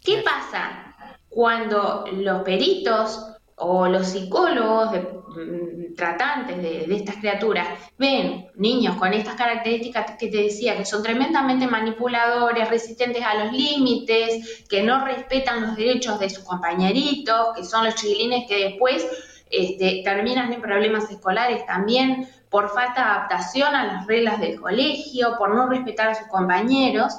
¿Qué 0.03 0.17
pasa 0.23 0.95
cuando 1.29 2.05
los 2.13 2.41
peritos 2.43 3.27
o 3.55 3.87
los 3.87 4.07
psicólogos 4.07 4.91
de- 4.91 4.99
mm, 5.01 5.95
tratantes 5.95 6.57
de, 6.57 6.87
de 6.87 6.95
estas 6.95 7.17
criaturas 7.17 7.67
ven 7.97 8.47
niños 8.55 8.95
con 8.95 9.13
estas 9.13 9.35
características 9.35 10.17
que 10.17 10.27
te 10.27 10.37
decía, 10.37 10.75
que 10.75 10.85
son 10.85 11.03
tremendamente 11.03 11.67
manipuladores, 11.67 12.67
resistentes 12.69 13.23
a 13.23 13.35
los 13.43 13.53
límites, 13.53 14.65
que 14.67 14.81
no 14.81 15.05
respetan 15.05 15.61
los 15.61 15.75
derechos 15.75 16.19
de 16.19 16.29
sus 16.31 16.43
compañeritos, 16.43 17.49
que 17.55 17.63
son 17.63 17.85
los 17.85 17.95
chiquilines 17.95 18.47
que 18.47 18.69
después 18.69 19.07
este, 19.53 20.01
terminan 20.03 20.51
en 20.51 20.61
problemas 20.61 21.09
escolares 21.11 21.63
también 21.67 22.27
por 22.49 22.69
falta 22.69 22.93
de 22.95 23.09
adaptación 23.09 23.75
a 23.75 23.85
las 23.85 24.07
reglas 24.07 24.39
del 24.39 24.59
colegio, 24.59 25.35
por 25.37 25.53
no 25.55 25.69
respetar 25.69 26.09
a 26.09 26.15
sus 26.15 26.27
compañeros. 26.27 27.13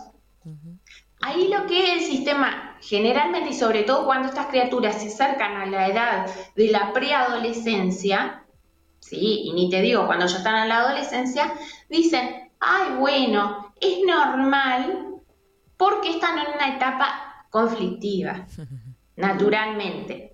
Ahí 1.22 1.48
lo 1.48 1.66
que 1.66 1.94
el 1.94 2.00
sistema, 2.00 2.76
generalmente 2.80 3.50
y 3.50 3.54
sobre 3.54 3.84
todo 3.84 4.04
cuando 4.04 4.28
estas 4.28 4.46
criaturas 4.46 5.00
se 5.00 5.08
acercan 5.08 5.56
a 5.56 5.66
la 5.66 5.88
edad 5.88 6.26
de 6.56 6.70
la 6.70 6.92
preadolescencia, 6.92 8.44
¿sí? 8.98 9.42
y 9.44 9.52
ni 9.52 9.70
te 9.70 9.80
digo 9.80 10.06
cuando 10.06 10.26
ya 10.26 10.38
están 10.38 10.62
en 10.62 10.68
la 10.68 10.78
adolescencia, 10.78 11.54
dicen, 11.88 12.50
ay, 12.58 12.96
bueno, 12.98 13.72
es 13.80 13.98
normal 14.04 15.20
porque 15.76 16.10
están 16.10 16.38
en 16.38 16.46
una 16.54 16.76
etapa 16.76 17.46
conflictiva, 17.50 18.46
naturalmente. 19.16 20.33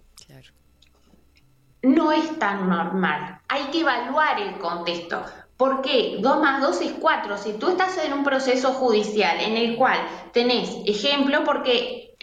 No 1.83 2.13
es 2.13 2.39
tan 2.39 2.69
normal. 2.69 3.41
Hay 3.49 3.65
que 3.65 3.81
evaluar 3.81 4.39
el 4.41 4.59
contexto. 4.59 5.25
¿Por 5.57 5.83
qué? 5.83 6.17
2 6.21 6.41
más 6.41 6.61
2 6.63 6.81
es 6.83 6.93
4. 6.93 7.39
Si 7.39 7.53
tú 7.55 7.69
estás 7.69 7.99
en 7.99 8.13
un 8.13 8.25
proceso 8.25 8.73
judicial 8.73 9.41
en 9.41 9.57
el 9.57 9.77
cual 9.77 9.99
tenés 10.33 10.71
ejemplo, 10.87 11.45
porque 11.45 12.15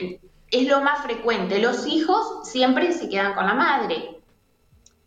es 0.49 0.67
lo 0.67 0.81
más 0.81 1.03
frecuente, 1.03 1.59
los 1.59 1.85
hijos 1.87 2.49
siempre 2.49 2.93
se 2.93 3.09
quedan 3.09 3.33
con 3.33 3.45
la 3.45 3.53
madre. 3.53 4.21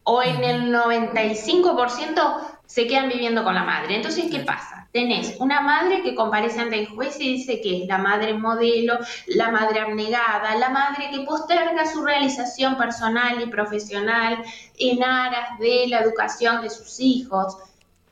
O 0.05 0.22
en 0.22 0.42
el 0.44 0.72
95% 0.72 2.61
se 2.66 2.86
quedan 2.86 3.09
viviendo 3.09 3.44
con 3.44 3.55
la 3.55 3.64
madre. 3.64 3.96
Entonces, 3.96 4.30
¿qué 4.30 4.40
pasa? 4.40 4.80
Tenés 4.93 5.36
una 5.38 5.61
madre 5.61 6.03
que 6.03 6.16
comparece 6.16 6.59
ante 6.61 6.80
el 6.80 6.88
juez 6.88 7.20
y 7.20 7.34
dice 7.34 7.61
que 7.61 7.82
es 7.82 7.88
la 7.88 7.99
madre 7.99 8.34
modelo, 8.34 8.99
la 9.28 9.51
madre 9.51 9.80
abnegada, 9.80 10.57
la 10.57 10.68
madre 10.70 11.11
que 11.12 11.20
posterga 11.20 11.86
su 11.86 12.03
realización 12.03 12.76
personal 12.76 13.41
y 13.41 13.47
profesional 13.47 14.43
en 14.78 15.05
aras 15.05 15.59
de 15.61 15.86
la 15.86 16.01
educación 16.01 16.62
de 16.62 16.70
sus 16.70 16.99
hijos. 16.99 17.57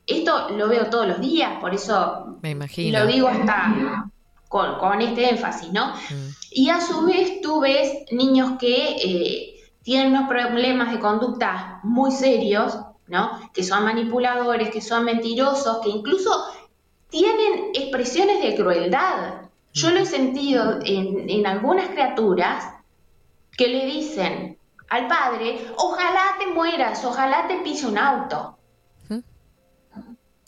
Esto 0.07 0.51
lo 0.51 0.69
veo 0.69 0.87
todos 0.89 1.09
los 1.09 1.21
días, 1.21 1.59
por 1.61 1.75
eso 1.75 2.37
Me 2.43 2.51
imagino. 2.51 3.01
lo 3.01 3.07
digo 3.07 3.29
hasta 3.29 4.09
con, 4.49 4.79
con 4.79 5.03
este 5.03 5.29
énfasis, 5.31 5.73
¿no? 5.73 5.93
Y 6.51 6.71
a 6.71 6.81
su 6.81 7.05
vez 7.05 7.41
tú 7.43 7.61
ves 7.61 7.93
niños 8.13 8.53
que 8.59 8.97
eh, 9.03 9.55
tienen 9.83 10.15
unos 10.15 10.29
problemas 10.29 10.93
de 10.93 11.01
conducta 11.01 11.81
muy 11.83 12.11
serios, 12.13 12.79
¿no? 13.09 13.39
Que 13.53 13.65
son 13.65 13.85
manipuladores, 13.85 14.71
que 14.71 14.81
son 14.81 15.05
mentirosos, 15.05 15.81
que 15.83 15.91
incluso 15.91 16.31
tienen 17.11 17.71
expresiones 17.75 18.43
de 18.43 18.55
crueldad. 18.57 19.43
Yo 19.73 19.91
lo 19.91 20.01
he 20.01 20.07
sentido 20.07 20.81
en, 20.85 21.29
en 21.29 21.47
algunas 21.47 21.89
criaturas 21.89 22.65
que 23.57 23.69
le 23.69 23.87
dicen 23.87 24.59
al 24.89 25.07
padre, 25.07 25.67
ojalá 25.77 26.37
te 26.39 26.47
mueras, 26.47 27.05
ojalá 27.05 27.47
te 27.47 27.59
pise 27.59 27.87
un 27.87 27.99
auto. 27.99 28.57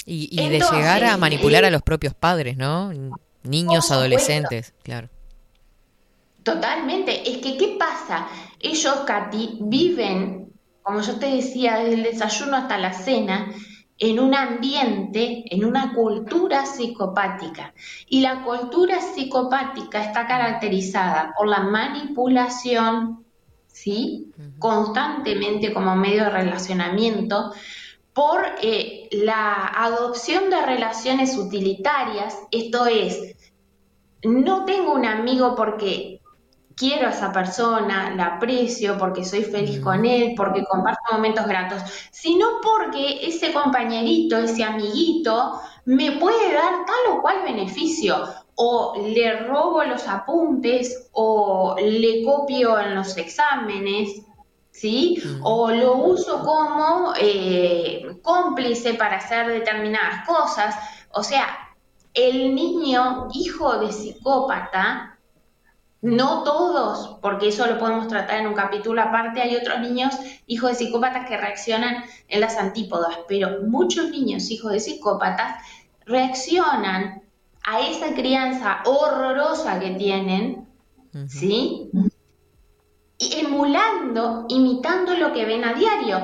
Y, 0.07 0.29
y 0.33 0.41
Entonces, 0.41 0.71
de 0.71 0.77
llegar 0.77 1.05
a 1.05 1.17
manipular 1.19 1.63
eh, 1.63 1.67
a 1.69 1.71
los 1.71 1.83
propios 1.83 2.15
padres, 2.15 2.57
¿no? 2.57 2.91
Niños, 3.43 3.91
adolescentes, 3.91 4.75
claro. 4.83 5.09
Totalmente. 6.43 7.31
Es 7.31 7.39
que, 7.39 7.57
¿qué 7.57 7.77
pasa? 7.79 8.27
Ellos, 8.59 8.95
Katy, 9.07 9.59
viven, 9.61 10.53
como 10.83 11.01
yo 11.03 11.19
te 11.19 11.27
decía, 11.27 11.77
desde 11.77 11.95
el 11.95 12.03
desayuno 12.03 12.57
hasta 12.57 12.79
la 12.79 12.93
cena, 12.93 13.55
en 14.01 14.19
un 14.19 14.35
ambiente, 14.35 15.45
en 15.55 15.65
una 15.65 15.95
cultura 15.95 16.65
psicopática. 16.65 17.75
Y 18.09 18.23
la 18.23 18.43
cultura 18.43 19.01
psicopática 19.01 20.03
está 20.03 20.27
caracterizada 20.27 21.35
por 21.37 21.47
la 21.47 21.61
manipulación, 21.61 23.25
¿sí? 23.67 24.33
Constantemente 24.59 25.75
como 25.75 25.95
medio 25.97 26.25
de 26.25 26.31
relacionamiento, 26.31 27.53
por 28.15 28.43
eh, 28.63 29.09
la 29.13 29.67
adopción 29.67 30.49
de 30.49 30.65
relaciones 30.65 31.37
utilitarias, 31.37 32.39
esto 32.51 32.87
es, 32.87 33.37
no 34.23 34.65
tengo 34.65 34.95
un 34.95 35.05
amigo 35.05 35.55
porque 35.55 36.20
quiero 36.81 37.09
a 37.09 37.11
esa 37.11 37.31
persona, 37.31 38.15
la 38.17 38.37
aprecio, 38.37 38.97
porque 38.97 39.23
soy 39.23 39.45
feliz 39.45 39.81
con 39.81 40.07
él, 40.07 40.33
porque 40.35 40.65
comparto 40.65 41.13
momentos 41.13 41.47
gratos, 41.47 41.83
sino 42.11 42.47
porque 42.63 43.21
ese 43.27 43.53
compañerito, 43.53 44.39
ese 44.39 44.65
amiguito, 44.65 45.61
me 45.85 46.13
puede 46.13 46.55
dar 46.55 46.87
tal 46.87 47.13
o 47.13 47.21
cual 47.21 47.43
beneficio. 47.45 48.17
O 48.55 48.95
le 49.07 49.41
robo 49.41 49.85
los 49.85 50.09
apuntes, 50.09 51.11
o 51.13 51.77
le 51.79 52.25
copio 52.25 52.79
en 52.79 52.95
los 52.95 53.15
exámenes, 53.19 54.23
¿sí? 54.71 55.23
O 55.43 55.71
lo 55.71 55.97
uso 55.97 56.43
como 56.43 57.13
eh, 57.21 58.19
cómplice 58.23 58.95
para 58.95 59.17
hacer 59.17 59.49
determinadas 59.49 60.27
cosas. 60.27 60.75
O 61.13 61.23
sea, 61.23 61.47
el 62.15 62.55
niño, 62.55 63.29
hijo 63.35 63.79
de 63.79 63.93
psicópata, 63.93 65.19
no 66.03 66.45
todos, 66.45 67.19
porque 67.21 67.49
eso 67.49 67.67
lo 67.67 67.79
podemos 67.79 68.09
tratar 68.09 68.41
en 68.41 68.47
un 68.47 68.55
capítulo 68.55 69.03
aparte, 69.03 69.43
hay 69.43 69.57
otros 69.57 69.81
niños 69.81 70.15
hijos 70.47 70.71
de 70.71 70.77
psicópatas 70.77 71.29
que 71.29 71.37
reaccionan 71.37 72.05
en 72.29 72.41
las 72.41 72.57
antípodas, 72.57 73.19
pero 73.29 73.63
muchos 73.67 74.09
niños 74.11 74.51
hijos 74.51 74.73
de 74.73 74.81
psicópatas 74.81 75.63
reaccionan 76.07 77.23
a 77.63 77.81
esa 77.81 78.15
crianza 78.15 78.79
horrorosa 78.87 79.79
que 79.79 79.91
tienen, 79.91 80.67
¿sí? 81.29 81.91
Y 83.19 83.41
emulando, 83.45 84.47
imitando 84.49 85.15
lo 85.15 85.35
que 85.35 85.45
ven 85.45 85.65
a 85.65 85.75
diario. 85.75 86.21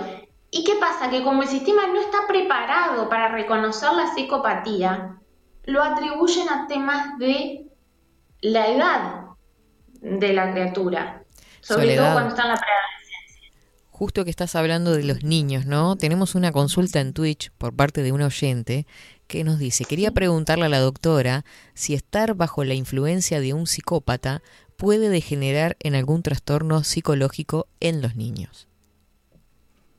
¿Y 0.51 0.65
qué 0.65 0.77
pasa? 0.77 1.11
Que 1.11 1.23
como 1.23 1.43
el 1.43 1.49
sistema 1.49 1.87
no 1.89 2.01
está 2.01 2.27
preparado 2.27 3.11
para 3.11 3.29
reconocer 3.29 3.93
la 3.93 4.15
psicopatía, 4.15 5.19
lo 5.65 5.83
atribuyen 5.83 6.49
a 6.49 6.67
temas 6.67 7.19
de 7.19 7.67
la 8.41 8.69
edad 8.69 9.26
de 10.01 10.33
la 10.33 10.53
criatura, 10.53 11.23
sobre 11.61 11.83
Soledad. 11.83 12.05
todo 12.05 12.13
cuando 12.15 12.31
está 12.31 12.43
en 12.43 12.49
la 12.49 12.55
preadolescencia. 12.57 13.51
Justo 13.91 14.25
que 14.25 14.31
estás 14.31 14.55
hablando 14.55 14.93
de 14.93 15.05
los 15.05 15.23
niños, 15.25 15.65
¿no? 15.67 15.97
Tenemos 15.97 16.35
una 16.35 16.53
consulta 16.53 17.01
en 17.01 17.13
Twitch 17.15 17.51
por 17.59 17.75
parte 17.75 18.03
de 18.03 18.13
un 18.13 18.23
oyente 18.23 18.87
que 19.27 19.43
nos 19.43 19.59
dice, 19.59 19.85
quería 19.85 20.11
preguntarle 20.13 20.67
a 20.67 20.69
la 20.69 20.79
doctora 20.81 21.45
si 21.75 21.95
estar 21.95 22.35
bajo 22.35 22.63
la 22.65 22.75
influencia 22.75 23.41
de 23.41 23.55
un 23.55 23.67
psicópata 23.67 24.43
puede 24.77 25.09
degenerar 25.09 25.77
en 25.81 25.95
algún 25.95 26.23
trastorno 26.23 26.85
psicológico 26.85 27.67
en 27.81 28.03
los 28.03 28.15
niños. 28.17 28.69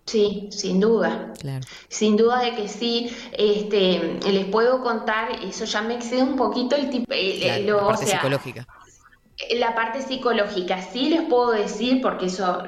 Sí, 0.05 0.47
sin 0.51 0.79
duda. 0.79 1.33
Claro. 1.39 1.65
Sin 1.89 2.15
duda 2.15 2.39
de 2.41 2.55
que 2.55 2.69
sí, 2.69 3.11
este, 3.37 4.19
les 4.31 4.45
puedo 4.45 4.81
contar, 4.81 5.31
eso 5.43 5.65
ya 5.65 5.81
me 5.81 5.95
excede 5.95 6.23
un 6.23 6.37
poquito 6.37 6.77
el 6.77 6.89
tipo, 6.89 7.11
el- 7.11 7.41
Claro, 7.41 7.63
lo- 7.65 7.77
la 7.77 7.83
o 7.83 7.87
parte 7.89 8.05
sea, 8.05 8.17
psicológica. 8.19 8.65
La 9.59 9.75
parte 9.75 10.01
psicológica, 10.01 10.81
sí 10.81 11.09
les 11.09 11.21
puedo 11.23 11.51
decir, 11.51 12.01
porque 12.01 12.25
eso 12.25 12.63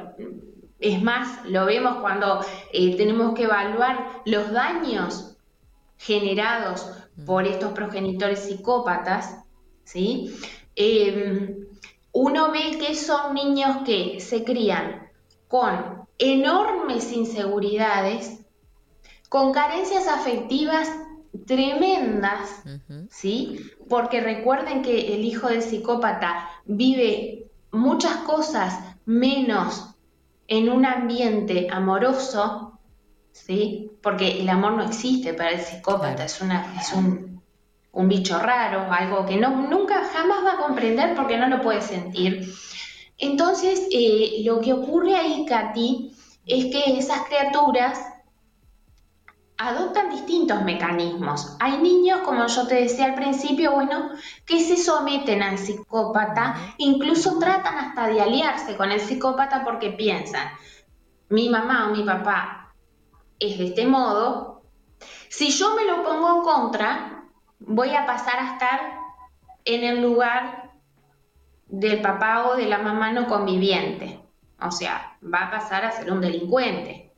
es 0.80 1.02
más, 1.02 1.46
lo 1.46 1.66
vemos 1.66 1.98
cuando 2.00 2.46
eh, 2.72 2.96
tenemos 2.96 3.34
que 3.34 3.44
evaluar 3.44 4.22
los 4.26 4.52
daños 4.52 5.38
generados 5.98 6.90
por 7.26 7.46
estos 7.46 7.74
progenitores 7.74 8.40
psicópatas, 8.40 9.44
¿sí? 9.84 10.34
Eh, 10.76 11.58
uno 12.12 12.52
ve 12.52 12.78
que 12.80 12.96
son 12.96 13.34
niños 13.34 13.78
que 13.86 14.20
se 14.20 14.44
crían 14.44 15.10
con 15.48 16.08
enormes 16.18 17.12
inseguridades, 17.12 18.40
con 19.28 19.52
carencias 19.52 20.08
afectivas 20.08 20.90
tremendas, 21.46 22.64
¿sí? 23.10 23.60
Porque 23.90 24.22
recuerden 24.22 24.82
que 24.84 25.16
el 25.16 25.26
hijo 25.26 25.48
del 25.48 25.62
psicópata 25.62 26.48
vive 26.66 27.50
muchas 27.72 28.18
cosas 28.18 28.80
menos 29.06 29.96
en 30.48 30.70
un 30.70 30.86
ambiente 30.86 31.68
amoroso, 31.72 32.80
¿sí? 33.32 33.92
Porque 34.02 34.42
el 34.42 34.50
amor 34.50 34.74
no 34.74 34.84
existe 34.84 35.34
para 35.34 35.52
el 35.52 35.60
psicópata, 35.60 36.26
es, 36.26 36.42
una, 36.42 36.76
es 36.80 36.94
un, 36.94 37.42
un 37.92 38.08
bicho 38.08 38.40
raro, 38.40 38.92
algo 38.92 39.26
que 39.26 39.38
no, 39.38 39.50
nunca 39.50 40.04
jamás 40.14 40.46
va 40.46 40.54
a 40.54 40.66
comprender 40.66 41.16
porque 41.16 41.38
no 41.38 41.48
lo 41.48 41.62
puede 41.62 41.82
sentir. 41.82 42.54
Entonces, 43.18 43.88
eh, 43.92 44.42
lo 44.46 44.62
que 44.62 44.74
ocurre 44.74 45.16
ahí, 45.16 45.46
Katy, 45.46 46.14
es 46.46 46.66
que 46.66 46.98
esas 46.98 47.22
criaturas 47.28 48.00
adoptan 49.60 50.10
distintos 50.10 50.64
mecanismos. 50.64 51.58
Hay 51.60 51.78
niños, 51.80 52.22
como 52.22 52.48
yo 52.48 52.66
te 52.66 52.76
decía 52.76 53.06
al 53.06 53.16
principio, 53.16 53.74
bueno, 53.74 54.10
que 54.46 54.62
se 54.62 54.78
someten 54.78 55.44
al 55.44 55.58
psicópata, 55.58 56.56
incluso 56.78 57.38
tratan 57.40 57.78
hasta 57.78 58.08
de 58.08 58.22
aliarse 58.22 58.78
con 58.78 58.90
el 58.92 59.02
psicópata 59.02 59.66
porque 59.66 59.92
piensan, 59.92 60.48
mi 61.28 61.50
mamá 61.50 61.90
o 61.90 61.96
mi 61.96 62.04
papá 62.04 62.74
es 63.38 63.58
de 63.58 63.66
este 63.66 63.86
modo, 63.86 64.64
si 65.28 65.52
yo 65.52 65.76
me 65.76 65.84
lo 65.84 66.04
pongo 66.04 66.38
en 66.38 66.42
contra, 66.42 67.26
voy 67.60 67.90
a 67.90 68.06
pasar 68.06 68.40
a 68.40 68.54
estar 68.54 68.80
en 69.66 69.84
el 69.84 70.02
lugar 70.02 70.72
del 71.68 72.02
papá 72.02 72.48
o 72.48 72.56
de 72.56 72.66
la 72.66 72.78
mamá 72.78 73.12
no 73.12 73.28
conviviente. 73.28 74.22
O 74.62 74.72
sea, 74.72 75.18
va 75.22 75.48
a 75.48 75.52
pasar 75.52 75.84
a 75.84 75.92
ser 75.92 76.12
un 76.12 76.22
delincuente 76.22 77.14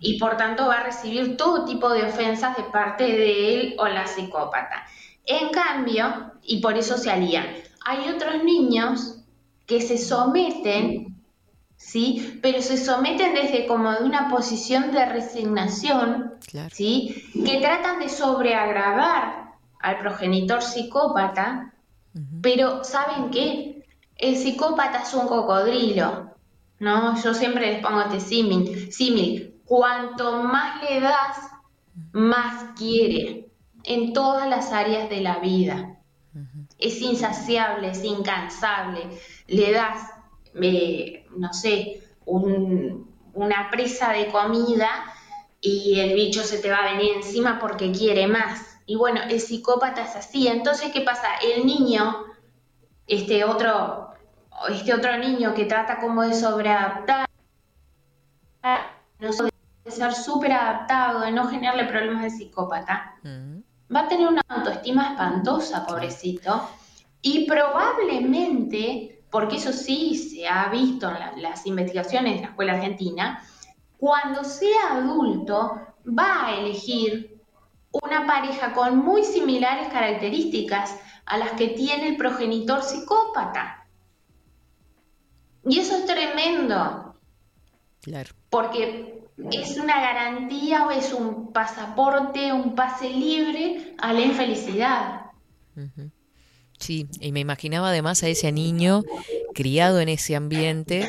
y 0.00 0.18
por 0.18 0.36
tanto 0.36 0.66
va 0.66 0.78
a 0.78 0.84
recibir 0.84 1.36
todo 1.36 1.64
tipo 1.64 1.90
de 1.90 2.04
ofensas 2.04 2.56
de 2.56 2.64
parte 2.64 3.04
de 3.04 3.54
él 3.54 3.74
o 3.78 3.88
la 3.88 4.06
psicópata. 4.06 4.86
En 5.26 5.50
cambio, 5.50 6.32
y 6.42 6.60
por 6.60 6.76
eso 6.76 6.96
se 6.96 7.10
alían, 7.10 7.46
hay 7.84 8.08
otros 8.08 8.42
niños 8.44 9.16
que 9.66 9.80
se 9.80 9.98
someten, 9.98 11.16
¿sí? 11.76 12.38
Pero 12.42 12.62
se 12.62 12.76
someten 12.76 13.34
desde 13.34 13.66
como 13.66 13.92
de 13.92 14.04
una 14.04 14.28
posición 14.30 14.92
de 14.92 15.04
resignación, 15.04 16.34
¿sí? 16.72 17.24
Que 17.44 17.60
tratan 17.60 17.98
de 17.98 18.08
sobreagravar 18.08 19.48
al 19.80 19.98
progenitor 19.98 20.62
psicópata, 20.62 21.74
pero 22.40 22.84
¿saben 22.84 23.30
qué? 23.30 23.84
El 24.16 24.36
psicópata 24.36 25.02
es 25.02 25.14
un 25.14 25.28
cocodrilo, 25.28 26.34
¿no? 26.78 27.20
Yo 27.22 27.34
siempre 27.34 27.72
les 27.72 27.82
pongo 27.82 28.00
este 28.00 28.20
símil, 28.20 28.92
símil 28.92 29.57
cuanto 29.68 30.42
más 30.42 30.82
le 30.82 31.00
das, 31.00 31.50
más 32.12 32.72
quiere 32.76 33.50
en 33.84 34.12
todas 34.14 34.48
las 34.48 34.72
áreas 34.72 35.10
de 35.10 35.20
la 35.20 35.38
vida. 35.38 35.94
Es 36.78 37.00
insaciable, 37.02 37.90
es 37.90 38.02
incansable. 38.02 39.00
Le 39.46 39.72
das, 39.72 40.10
eh, 40.54 41.26
no 41.36 41.52
sé, 41.52 42.02
una 42.24 43.70
presa 43.70 44.12
de 44.12 44.28
comida 44.28 44.88
y 45.60 46.00
el 46.00 46.14
bicho 46.14 46.42
se 46.44 46.58
te 46.58 46.70
va 46.70 46.78
a 46.78 46.92
venir 46.92 47.16
encima 47.16 47.58
porque 47.58 47.92
quiere 47.92 48.26
más. 48.26 48.80
Y 48.86 48.96
bueno, 48.96 49.20
el 49.28 49.40
psicópata 49.40 50.04
es 50.04 50.16
así. 50.16 50.48
Entonces, 50.48 50.92
¿qué 50.92 51.02
pasa? 51.02 51.28
El 51.42 51.66
niño, 51.66 52.24
este 53.06 53.44
otro, 53.44 54.12
este 54.70 54.94
otro 54.94 55.18
niño 55.18 55.52
que 55.54 55.66
trata 55.66 56.00
como 56.00 56.22
de 56.22 56.34
sobreadaptar, 56.34 57.26
no 59.18 59.32
ser 59.90 60.12
súper 60.14 60.52
adaptado, 60.52 61.20
de 61.20 61.32
no 61.32 61.48
generarle 61.48 61.84
problemas 61.84 62.22
de 62.22 62.30
psicópata, 62.30 63.16
va 63.94 64.00
a 64.00 64.08
tener 64.08 64.28
una 64.28 64.42
autoestima 64.48 65.10
espantosa, 65.10 65.86
pobrecito, 65.86 66.68
y 67.22 67.46
probablemente, 67.46 69.22
porque 69.30 69.56
eso 69.56 69.72
sí 69.72 70.16
se 70.16 70.46
ha 70.46 70.68
visto 70.68 71.10
en 71.10 71.42
las 71.42 71.66
investigaciones 71.66 72.34
de 72.34 72.40
la 72.42 72.46
escuela 72.48 72.74
argentina, 72.74 73.42
cuando 73.96 74.44
sea 74.44 74.92
adulto 74.92 75.80
va 76.06 76.46
a 76.46 76.54
elegir 76.54 77.42
una 77.90 78.26
pareja 78.26 78.72
con 78.72 78.98
muy 78.98 79.24
similares 79.24 79.88
características 79.88 80.96
a 81.26 81.38
las 81.38 81.52
que 81.52 81.68
tiene 81.68 82.08
el 82.08 82.16
progenitor 82.16 82.82
psicópata. 82.82 83.86
Y 85.64 85.80
eso 85.80 85.96
es 85.96 86.06
tremendo. 86.06 87.14
Claro. 88.00 88.34
Porque 88.48 89.17
es 89.52 89.76
una 89.76 90.00
garantía 90.00 90.86
o 90.86 90.90
es 90.90 91.12
un 91.12 91.52
pasaporte, 91.52 92.52
un 92.52 92.74
pase 92.74 93.10
libre 93.10 93.94
a 93.98 94.12
la 94.12 94.20
infelicidad. 94.20 95.22
Sí, 96.78 97.08
y 97.20 97.32
me 97.32 97.40
imaginaba 97.40 97.90
además 97.90 98.22
a 98.22 98.28
ese 98.28 98.52
niño 98.52 99.02
criado 99.54 100.00
en 100.00 100.08
ese 100.08 100.36
ambiente, 100.36 101.08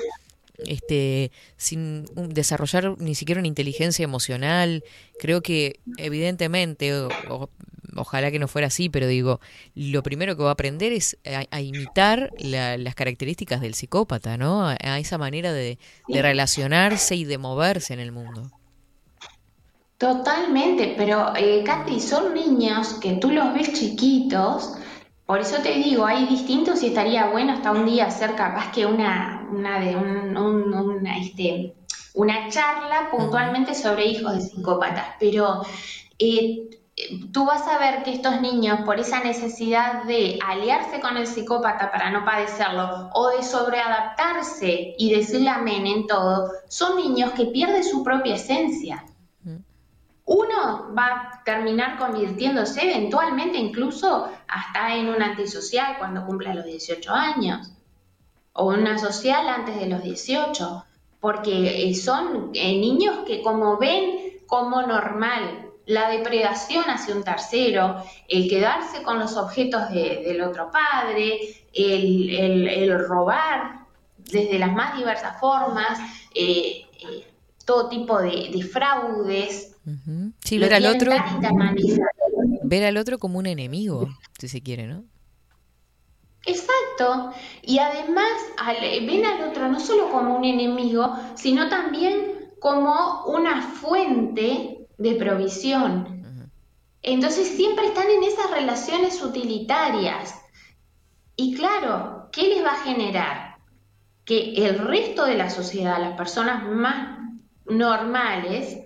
este, 0.57 1.31
sin 1.57 2.05
desarrollar 2.15 2.99
ni 2.99 3.15
siquiera 3.15 3.39
una 3.39 3.47
inteligencia 3.47 4.03
emocional. 4.03 4.83
Creo 5.19 5.41
que 5.41 5.79
evidentemente, 5.97 7.07
ojalá 7.95 8.31
que 8.31 8.39
no 8.39 8.47
fuera 8.47 8.67
así, 8.67 8.89
pero 8.89 9.07
digo, 9.07 9.39
lo 9.75 10.03
primero 10.03 10.35
que 10.35 10.43
va 10.43 10.49
a 10.49 10.53
aprender 10.53 10.91
es 10.91 11.17
a, 11.25 11.61
imitar 11.61 12.31
las 12.39 12.95
características 12.95 13.61
del 13.61 13.73
psicópata, 13.73 14.37
¿no? 14.37 14.67
A, 14.67 14.99
esa 14.99 15.17
manera 15.17 15.53
de, 15.53 15.77
relacionarse 16.07 17.15
y 17.15 17.25
de 17.25 17.37
moverse 17.37 17.93
en 17.93 17.99
el 17.99 18.11
mundo. 18.11 18.49
Totalmente, 19.97 20.93
pero 20.97 21.33
eh, 21.35 21.61
Katy, 21.65 21.99
son 21.99 22.33
niños 22.33 22.93
que 23.01 23.13
tú 23.13 23.31
los 23.31 23.53
ves 23.53 23.73
chiquitos, 23.73 24.77
por 25.29 25.41
eso 25.41 25.57
te 25.61 25.73
digo, 25.73 26.07
hay 26.07 26.25
distintos 26.25 26.81
y 26.81 26.87
estaría 26.87 27.27
bueno 27.27 27.53
hasta 27.53 27.71
un 27.71 27.85
día 27.85 28.05
hacer 28.05 28.33
capaz 28.33 28.71
que 28.71 28.87
una, 28.87 29.47
una 29.51 29.79
de 29.79 29.95
un, 29.95 31.05
este, 31.05 31.75
una 32.15 32.49
charla 32.49 33.11
puntualmente 33.11 33.75
sobre 33.75 34.05
hijos 34.07 34.33
de 34.33 34.41
psicópatas, 34.41 35.05
pero 35.19 35.61
eh, 36.17 36.69
tú 37.31 37.45
vas 37.45 37.67
a 37.67 37.77
ver 37.77 38.03
que 38.03 38.13
estos 38.13 38.41
niños, 38.41 38.81
por 38.81 38.99
esa 38.99 39.23
necesidad 39.23 40.03
de 40.03 40.39
aliarse 40.45 40.99
con 40.99 41.17
el 41.17 41.27
psicópata 41.27 41.91
para 41.91 42.11
no 42.11 42.25
padecerlo 42.25 43.09
o 43.13 43.29
de 43.29 43.43
sobreadaptarse 43.43 44.95
y 44.97 45.13
decirle 45.13 45.49
amén 45.49 45.87
en 45.87 46.07
todo, 46.07 46.51
son 46.67 46.97
niños 46.97 47.31
que 47.31 47.45
pierden 47.45 47.83
su 47.83 48.03
propia 48.03 48.35
esencia. 48.35 49.05
Uno 50.25 50.93
va 50.95 51.05
a 51.05 51.43
terminar 51.43 51.97
convirtiéndose 51.97 52.83
eventualmente 52.83 53.57
incluso 53.57 54.29
hasta 54.47 54.95
en 54.95 55.09
un 55.09 55.23
antisocial 55.23 55.97
cuando 55.97 56.23
cumpla 56.23 56.53
los 56.53 56.65
18 56.65 57.11
años 57.11 57.71
o 58.53 58.67
una 58.67 58.99
social 58.99 59.47
antes 59.47 59.79
de 59.79 59.87
los 59.87 60.03
18, 60.03 60.85
porque 61.19 61.93
son 61.95 62.51
eh, 62.53 62.77
niños 62.79 63.19
que 63.25 63.41
como 63.41 63.77
ven 63.77 64.39
como 64.45 64.83
normal 64.83 65.68
la 65.89 66.07
depredación 66.11 66.83
hacia 66.87 67.15
un 67.15 67.23
tercero, 67.23 68.03
el 68.27 68.47
quedarse 68.47 69.01
con 69.01 69.17
los 69.17 69.35
objetos 69.35 69.89
del 69.89 70.39
otro 70.41 70.71
padre, 70.71 71.39
el, 71.73 73.07
robar 73.07 73.79
desde 74.17 74.59
las 74.59 74.71
más 74.71 74.95
diversas 74.95 75.39
formas, 75.39 75.97
eh, 76.35 76.85
eh, 77.01 77.27
todo 77.65 77.89
tipo 77.89 78.21
de, 78.21 78.61
fraudes. 78.71 79.75
Sí, 80.43 80.59
ver 80.59 80.75
al 80.75 80.85
otro. 80.85 81.11
Ver 82.61 82.85
al 82.85 82.97
otro 82.97 83.17
como 83.17 83.39
un 83.39 83.47
enemigo, 83.47 84.09
si 84.37 84.47
se 84.47 84.61
quiere, 84.61 84.85
¿no? 84.85 85.05
Exacto. 86.45 87.31
Y 87.63 87.79
además 87.79 88.29
ven 89.07 89.25
al 89.25 89.49
otro 89.49 89.67
no 89.67 89.79
solo 89.79 90.11
como 90.11 90.37
un 90.37 90.45
enemigo, 90.45 91.17
sino 91.33 91.67
también 91.67 92.51
como 92.59 93.23
una 93.25 93.63
fuente 93.63 94.78
de 94.99 95.15
provisión. 95.15 96.51
Entonces 97.01 97.47
siempre 97.47 97.87
están 97.87 98.09
en 98.09 98.23
esas 98.23 98.51
relaciones 98.51 99.23
utilitarias. 99.23 100.35
Y 101.35 101.55
claro, 101.55 102.29
¿qué 102.31 102.43
les 102.43 102.63
va 102.63 102.73
a 102.73 102.83
generar? 102.83 103.57
Que 104.25 104.53
el 104.67 104.77
resto 104.77 105.25
de 105.25 105.35
la 105.35 105.49
sociedad, 105.49 105.99
las 105.99 106.17
personas 106.17 106.63
más 106.65 107.17
normales, 107.65 108.79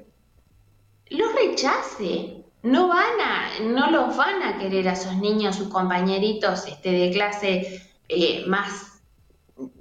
los 1.10 1.34
rechace. 1.34 2.46
No 2.62 2.88
van 2.88 3.20
a, 3.20 3.64
no 3.64 3.92
los 3.92 4.16
van 4.16 4.42
a 4.42 4.58
querer 4.58 4.88
a 4.88 4.94
esos 4.94 5.18
niños, 5.18 5.58
sus 5.58 5.68
compañeritos 5.68 6.66
este, 6.68 6.92
de 6.92 7.12
clase 7.12 7.92
eh, 8.08 8.46
más 8.48 9.02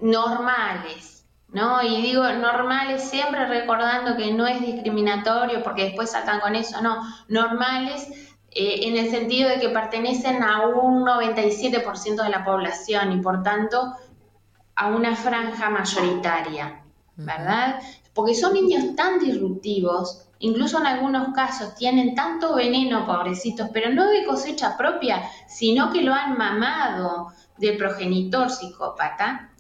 normales. 0.01 1.12
¿No? 1.53 1.83
Y 1.83 2.03
digo 2.03 2.23
normales 2.33 3.03
siempre 3.03 3.47
recordando 3.47 4.17
que 4.17 4.33
no 4.33 4.47
es 4.47 4.61
discriminatorio 4.61 5.63
porque 5.63 5.85
después 5.85 6.11
saltan 6.11 6.41
con 6.41 6.55
eso, 6.55 6.81
no, 6.81 7.03
normales 7.29 8.09
eh, 8.51 8.81
en 8.83 8.97
el 8.97 9.11
sentido 9.11 9.49
de 9.49 9.61
que 9.61 9.69
pertenecen 9.69 10.43
a 10.43 10.67
un 10.67 11.05
97% 11.05 12.23
de 12.23 12.31
la 12.31 12.45
población 12.45 13.13
y 13.13 13.21
por 13.21 13.43
tanto 13.43 13.95
a 14.75 14.89
una 14.89 15.15
franja 15.15 15.71
mayoritaria, 15.71 16.83
¿verdad? 17.17 17.81
Porque 18.15 18.35
son 18.35 18.55
niños 18.55 18.97
tan 18.97 19.19
disruptivos 19.19 20.29
incluso 20.43 20.79
en 20.79 20.87
algunos 20.87 21.33
casos 21.35 21.75
tienen 21.77 22.15
tanto 22.15 22.55
veneno, 22.55 23.07
pobrecitos, 23.07 23.69
pero 23.73 23.91
no 23.91 24.09
de 24.11 24.25
cosecha 24.25 24.77
propia, 24.77 25.23
sino 25.47 25.91
que 25.93 26.03
lo 26.03 26.13
han 26.13 26.37
mamado 26.37 27.29
del 27.57 27.77
progenitor 27.77 28.51
psicópata, 28.51 29.52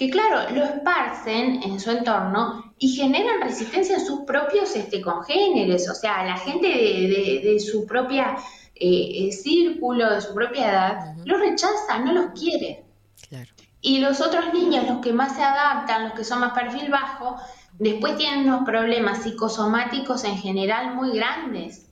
que 0.00 0.08
claro, 0.08 0.50
lo 0.54 0.64
esparcen 0.64 1.62
en 1.62 1.78
su 1.78 1.90
entorno 1.90 2.72
y 2.78 2.88
generan 2.88 3.42
resistencia 3.42 3.96
en 3.96 4.06
sus 4.06 4.20
propios 4.20 4.74
este, 4.74 5.02
congéneres, 5.02 5.90
o 5.90 5.94
sea, 5.94 6.24
la 6.24 6.38
gente 6.38 6.66
de, 6.68 7.08
de- 7.08 7.40
de 7.52 7.60
su 7.60 7.84
propia 7.86 8.34
eh, 8.74 9.28
eh, 9.28 9.32
círculo, 9.32 10.10
de 10.10 10.22
su 10.22 10.32
propia 10.32 10.70
edad, 10.70 11.14
los 11.26 11.38
rechaza, 11.38 11.98
no 11.98 12.14
los 12.14 12.26
quiere. 12.32 12.82
Claro. 13.28 13.50
Y 13.82 13.98
los 13.98 14.22
otros 14.22 14.54
niños, 14.54 14.88
los 14.88 15.00
que 15.00 15.12
más 15.12 15.36
se 15.36 15.42
adaptan, 15.42 16.04
los 16.04 16.12
que 16.14 16.24
son 16.24 16.40
más 16.40 16.54
perfil 16.54 16.90
bajo, 16.90 17.36
después 17.78 18.16
tienen 18.16 18.48
unos 18.48 18.64
problemas 18.64 19.22
psicosomáticos 19.22 20.24
en 20.24 20.38
general 20.38 20.94
muy 20.94 21.10
grandes. 21.14 21.86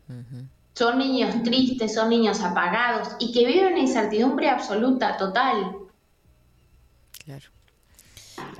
Son 0.73 0.97
niños 0.97 1.43
tristes, 1.43 1.93
son 1.95 2.09
niños 2.09 2.41
apagados 2.41 3.09
y 3.19 3.33
que 3.33 3.45
viven 3.45 3.73
en 3.75 3.79
incertidumbre 3.79 4.49
absoluta, 4.49 5.17
total. 5.19 5.77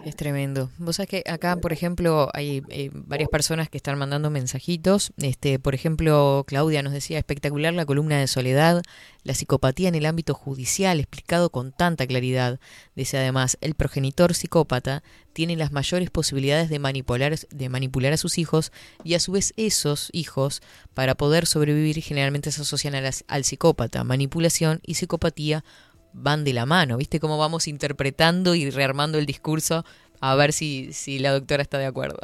Es 0.05 0.15
tremendo. 0.15 0.71
Vos 0.79 0.97
sabés 0.97 1.09
que 1.11 1.25
acá, 1.27 1.57
por 1.57 1.73
ejemplo, 1.73 2.31
hay 2.33 2.63
eh, 2.69 2.91
varias 2.93 3.29
personas 3.29 3.69
que 3.69 3.77
están 3.77 3.99
mandando 3.99 4.31
mensajitos. 4.31 5.13
Este, 5.19 5.59
por 5.59 5.75
ejemplo, 5.75 6.45
Claudia 6.47 6.83
nos 6.83 6.93
decía 6.93 7.19
espectacular 7.19 7.75
la 7.75 7.85
columna 7.85 8.19
de 8.19 8.29
Soledad, 8.29 8.83
la 9.25 9.35
psicopatía 9.35 9.89
en 9.89 9.97
el 9.97 10.07
ámbito 10.07 10.35
judicial, 10.35 11.01
explicado 11.01 11.51
con 11.51 11.73
tanta 11.73 12.07
claridad. 12.07 12.61
Dice 12.95 13.19
además, 13.19 13.59
el 13.61 13.75
progenitor 13.75 14.35
psicópata 14.35 15.03
tiene 15.33 15.57
las 15.57 15.73
mayores 15.73 16.11
posibilidades 16.11 16.71
de 16.71 16.79
manipular, 16.79 17.37
de 17.39 17.69
manipular 17.69 18.13
a 18.13 18.17
sus 18.17 18.39
hijos 18.39 18.73
y 19.05 19.15
a 19.15 19.21
su 19.21 19.33
vez 19.33 19.53
esos 19.57 20.11
hijos, 20.13 20.63
para 20.95 21.17
poder 21.17 21.47
sobrevivir, 21.47 22.03
generalmente 22.03 22.51
se 22.51 22.63
asocian 22.63 22.95
a 22.95 23.11
al 23.29 23.45
psicópata. 23.45 24.05
Manipulación 24.05 24.81
y 24.85 24.95
psicopatía 24.95 25.65
van 26.13 26.45
de 26.45 26.53
la 26.53 26.67
mano, 26.67 26.97
¿viste 26.97 27.21
cómo 27.21 27.39
vamos 27.39 27.69
interpretando 27.69 28.55
y 28.55 28.71
rearmando 28.71 29.19
el 29.19 29.27
discurso? 29.27 29.85
A 30.21 30.35
ver 30.35 30.53
si, 30.53 30.93
si 30.93 31.19
la 31.19 31.33
doctora 31.33 31.63
está 31.63 31.79
de 31.79 31.87
acuerdo. 31.87 32.19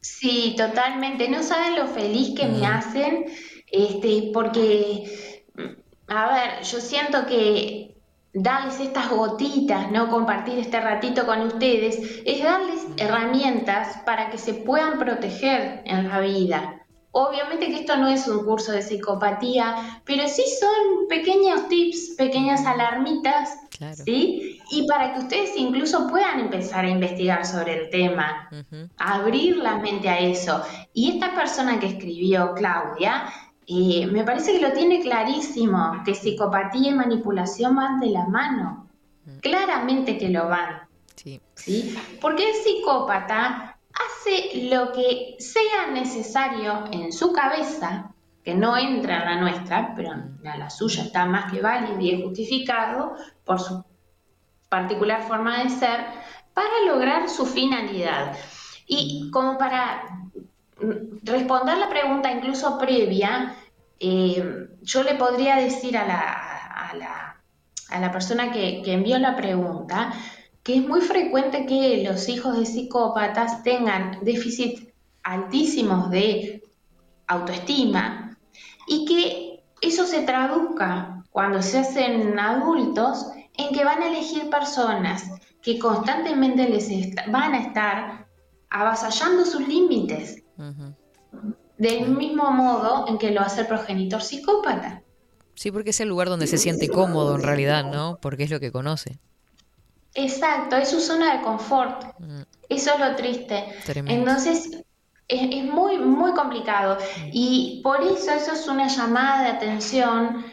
Sí, 0.00 0.54
totalmente. 0.58 1.30
No 1.30 1.42
saben 1.42 1.76
lo 1.76 1.86
feliz 1.86 2.38
que 2.38 2.44
me 2.44 2.66
hacen, 2.66 3.24
este, 3.72 4.30
porque, 4.34 5.04
mm, 5.54 6.12
a 6.12 6.34
ver, 6.34 6.62
yo 6.62 6.78
siento 6.78 7.24
que 7.24 7.94
darles 8.34 8.80
estas 8.80 9.08
gotitas, 9.08 9.90
¿no? 9.90 10.10
Compartir 10.10 10.58
este 10.58 10.78
ratito 10.78 11.24
con 11.24 11.40
ustedes, 11.40 11.98
es 12.26 12.42
darles 12.42 12.80
herramientas 12.98 13.96
para 14.04 14.28
que 14.28 14.36
se 14.36 14.52
puedan 14.52 14.98
proteger 14.98 15.82
en 15.86 16.08
la 16.08 16.20
vida. 16.20 16.83
Obviamente 17.16 17.68
que 17.68 17.76
esto 17.76 17.96
no 17.96 18.08
es 18.08 18.26
un 18.26 18.44
curso 18.44 18.72
de 18.72 18.82
psicopatía, 18.82 20.02
pero 20.04 20.26
sí 20.26 20.42
son 20.58 21.06
pequeños 21.08 21.68
tips, 21.68 22.16
pequeñas 22.18 22.66
alarmitas, 22.66 23.56
¿sí? 24.04 24.60
Y 24.72 24.88
para 24.88 25.14
que 25.14 25.20
ustedes 25.20 25.52
incluso 25.56 26.08
puedan 26.08 26.40
empezar 26.40 26.84
a 26.84 26.90
investigar 26.90 27.46
sobre 27.46 27.84
el 27.84 27.90
tema 27.90 28.50
abrir 28.96 29.58
la 29.58 29.78
mente 29.78 30.08
a 30.08 30.18
eso. 30.18 30.60
Y 30.92 31.12
esta 31.12 31.32
persona 31.36 31.78
que 31.78 31.86
escribió, 31.86 32.52
Claudia, 32.54 33.32
eh, 33.68 34.08
me 34.08 34.24
parece 34.24 34.54
que 34.54 34.60
lo 34.60 34.72
tiene 34.72 35.00
clarísimo, 35.00 36.02
que 36.04 36.16
psicopatía 36.16 36.90
y 36.90 36.94
manipulación 36.94 37.76
van 37.76 38.00
de 38.00 38.08
la 38.08 38.26
mano. 38.26 38.88
Claramente 39.40 40.18
que 40.18 40.30
lo 40.30 40.48
van. 40.48 40.80
Sí. 41.54 41.96
Porque 42.20 42.50
el 42.50 42.56
psicópata 42.56 43.73
hace 43.94 44.68
lo 44.68 44.92
que 44.92 45.36
sea 45.38 45.90
necesario 45.92 46.84
en 46.90 47.12
su 47.12 47.32
cabeza, 47.32 48.10
que 48.44 48.54
no 48.54 48.76
entra 48.76 49.18
en 49.18 49.24
la 49.24 49.40
nuestra, 49.40 49.94
pero 49.94 50.12
en 50.12 50.38
la 50.42 50.68
suya 50.68 51.04
está 51.04 51.24
más 51.24 51.50
que 51.50 51.60
válido 51.60 52.00
y 52.00 52.22
justificado 52.22 53.16
por 53.44 53.60
su 53.60 53.84
particular 54.68 55.22
forma 55.26 55.62
de 55.62 55.70
ser, 55.70 56.04
para 56.52 56.80
lograr 56.86 57.28
su 57.28 57.46
finalidad. 57.46 58.36
Y 58.86 59.30
como 59.30 59.56
para 59.56 60.02
responder 61.22 61.78
la 61.78 61.88
pregunta 61.88 62.30
incluso 62.30 62.78
previa, 62.78 63.54
eh, 63.98 64.68
yo 64.82 65.02
le 65.02 65.14
podría 65.14 65.56
decir 65.56 65.96
a 65.96 66.06
la, 66.06 66.20
a 66.20 66.94
la, 66.94 67.40
a 67.88 68.00
la 68.00 68.12
persona 68.12 68.52
que 68.52 68.82
envió 68.84 69.18
la 69.18 69.36
pregunta 69.36 70.12
que 70.64 70.76
es 70.76 70.88
muy 70.88 71.02
frecuente 71.02 71.66
que 71.66 72.02
los 72.08 72.28
hijos 72.28 72.58
de 72.58 72.66
psicópatas 72.66 73.62
tengan 73.62 74.18
déficit 74.22 74.88
altísimos 75.22 76.10
de 76.10 76.64
autoestima 77.26 78.36
y 78.88 79.04
que 79.04 79.62
eso 79.82 80.06
se 80.06 80.22
traduzca 80.22 81.22
cuando 81.30 81.60
se 81.60 81.80
hacen 81.80 82.38
adultos 82.38 83.26
en 83.56 83.74
que 83.74 83.84
van 83.84 84.02
a 84.02 84.08
elegir 84.08 84.48
personas 84.48 85.30
que 85.62 85.78
constantemente 85.78 86.68
les 86.68 86.88
van 87.30 87.54
a 87.54 87.60
estar 87.60 88.26
avasallando 88.70 89.44
sus 89.44 89.68
límites, 89.68 90.42
del 91.76 92.08
mismo 92.08 92.50
modo 92.50 93.06
en 93.08 93.18
que 93.18 93.30
lo 93.30 93.42
hace 93.42 93.62
el 93.62 93.66
progenitor 93.66 94.22
psicópata. 94.22 95.02
Sí, 95.54 95.70
porque 95.70 95.90
es 95.90 96.00
el 96.00 96.08
lugar 96.08 96.28
donde 96.28 96.46
se 96.46 96.58
siente 96.58 96.88
cómodo 96.88 97.36
en 97.36 97.42
realidad, 97.42 97.84
¿no? 97.84 98.18
Porque 98.20 98.44
es 98.44 98.50
lo 98.50 98.60
que 98.60 98.72
conoce. 98.72 99.20
Exacto, 100.14 100.76
es 100.76 100.90
su 100.90 101.00
zona 101.00 101.36
de 101.36 101.42
confort. 101.42 102.04
Eso 102.68 102.94
es 102.94 103.00
lo 103.00 103.16
triste. 103.16 103.64
Tremendo. 103.84 104.30
Entonces, 104.30 104.84
es, 105.28 105.48
es 105.50 105.64
muy, 105.64 105.98
muy 105.98 106.32
complicado. 106.32 106.98
Y 107.32 107.80
por 107.82 108.00
eso 108.02 108.32
eso 108.32 108.52
es 108.52 108.68
una 108.68 108.88
llamada 108.88 109.42
de 109.42 109.50
atención 109.50 110.44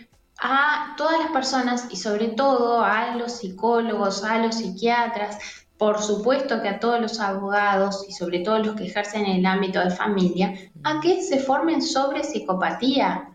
a 0.41 0.95
todas 0.97 1.19
las 1.19 1.31
personas 1.31 1.87
y 1.91 1.95
sobre 1.97 2.29
todo 2.29 2.83
a 2.83 3.15
los 3.15 3.33
psicólogos, 3.33 4.23
a 4.23 4.39
los 4.39 4.55
psiquiatras, 4.55 5.37
por 5.77 6.01
supuesto 6.01 6.61
que 6.61 6.69
a 6.69 6.79
todos 6.79 6.99
los 6.99 7.19
abogados 7.19 8.05
y 8.07 8.13
sobre 8.13 8.39
todo 8.39 8.59
los 8.59 8.75
que 8.75 8.85
ejercen 8.85 9.25
en 9.25 9.37
el 9.37 9.45
ámbito 9.45 9.79
de 9.79 9.91
familia, 9.91 10.53
a 10.83 10.99
que 10.99 11.21
se 11.21 11.39
formen 11.39 11.81
sobre 11.81 12.23
psicopatía. 12.23 13.29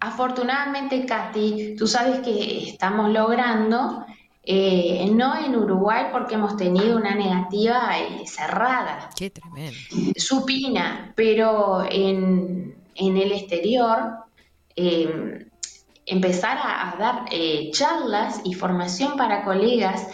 Afortunadamente, 0.00 1.04
Katy, 1.04 1.76
tú 1.78 1.86
sabes 1.86 2.20
que 2.20 2.70
estamos 2.70 3.10
logrando, 3.10 4.06
eh, 4.42 5.08
no 5.12 5.36
en 5.36 5.54
Uruguay 5.54 6.06
porque 6.12 6.34
hemos 6.34 6.56
tenido 6.56 6.96
una 6.96 7.14
negativa 7.14 7.98
eh, 7.98 8.26
cerrada, 8.26 9.10
Qué 9.16 9.30
tremendo. 9.30 9.78
supina, 10.16 11.12
pero 11.14 11.84
en, 11.88 12.74
en 12.94 13.16
el 13.16 13.32
exterior 13.32 14.14
eh, 14.76 15.46
empezar 16.06 16.56
a, 16.58 16.90
a 16.90 16.96
dar 16.96 17.24
charlas 17.72 18.40
y 18.44 18.54
formación 18.54 19.16
para 19.16 19.44
colegas 19.44 20.06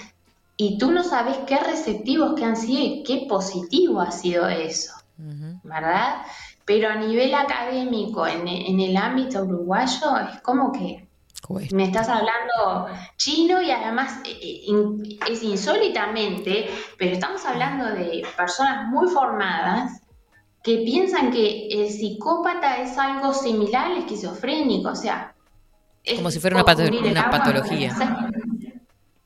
y 0.57 0.79
tú 0.79 0.91
no 0.91 1.05
sabes 1.05 1.37
qué 1.47 1.59
receptivos 1.59 2.35
que 2.35 2.45
han 2.45 2.57
sido 2.57 2.81
y 2.83 3.03
qué 3.05 3.27
positivo 3.29 4.01
ha 4.01 4.11
sido 4.11 4.49
eso, 4.49 4.93
¿verdad? 5.63 6.23
Pero 6.65 6.89
a 6.91 6.97
nivel 6.97 7.35
académico, 7.35 8.27
en, 8.27 8.49
en 8.49 8.81
el 8.81 8.97
ámbito 8.97 9.43
uruguayo, 9.45 10.19
es 10.19 10.41
como 10.41 10.73
que 10.73 11.06
me 11.73 11.85
estás 11.85 12.09
hablando 12.09 12.89
chino 13.17 13.61
y 13.63 13.71
además 13.71 14.21
eh, 14.25 14.65
eh, 14.69 15.19
es 15.31 15.43
insólitamente, 15.43 16.71
pero 16.99 17.13
estamos 17.13 17.45
hablando 17.45 17.87
de 17.87 18.27
personas 18.37 18.89
muy 18.89 19.09
formadas 19.09 20.01
que 20.63 20.79
piensan 20.79 21.31
que 21.31 21.69
el 21.69 21.89
psicópata 21.91 22.79
es 22.83 22.99
algo 22.99 23.33
similar 23.33 23.93
al 23.93 23.99
esquizofrénico, 23.99 24.91
o 24.91 24.95
sea, 24.97 25.33
es 26.03 26.17
Como 26.17 26.31
si 26.31 26.41
fuera 26.41 26.57
una, 26.57 26.65
pato- 26.65 27.31
patología. 27.31 27.95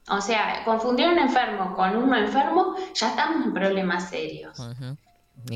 O 0.09 0.21
sea, 0.21 0.63
confundir 0.65 1.07
a 1.07 1.11
un 1.13 1.19
enfermo 1.19 1.75
con 1.77 1.97
uno 1.97 2.17
enfermo, 2.17 2.75
ya 2.95 3.11
estamos 3.11 3.47
en 3.47 3.55
problemas 3.55 4.11
serios. 4.11 4.59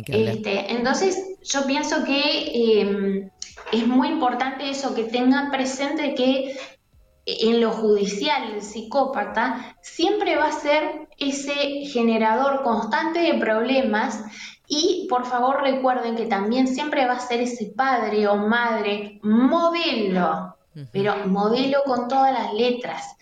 Este, 0.07 0.73
entonces, 0.73 1.34
yo 1.45 1.67
pienso 1.67 2.05
que 2.05 2.21
eh, 2.21 3.31
es 3.73 3.87
muy 3.87 4.09
importante 4.09 4.69
eso, 4.71 4.95
que 4.95 5.05
tengan 5.05 5.51
presente 5.51 6.15
que 6.15 6.57
en 7.27 7.61
lo 7.61 7.71
judicial 7.71 8.53
el 8.55 8.63
psicópata 8.63 9.77
siempre 9.81 10.37
va 10.37 10.49
a 10.49 10.53
ser 10.53 11.09
ese 11.19 11.55
generador 11.87 12.63
constante 12.63 13.21
de 13.21 13.35
problemas 13.35 14.23
y 14.67 15.07
por 15.09 15.25
favor 15.25 15.63
recuerden 15.63 16.17
que 16.17 16.27
también 16.27 16.67
siempre 16.67 17.07
va 17.07 17.15
a 17.15 17.21
ser 17.21 17.41
ese 17.41 17.73
padre 17.77 18.27
o 18.27 18.37
madre 18.37 19.21
modelo, 19.23 20.57
pero 20.93 21.15
modelo 21.27 21.79
con 21.87 22.09
todas 22.09 22.33
las 22.33 22.53
letras, 22.55 23.17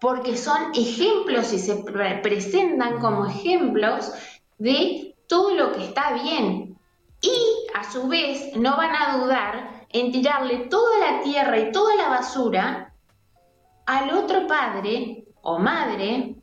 porque 0.00 0.36
son 0.36 0.72
ejemplos 0.74 1.52
y 1.52 1.58
se 1.58 1.76
pre- 1.76 2.20
presentan 2.22 2.98
como 3.00 3.26
ejemplos 3.26 4.12
de 4.58 5.14
todo 5.28 5.54
lo 5.54 5.72
que 5.72 5.84
está 5.84 6.12
bien. 6.14 6.69
Y 7.20 7.32
a 7.74 7.90
su 7.90 8.08
vez 8.08 8.56
no 8.56 8.76
van 8.76 8.94
a 8.94 9.18
dudar 9.18 9.84
en 9.90 10.12
tirarle 10.12 10.68
toda 10.68 10.98
la 10.98 11.22
tierra 11.22 11.58
y 11.58 11.72
toda 11.72 11.94
la 11.96 12.08
basura 12.08 12.94
al 13.86 14.10
otro 14.10 14.46
padre 14.46 15.24
o 15.42 15.58
madre, 15.58 16.36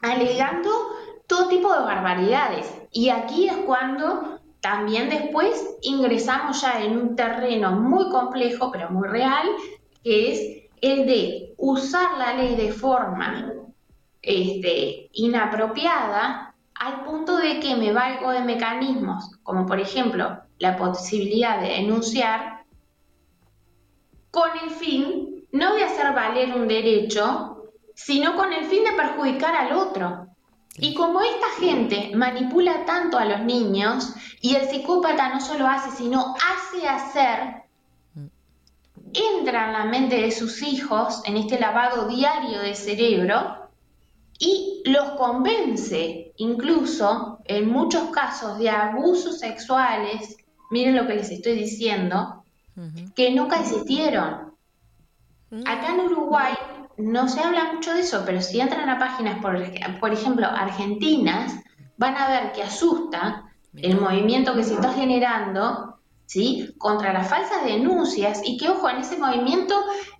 alegando 0.00 0.70
todo 1.26 1.48
tipo 1.48 1.72
de 1.72 1.80
barbaridades. 1.80 2.72
Y 2.90 3.10
aquí 3.10 3.48
es 3.48 3.56
cuando 3.58 4.40
también 4.60 5.10
después 5.10 5.76
ingresamos 5.82 6.62
ya 6.62 6.82
en 6.82 6.96
un 6.96 7.16
terreno 7.16 7.72
muy 7.72 8.08
complejo, 8.10 8.72
pero 8.72 8.90
muy 8.90 9.06
real, 9.08 9.46
que 10.02 10.32
es 10.32 10.68
el 10.80 11.06
de 11.06 11.54
usar 11.58 12.16
la 12.18 12.34
ley 12.34 12.56
de 12.56 12.72
forma 12.72 13.52
este, 14.22 15.10
inapropiada 15.12 16.47
al 16.78 17.04
punto 17.04 17.36
de 17.36 17.60
que 17.60 17.76
me 17.76 17.92
valgo 17.92 18.30
de 18.30 18.40
mecanismos, 18.40 19.30
como 19.42 19.66
por 19.66 19.80
ejemplo 19.80 20.42
la 20.58 20.76
posibilidad 20.76 21.60
de 21.60 21.68
denunciar, 21.68 22.64
con 24.30 24.50
el 24.62 24.70
fin 24.70 25.46
no 25.52 25.74
de 25.74 25.84
hacer 25.84 26.12
valer 26.14 26.54
un 26.54 26.68
derecho, 26.68 27.70
sino 27.94 28.36
con 28.36 28.52
el 28.52 28.64
fin 28.66 28.84
de 28.84 28.92
perjudicar 28.92 29.54
al 29.56 29.72
otro. 29.72 30.26
Y 30.76 30.94
como 30.94 31.20
esta 31.20 31.48
gente 31.58 32.12
manipula 32.14 32.84
tanto 32.84 33.18
a 33.18 33.24
los 33.24 33.40
niños 33.40 34.14
y 34.40 34.54
el 34.54 34.68
psicópata 34.68 35.30
no 35.30 35.40
solo 35.40 35.66
hace, 35.66 35.90
sino 35.90 36.34
hace 36.36 36.86
hacer, 36.86 37.64
entra 39.12 39.66
en 39.66 39.72
la 39.72 39.84
mente 39.86 40.20
de 40.20 40.30
sus 40.30 40.62
hijos 40.62 41.22
en 41.24 41.36
este 41.36 41.58
lavado 41.58 42.06
diario 42.06 42.60
de 42.60 42.74
cerebro 42.74 43.57
y 44.38 44.82
los 44.84 45.10
convence, 45.12 46.32
incluso 46.36 47.38
en 47.44 47.70
muchos 47.70 48.10
casos 48.10 48.58
de 48.58 48.70
abusos 48.70 49.40
sexuales, 49.40 50.36
miren 50.70 50.96
lo 50.96 51.06
que 51.06 51.14
les 51.14 51.30
estoy 51.30 51.54
diciendo, 51.54 52.44
que 53.16 53.32
nunca 53.32 53.60
existieron. 53.60 54.52
Acá 55.66 55.94
en 55.94 56.00
Uruguay 56.00 56.54
no 56.98 57.28
se 57.28 57.40
habla 57.40 57.72
mucho 57.72 57.92
de 57.94 58.00
eso, 58.00 58.22
pero 58.24 58.40
si 58.40 58.60
entran 58.60 58.88
a 58.88 58.98
páginas, 58.98 59.40
por, 59.40 59.58
por 59.98 60.12
ejemplo, 60.12 60.46
argentinas, 60.46 61.54
van 61.96 62.16
a 62.16 62.28
ver 62.28 62.52
que 62.52 62.62
asusta 62.62 63.44
el 63.74 64.00
movimiento 64.00 64.54
que 64.54 64.64
se 64.64 64.74
está 64.74 64.92
generando, 64.92 65.98
¿sí? 66.26 66.74
Contra 66.78 67.12
las 67.12 67.28
falsas 67.28 67.64
denuncias 67.64 68.40
y 68.44 68.56
que, 68.56 68.68
ojo, 68.68 68.88
en 68.88 68.98
ese 68.98 69.18
movimiento 69.18 69.74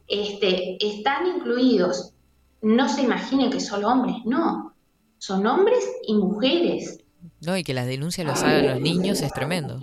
este, 0.09 0.77
están 0.85 1.27
incluidos, 1.27 2.15
no 2.63 2.89
se 2.89 3.03
imaginen 3.03 3.51
que 3.51 3.61
solo 3.61 3.89
hombres, 3.89 4.17
no, 4.25 4.75
son 5.19 5.47
hombres 5.47 5.85
y 6.07 6.15
mujeres. 6.15 6.99
No, 7.41 7.57
y 7.57 7.65
que 7.65 7.75
las 7.75 7.87
denuncias 7.87 8.27
los 8.27 8.43
hagan 8.43 8.67
los 8.67 8.81
niños 8.81 9.21
es 9.21 9.33
tremendo. 9.33 9.79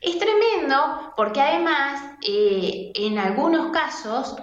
Es 0.00 0.18
tremendo 0.18 1.12
porque 1.16 1.40
además 1.40 2.16
eh, 2.26 2.92
en 2.94 3.18
algunos 3.18 3.72
casos 3.72 4.36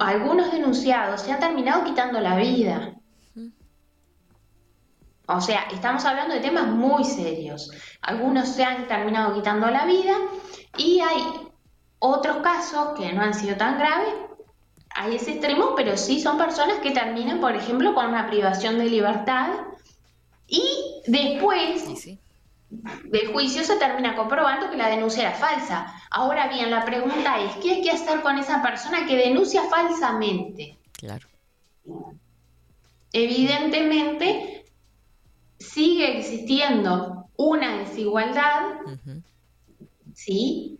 algunos 0.00 0.52
denunciados 0.52 1.22
se 1.22 1.32
han 1.32 1.40
terminado 1.40 1.84
quitando 1.84 2.20
la 2.20 2.36
vida. 2.36 2.94
O 5.26 5.40
sea, 5.40 5.62
estamos 5.72 6.04
hablando 6.04 6.34
de 6.34 6.40
temas 6.40 6.66
muy 6.66 7.04
serios. 7.04 7.70
Algunos 8.02 8.48
se 8.48 8.64
han 8.64 8.88
terminado 8.88 9.32
quitando 9.34 9.70
la 9.70 9.86
vida 9.86 10.16
y 10.76 11.00
hay 11.00 11.22
otros 12.00 12.38
casos 12.38 12.98
que 12.98 13.12
no 13.12 13.22
han 13.22 13.34
sido 13.34 13.56
tan 13.56 13.78
graves. 13.78 14.12
Hay 15.00 15.16
ese 15.16 15.30
extremo, 15.30 15.74
pero 15.74 15.96
sí 15.96 16.20
son 16.20 16.36
personas 16.36 16.80
que 16.80 16.90
terminan, 16.90 17.40
por 17.40 17.56
ejemplo, 17.56 17.94
con 17.94 18.08
una 18.08 18.28
privación 18.28 18.76
de 18.76 18.84
libertad 18.84 19.48
y 20.46 20.62
después 21.06 21.86
del 23.04 23.32
juicio 23.32 23.64
se 23.64 23.76
termina 23.76 24.14
comprobando 24.14 24.70
que 24.70 24.76
la 24.76 24.90
denuncia 24.90 25.22
era 25.22 25.32
falsa. 25.32 25.94
Ahora 26.10 26.48
bien, 26.48 26.70
la 26.70 26.84
pregunta 26.84 27.40
es, 27.40 27.56
¿qué 27.62 27.76
hay 27.76 27.82
que 27.82 27.92
hacer 27.92 28.20
con 28.20 28.36
esa 28.36 28.60
persona 28.60 29.06
que 29.06 29.16
denuncia 29.16 29.62
falsamente? 29.70 30.76
Claro. 30.92 31.26
Evidentemente, 33.10 34.66
sigue 35.58 36.18
existiendo 36.18 37.24
una 37.36 37.78
desigualdad, 37.78 38.64
¿sí? 40.12 40.78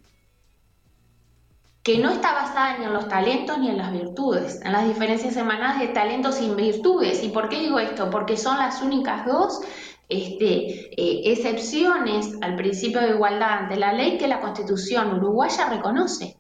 Que 1.83 1.99
no 1.99 2.11
está 2.11 2.35
basada 2.35 2.79
ni 2.79 2.85
en 2.85 2.93
los 2.93 3.09
talentos 3.09 3.59
ni 3.59 3.71
en 3.71 3.79
las 3.79 3.93
virtudes, 3.93 4.61
en 4.63 4.73
las 4.73 4.87
diferencias 4.87 5.37
emanadas 5.37 5.81
de 5.81 5.89
talentos 5.89 6.37
sin 6.37 6.57
virtudes. 6.57 7.25
¿Y 7.25 7.29
por 7.29 7.49
qué 7.49 7.61
digo 7.61 7.79
esto? 7.79 8.11
Porque 8.11 8.37
son 8.37 8.59
las 8.59 8.83
únicas 8.83 9.25
dos 9.25 9.61
este, 10.09 10.91
eh, 11.01 11.33
excepciones 11.33 12.35
al 12.43 12.57
principio 12.57 13.01
de 13.01 13.11
igualdad 13.11 13.61
ante 13.61 13.77
la 13.77 13.93
ley 13.93 14.19
que 14.19 14.29
la 14.29 14.41
Constitución 14.41 15.15
uruguaya 15.15 15.69
reconoce. 15.71 16.37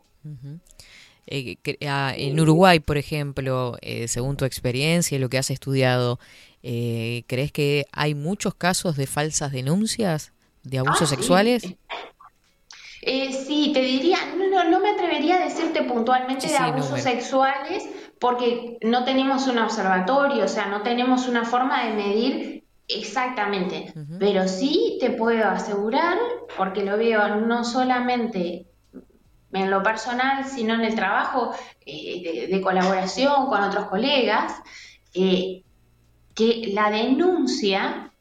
Eh, 1.27 1.57
ah, 1.87 2.13
en 2.17 2.39
Uruguay, 2.41 2.81
por 2.81 2.99
ejemplo, 2.99 3.77
eh, 3.83 4.09
según 4.09 4.37
tu 4.37 4.45
experiencia 4.45 5.17
y 5.17 5.21
lo 5.21 5.29
que 5.29 5.39
has 5.39 5.51
estudiado, 5.51 6.19
eh, 6.63 7.23
¿crees 7.29 7.53
que 7.53 7.87
hay 7.93 8.15
muchos 8.15 8.55
casos 8.55 8.97
de 8.97 9.07
falsas 9.07 9.53
denuncias 9.53 10.33
de 10.65 10.79
abusos 10.79 11.13
Ah, 11.13 11.17
sí. 11.61 11.79
Eh, 13.03 13.33
sí, 13.33 13.71
te 13.73 13.81
diría, 13.81 14.19
no, 14.37 14.49
no, 14.49 14.65
no 14.69 14.81
me 14.81 14.91
atrevería 14.91 15.37
a 15.37 15.45
decirte 15.45 15.83
puntualmente 15.83 16.49
Sí, 16.49 16.53
de 16.53 16.59
abusos 16.59 17.01
sexuales 17.01 17.89
porque 18.19 18.79
no 18.83 19.05
tenemos 19.05 19.47
un 19.47 19.59
observatorio, 19.59 20.45
o 20.45 20.49
sea, 20.49 20.67
no 20.67 20.83
tenemos 20.83 21.27
una 21.27 21.45
forma 21.45 21.85
de 21.85 21.95
medir 21.95 22.65
exactamente, 22.87 23.95
pero 24.19 24.47
sí 24.47 24.99
te 25.01 25.11
puedo 25.11 25.49
asegurar, 25.49 26.19
porque 26.59 26.85
lo 26.85 26.99
veo 26.99 27.37
no 27.37 27.65
solamente 27.65 28.67
en 29.53 29.71
lo 29.71 29.83
personal, 29.83 30.45
sino 30.45 30.75
en 30.75 30.83
el 30.83 30.95
trabajo 30.95 31.55
eh, 31.87 32.47
de, 32.49 32.55
de 32.55 32.61
colaboración 32.61 33.47
con 33.47 33.63
otros 33.63 33.87
colegas, 33.87 34.53
eh, 35.15 35.63
que 36.35 36.71
la 36.75 36.91
denuncia 36.91 38.13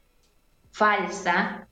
falsa 0.71 1.67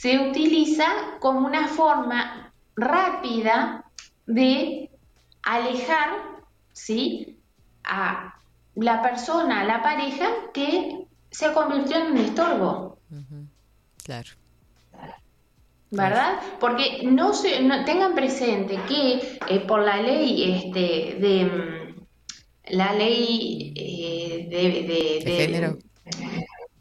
se 0.00 0.18
utiliza 0.18 0.86
como 1.20 1.46
una 1.46 1.68
forma 1.68 2.52
rápida 2.76 3.84
de 4.26 4.90
alejar, 5.42 6.08
¿sí? 6.72 7.38
a 7.84 8.34
la 8.74 9.02
persona, 9.02 9.60
a 9.60 9.64
la 9.64 9.82
pareja 9.82 10.28
que 10.54 11.04
se 11.30 11.52
convirtió 11.52 11.96
en 11.98 12.12
un 12.12 12.18
estorbo. 12.18 12.98
Claro. 14.04 14.30
¿verdad? 15.90 16.38
Porque 16.58 17.02
no 17.04 17.34
se, 17.34 17.60
no- 17.62 17.84
tengan 17.84 18.14
presente 18.14 18.78
que 18.88 19.38
eh, 19.48 19.60
por 19.66 19.80
la 19.82 20.00
ley 20.00 20.54
este, 20.54 21.16
de 21.20 21.44
mm, 21.44 22.74
la 22.76 22.92
ley 22.94 23.72
eh, 23.76 24.46
de, 24.48 24.58
de- 24.58 25.24
¿De 25.24 25.30
de- 25.30 25.36
género? 25.46 25.78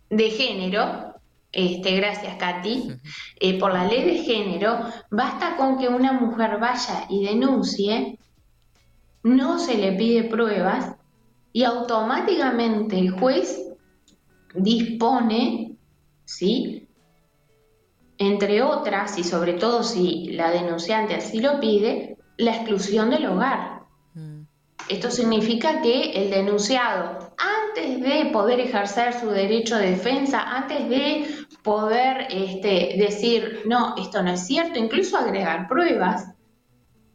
de 0.10 0.30
género, 0.30 1.11
este, 1.52 1.96
gracias 1.96 2.36
Katy, 2.38 2.94
eh, 3.40 3.60
por 3.60 3.74
la 3.74 3.86
ley 3.86 4.04
de 4.04 4.24
género, 4.24 4.80
basta 5.10 5.58
con 5.58 5.78
que 5.78 5.88
una 5.90 6.14
mujer 6.14 6.60
vaya 6.60 7.06
y 7.10 7.26
denuncie, 7.26 8.18
no 9.24 9.60
se 9.60 9.78
le 9.78 9.92
pide 9.94 10.24
pruebas 10.24 10.96
y 11.54 11.64
automáticamente 11.64 12.98
el 12.98 13.12
juez 13.12 13.72
dispone, 14.56 15.76
¿sí? 16.26 16.88
Entre 18.18 18.62
otras, 18.62 19.18
y 19.18 19.24
sobre 19.24 19.54
todo 19.54 19.84
si 19.84 20.32
la 20.32 20.52
denunciante 20.52 21.16
así 21.16 21.40
lo 21.40 21.60
pide, 21.60 22.18
la 22.38 22.56
exclusión 22.56 23.10
del 23.10 23.26
hogar. 23.26 23.81
Esto 24.92 25.10
significa 25.10 25.82
que 25.82 26.12
el 26.12 26.30
denunciado, 26.30 27.34
antes 27.38 28.02
de 28.02 28.26
poder 28.26 28.60
ejercer 28.60 29.14
su 29.14 29.30
derecho 29.30 29.78
de 29.78 29.92
defensa, 29.92 30.42
antes 30.42 30.90
de 30.90 31.28
poder 31.64 32.28
este, 32.30 32.96
decir, 32.98 33.62
no, 33.66 33.96
esto 33.98 34.22
no 34.22 34.32
es 34.32 34.46
cierto, 34.46 34.78
incluso 34.80 35.18
agregar 35.18 35.70
pruebas, 35.70 36.34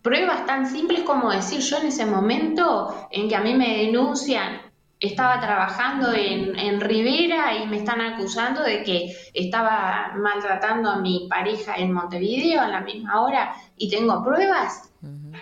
pruebas 0.01 0.47
tan 0.47 0.65
simples 0.65 1.01
como 1.03 1.31
decir, 1.31 1.61
yo 1.61 1.77
en 1.77 1.89
ese 1.89 2.07
momento 2.07 3.09
en 3.11 3.28
que 3.28 3.36
a 3.36 3.43
mí 3.43 3.53
me 3.53 3.77
denuncian, 3.85 4.62
estaba 4.98 5.39
trabajando 5.39 6.15
en, 6.15 6.59
en 6.59 6.81
Rivera 6.81 7.59
y 7.62 7.66
me 7.66 7.77
están 7.77 8.01
acusando 8.01 8.62
de 8.62 8.82
que 8.85 9.15
estaba 9.35 10.15
maltratando 10.16 10.89
a 10.89 10.97
mi 10.97 11.27
pareja 11.28 11.74
en 11.74 11.93
Montevideo 11.93 12.62
a 12.62 12.69
la 12.69 12.81
misma 12.81 13.20
hora 13.20 13.55
y 13.77 13.90
tengo 13.90 14.24
pruebas, 14.24 14.90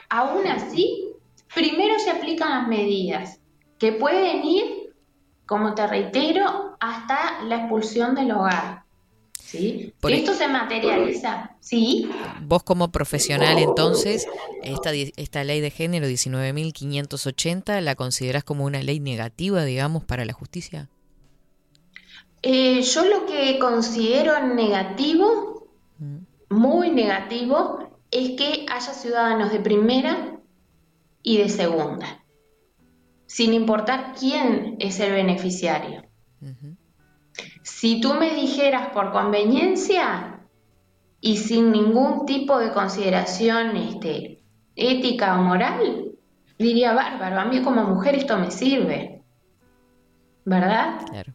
aún 0.09 0.49
así, 0.49 1.04
primero 1.55 1.99
se 1.99 2.11
aplican 2.11 2.51
las 2.51 2.69
medidas 2.69 3.41
que 3.79 3.93
pueden 3.93 4.45
ir, 4.45 4.95
como 5.47 5.75
te 5.75 5.87
reitero, 5.87 6.77
hasta 6.81 7.43
la 7.45 7.57
expulsión 7.57 8.15
del 8.15 8.33
hogar. 8.33 8.85
¿sí? 9.39 9.93
Por 10.01 10.13
esto 10.13 10.35
se 10.35 10.49
materializa, 10.49 11.57
¿sí? 11.61 12.11
Vos 12.43 12.63
como 12.63 12.91
profesional, 12.91 13.59
entonces, 13.59 14.27
esta, 14.63 14.93
esta 14.93 15.45
ley 15.45 15.61
de 15.61 15.71
género 15.71 16.07
19.580, 16.07 17.81
¿la 17.81 17.95
considerás 17.95 18.45
como 18.45 18.65
una 18.65 18.83
ley 18.83 19.01
negativa, 19.01 19.65
digamos, 19.65 20.05
para 20.05 20.25
la 20.25 20.33
justicia? 20.33 20.89
Eh, 22.43 22.83
yo 22.83 23.05
lo 23.05 23.27
que 23.27 23.59
considero 23.59 24.47
negativo, 24.47 25.69
muy 26.51 26.91
negativo, 26.91 27.91
es 28.11 28.31
que 28.33 28.67
haya 28.69 28.93
ciudadanos 28.93 29.51
de 29.51 29.61
primera 29.61 30.35
y 31.25 31.39
de 31.39 31.49
segunda, 31.49 32.23
sin 33.27 33.53
importar 33.55 34.13
quién 34.17 34.77
es 34.79 35.01
el 35.01 35.11
beneficiario. 35.11 36.05
Si 37.63 38.01
tú 38.01 38.15
me 38.15 38.35
dijeras 38.35 38.91
por 38.91 39.11
conveniencia 39.11 40.47
y 41.21 41.39
sin 41.39 41.73
ningún 41.73 42.27
tipo 42.27 42.59
de 42.59 42.73
consideración 42.73 43.77
este, 43.77 44.43
ética 44.77 45.41
o 45.41 45.43
moral, 45.43 46.13
diría 46.59 46.93
bárbaro, 46.93 47.41
a 47.41 47.45
mí 47.47 47.63
como 47.63 47.83
mujer 47.85 48.15
esto 48.17 48.39
me 48.39 48.51
sirve. 48.51 49.23
¿Verdad? 50.45 51.01
Claro. 51.11 51.33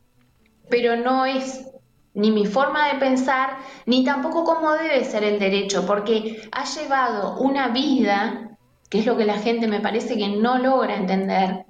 Pero 0.69 0.95
no 0.97 1.25
es 1.25 1.65
ni 2.13 2.31
mi 2.31 2.45
forma 2.45 2.93
de 2.93 2.99
pensar, 2.99 3.57
ni 3.87 4.03
tampoco 4.03 4.43
cómo 4.43 4.73
debe 4.73 5.03
ser 5.03 5.23
el 5.23 5.39
derecho, 5.39 5.85
porque 5.87 6.47
ha 6.51 6.65
llevado 6.65 7.39
una 7.39 7.69
vida, 7.69 8.48
que 8.89 8.99
es 8.99 9.05
lo 9.05 9.15
que 9.15 9.25
la 9.25 9.37
gente 9.37 9.67
me 9.67 9.79
parece 9.79 10.17
que 10.17 10.27
no 10.27 10.57
logra 10.57 10.95
entender, 10.95 11.65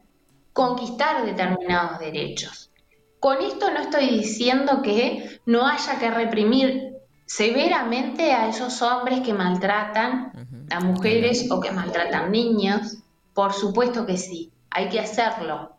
conquistar 0.53 1.25
determinados 1.25 1.99
derechos. 1.99 2.71
Con 3.19 3.41
esto 3.41 3.69
no 3.71 3.81
estoy 3.81 4.09
diciendo 4.09 4.81
que 4.81 5.41
no 5.45 5.67
haya 5.67 5.99
que 5.99 6.09
reprimir 6.09 6.93
severamente 7.25 8.31
a 8.31 8.47
esos 8.47 8.81
hombres 8.81 9.19
que 9.19 9.33
maltratan 9.33 10.67
a 10.71 10.79
mujeres 10.79 11.51
o 11.51 11.59
que 11.59 11.71
maltratan 11.71 12.31
niños. 12.31 12.97
Por 13.33 13.53
supuesto 13.53 14.05
que 14.05 14.17
sí, 14.17 14.51
hay 14.71 14.89
que 14.89 14.99
hacerlo, 14.99 15.77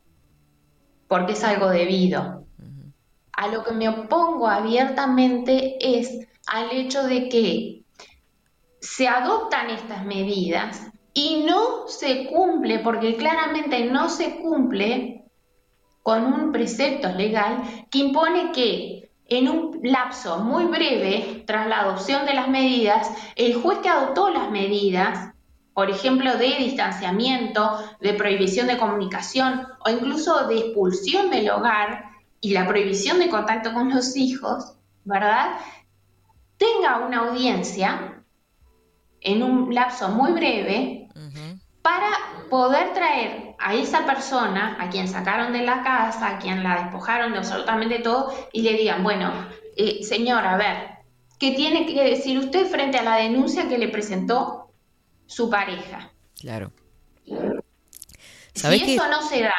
porque 1.09 1.33
es 1.33 1.43
algo 1.43 1.69
debido. 1.71 2.45
A 3.33 3.49
lo 3.49 3.65
que 3.65 3.73
me 3.73 3.89
opongo 3.89 4.47
abiertamente 4.47 5.79
es 5.99 6.29
al 6.47 6.71
hecho 6.73 7.05
de 7.05 7.29
que 7.31 7.83
se 8.81 9.09
adoptan 9.09 9.71
estas 9.71 10.05
medidas 10.05 10.90
y 11.13 11.45
no 11.45 11.89
se 11.89 12.27
cumple, 12.27 12.79
porque 12.81 13.17
claramente 13.17 13.85
no 13.87 14.09
se 14.09 14.37
cumple 14.37 15.25
con 16.03 16.25
un 16.25 16.53
precepto 16.53 17.09
legal 17.09 17.63
que 17.91 17.99
impone 17.99 18.53
que 18.53 19.11
en 19.27 19.49
un 19.49 19.81
lapso 19.85 20.41
muy 20.41 20.65
breve, 20.65 21.45
tras 21.47 21.69
la 21.69 21.81
adopción 21.81 22.27
de 22.27 22.35
las 22.35 22.49
medidas, 22.49 23.11
el 23.37 23.55
juez 23.55 23.79
que 23.79 23.89
adoptó 23.89 24.29
las 24.31 24.51
medidas, 24.51 25.33
por 25.73 25.89
ejemplo, 25.89 26.37
de 26.37 26.57
distanciamiento, 26.59 27.79
de 28.01 28.15
prohibición 28.15 28.67
de 28.67 28.77
comunicación 28.77 29.67
o 29.85 29.91
incluso 29.91 30.49
de 30.49 30.59
expulsión 30.59 31.31
del 31.31 31.49
hogar 31.51 32.11
y 32.41 32.53
la 32.53 32.67
prohibición 32.67 33.21
de 33.21 33.29
contacto 33.29 33.73
con 33.73 33.91
los 33.91 34.17
hijos, 34.17 34.75
¿verdad? 35.05 35.53
Tenga 36.57 36.99
una 37.07 37.29
audiencia 37.29 38.20
en 39.21 39.43
un 39.43 39.75
lapso 39.75 40.09
muy 40.09 40.33
breve 40.33 41.09
para 41.83 42.11
poder 42.49 42.93
traer 42.93 43.55
a 43.59 43.75
esa 43.75 44.05
persona, 44.05 44.77
a 44.81 44.91
quien 44.91 45.09
sacaron 45.09 45.53
de 45.53 45.63
la 45.63 45.83
casa, 45.83 46.29
a 46.29 46.39
quien 46.39 46.63
la 46.63 46.83
despojaron 46.83 47.33
de 47.33 47.39
absolutamente 47.39 47.99
todo, 47.99 48.33
y 48.53 48.63
le 48.63 48.75
digan, 48.75 49.03
bueno, 49.03 49.33
eh, 49.77 50.03
señora, 50.03 50.55
a 50.55 50.57
ver, 50.57 50.91
¿qué 51.39 51.53
tiene 51.53 51.87
que 51.87 52.03
decir 52.03 52.39
usted 52.39 52.67
frente 52.67 52.99
a 52.99 53.03
la 53.03 53.17
denuncia 53.17 53.69
que 53.69 53.79
le 53.79 53.89
presentó 53.89 54.73
su 55.27 55.49
pareja? 55.49 56.11
Claro. 56.41 56.73
Si 58.55 58.95
eso 58.95 59.09
no 59.09 59.23
se 59.23 59.43
da 59.43 59.55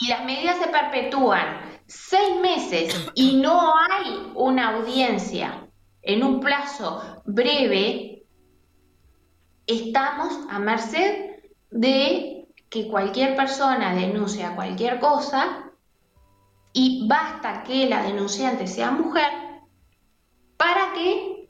y 0.00 0.08
las 0.08 0.24
medidas 0.24 0.58
se 0.58 0.68
perpetúan 0.68 1.60
seis 1.86 2.40
meses 2.40 3.10
y 3.14 3.36
no 3.36 3.72
hay 3.90 4.32
una 4.34 4.76
audiencia 4.76 5.66
en 6.02 6.22
un 6.22 6.40
plazo 6.40 7.22
breve, 7.24 8.17
estamos 9.68 10.32
a 10.50 10.58
merced 10.58 11.36
de 11.70 12.48
que 12.68 12.88
cualquier 12.88 13.36
persona 13.36 13.94
denuncie 13.94 14.48
cualquier 14.54 14.98
cosa 14.98 15.70
y 16.72 17.06
basta 17.08 17.62
que 17.62 17.88
la 17.88 18.02
denunciante 18.02 18.66
sea 18.66 18.90
mujer 18.90 19.30
para 20.56 20.92
que 20.94 21.48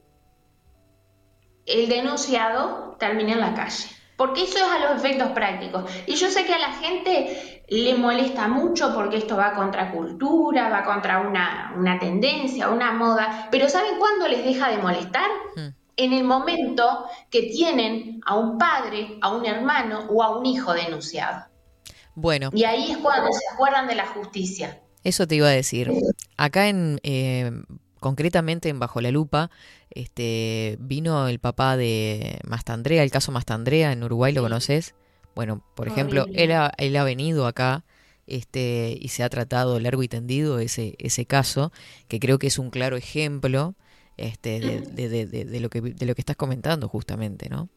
el 1.66 1.88
denunciado 1.88 2.96
termine 2.98 3.32
en 3.32 3.40
la 3.40 3.54
calle. 3.54 3.88
Porque 4.16 4.42
eso 4.42 4.58
es 4.58 4.64
a 4.64 4.78
los 4.80 5.04
efectos 5.04 5.30
prácticos. 5.30 5.88
Y 6.06 6.16
yo 6.16 6.28
sé 6.28 6.44
que 6.44 6.54
a 6.54 6.58
la 6.58 6.72
gente 6.72 7.62
le 7.68 7.94
molesta 7.94 8.48
mucho 8.48 8.92
porque 8.92 9.18
esto 9.18 9.36
va 9.36 9.52
contra 9.54 9.92
cultura, 9.92 10.68
va 10.68 10.82
contra 10.82 11.20
una, 11.20 11.72
una 11.76 12.00
tendencia, 12.00 12.68
una 12.68 12.90
moda. 12.92 13.48
Pero 13.52 13.68
¿saben 13.68 13.96
cuándo 13.98 14.26
les 14.26 14.44
deja 14.44 14.70
de 14.70 14.78
molestar? 14.78 15.30
Mm. 15.54 15.77
En 15.98 16.12
el 16.14 16.24
momento 16.24 17.04
que 17.28 17.42
tienen 17.42 18.20
a 18.24 18.36
un 18.36 18.56
padre, 18.56 19.18
a 19.20 19.34
un 19.34 19.44
hermano 19.44 20.06
o 20.08 20.22
a 20.22 20.38
un 20.38 20.46
hijo 20.46 20.72
denunciado. 20.72 21.44
Bueno, 22.14 22.50
Y 22.54 22.64
ahí 22.64 22.90
es 22.90 22.96
cuando 22.98 23.30
se 23.32 23.44
acuerdan 23.52 23.86
de 23.86 23.94
la 23.94 24.06
justicia. 24.06 24.80
eso 25.04 25.26
te 25.26 25.34
iba 25.34 25.48
a 25.48 25.50
decir. 25.50 25.92
Acá 26.36 26.68
en 26.68 26.98
eh, 27.02 27.50
concretamente 28.00 28.68
en 28.68 28.78
Bajo 28.78 29.00
la 29.00 29.10
Lupa, 29.10 29.50
este 29.90 30.76
vino 30.80 31.28
el 31.28 31.38
papá 31.38 31.76
de 31.76 32.38
Mastandrea, 32.44 33.02
el 33.02 33.10
caso 33.10 33.32
Mastandrea 33.32 33.92
en 33.92 34.02
Uruguay, 34.02 34.32
¿lo 34.32 34.42
conoces? 34.42 34.94
Bueno, 35.34 35.62
por 35.76 35.86
ejemplo, 35.88 36.26
él 36.32 36.52
ha, 36.52 36.72
él 36.78 36.96
ha 36.96 37.04
venido 37.04 37.46
acá 37.46 37.84
este, 38.26 38.96
y 39.00 39.08
se 39.08 39.22
ha 39.22 39.28
tratado 39.28 39.78
largo 39.80 40.02
y 40.02 40.08
tendido 40.08 40.58
ese, 40.58 40.94
ese 40.98 41.26
caso, 41.26 41.72
que 42.08 42.18
creo 42.18 42.38
que 42.38 42.48
es 42.48 42.58
un 42.58 42.70
claro 42.70 42.96
ejemplo 42.96 43.74
este, 44.18 44.60
de, 44.60 44.80
de- 44.82 45.08
de- 45.08 45.26
de- 45.26 45.44
de 45.46 45.60
lo 45.60 45.70
que, 45.70 45.80
de 45.80 46.06
lo 46.06 46.14
que 46.14 46.20
estás 46.22 46.36
comentando 46.36 46.88
justamente, 46.88 47.48
¿no? 47.48 47.68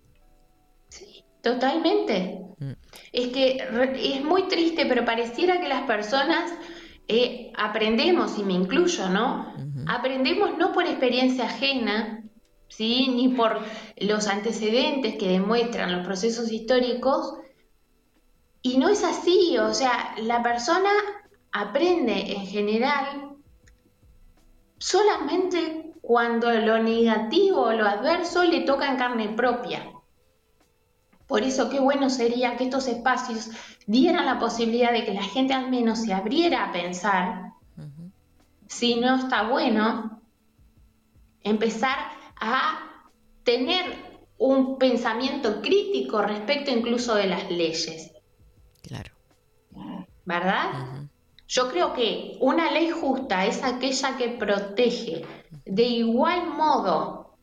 Totalmente. 1.42 2.40
Mm. 2.60 2.72
Es 3.14 3.28
que 3.30 3.66
re- 3.72 4.16
es 4.16 4.24
muy 4.24 4.48
triste, 4.48 4.86
pero 4.86 5.06
pareciera 5.06 5.60
que 5.60 5.68
las 5.70 5.84
personas 5.84 6.52
eh, 7.08 7.52
aprendemos, 7.58 8.38
y 8.38 8.44
me 8.44 8.54
incluyo, 8.54 9.10
¿no? 9.10 9.54
Aprendemos 9.88 10.58
no 10.58 10.72
por 10.72 10.86
experiencia 10.86 11.46
ajena, 11.46 12.24
¿sí? 12.70 13.08
Ni 13.10 13.30
por 13.30 13.60
los 13.98 14.28
antecedentes 14.28 15.16
que 15.16 15.28
demuestran 15.28 15.92
los 15.92 16.06
procesos 16.06 16.52
históricos. 16.52 17.34
Y 18.62 18.78
no 18.78 18.90
es 18.90 19.04
así, 19.04 19.58
o 19.58 19.74
sea, 19.74 20.14
la 20.22 20.44
persona 20.44 20.92
aprende 21.52 22.34
en 22.34 22.46
general 22.46 23.36
solamente 24.78 25.91
cuando 26.02 26.52
lo 26.52 26.80
negativo 26.82 27.62
o 27.62 27.74
lo 27.74 27.86
adverso 27.88 28.44
le 28.44 28.62
toca 28.62 28.90
en 28.90 28.98
carne 28.98 29.30
propia. 29.30 29.92
Por 31.28 31.44
eso 31.44 31.70
qué 31.70 31.80
bueno 31.80 32.10
sería 32.10 32.58
que 32.58 32.66
estos 32.66 32.88
espacios 32.88 33.50
dieran 33.88 34.26
la 34.26 34.40
posibilidad 34.40 34.92
de 34.92 35.06
que 35.06 35.14
la 35.14 35.24
gente 35.24 35.54
al 35.54 35.70
menos 35.70 36.00
se 36.00 36.14
abriera 36.14 36.66
a 36.66 36.72
pensar 36.72 37.52
si 38.68 38.96
no 38.96 39.16
está 39.16 39.50
bueno 39.50 40.22
empezar 41.44 41.98
a 42.40 42.80
tener 43.44 43.86
un 44.38 44.78
pensamiento 44.78 45.62
crítico 45.62 46.22
respecto 46.22 46.72
incluso 46.72 47.16
de 47.16 47.28
las 47.28 47.50
leyes, 47.52 48.12
Claro. 48.82 49.12
¿verdad? 50.26 51.10
Yo 51.52 51.70
creo 51.70 51.92
que 51.92 52.38
una 52.40 52.72
ley 52.72 52.92
justa 52.92 53.46
es 53.46 53.62
aquella 53.62 54.16
que 54.16 54.30
protege 54.30 55.26
de 55.66 55.84
igual 55.84 56.48
modo 56.48 57.36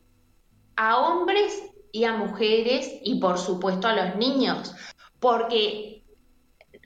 a 0.75 0.97
hombres 0.97 1.61
y 1.91 2.05
a 2.05 2.17
mujeres 2.17 2.89
y 3.03 3.19
por 3.19 3.37
supuesto 3.37 3.87
a 3.87 3.93
los 3.93 4.15
niños, 4.15 4.73
porque 5.19 6.03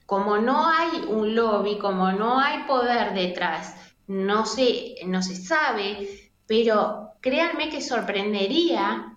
como 0.05 0.37
no 0.37 0.67
hay 0.67 1.05
un 1.07 1.33
lobby, 1.33 1.77
como 1.77 2.11
no 2.11 2.41
hay 2.41 2.63
poder 2.63 3.13
detrás, 3.13 3.73
no 4.05 4.45
se, 4.45 4.95
no 5.05 5.21
se 5.21 5.37
sabe, 5.37 6.29
pero 6.45 7.13
créanme 7.21 7.69
que 7.69 7.79
sorprendería 7.79 9.15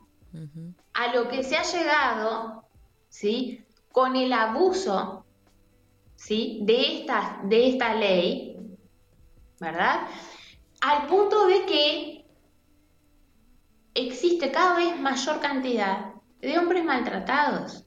a 0.94 1.12
lo 1.12 1.26
que 1.26 1.42
se 1.42 1.56
ha 1.56 1.64
llegado, 1.64 2.62
¿sí? 3.08 3.64
Con 3.90 4.14
el 4.14 4.32
abuso, 4.32 5.25
¿sí? 6.16 6.60
De 6.62 6.98
esta, 6.98 7.40
de 7.44 7.68
esta 7.68 7.94
ley, 7.94 8.56
¿verdad? 9.60 10.08
Al 10.80 11.06
punto 11.06 11.46
de 11.46 11.64
que 11.66 12.26
existe 13.94 14.50
cada 14.50 14.76
vez 14.76 14.98
mayor 15.00 15.40
cantidad 15.40 16.12
de 16.40 16.58
hombres 16.58 16.84
maltratados. 16.84 17.84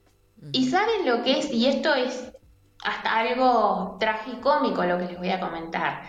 Y 0.53 0.69
saben 0.69 1.05
lo 1.05 1.21
que 1.21 1.39
es, 1.39 1.51
y 1.51 1.67
esto 1.67 1.93
es 1.93 2.31
hasta 2.83 3.17
algo 3.17 3.97
tragicómico 3.99 4.83
lo 4.83 4.97
que 4.97 5.05
les 5.05 5.17
voy 5.17 5.29
a 5.29 5.39
comentar. 5.39 6.03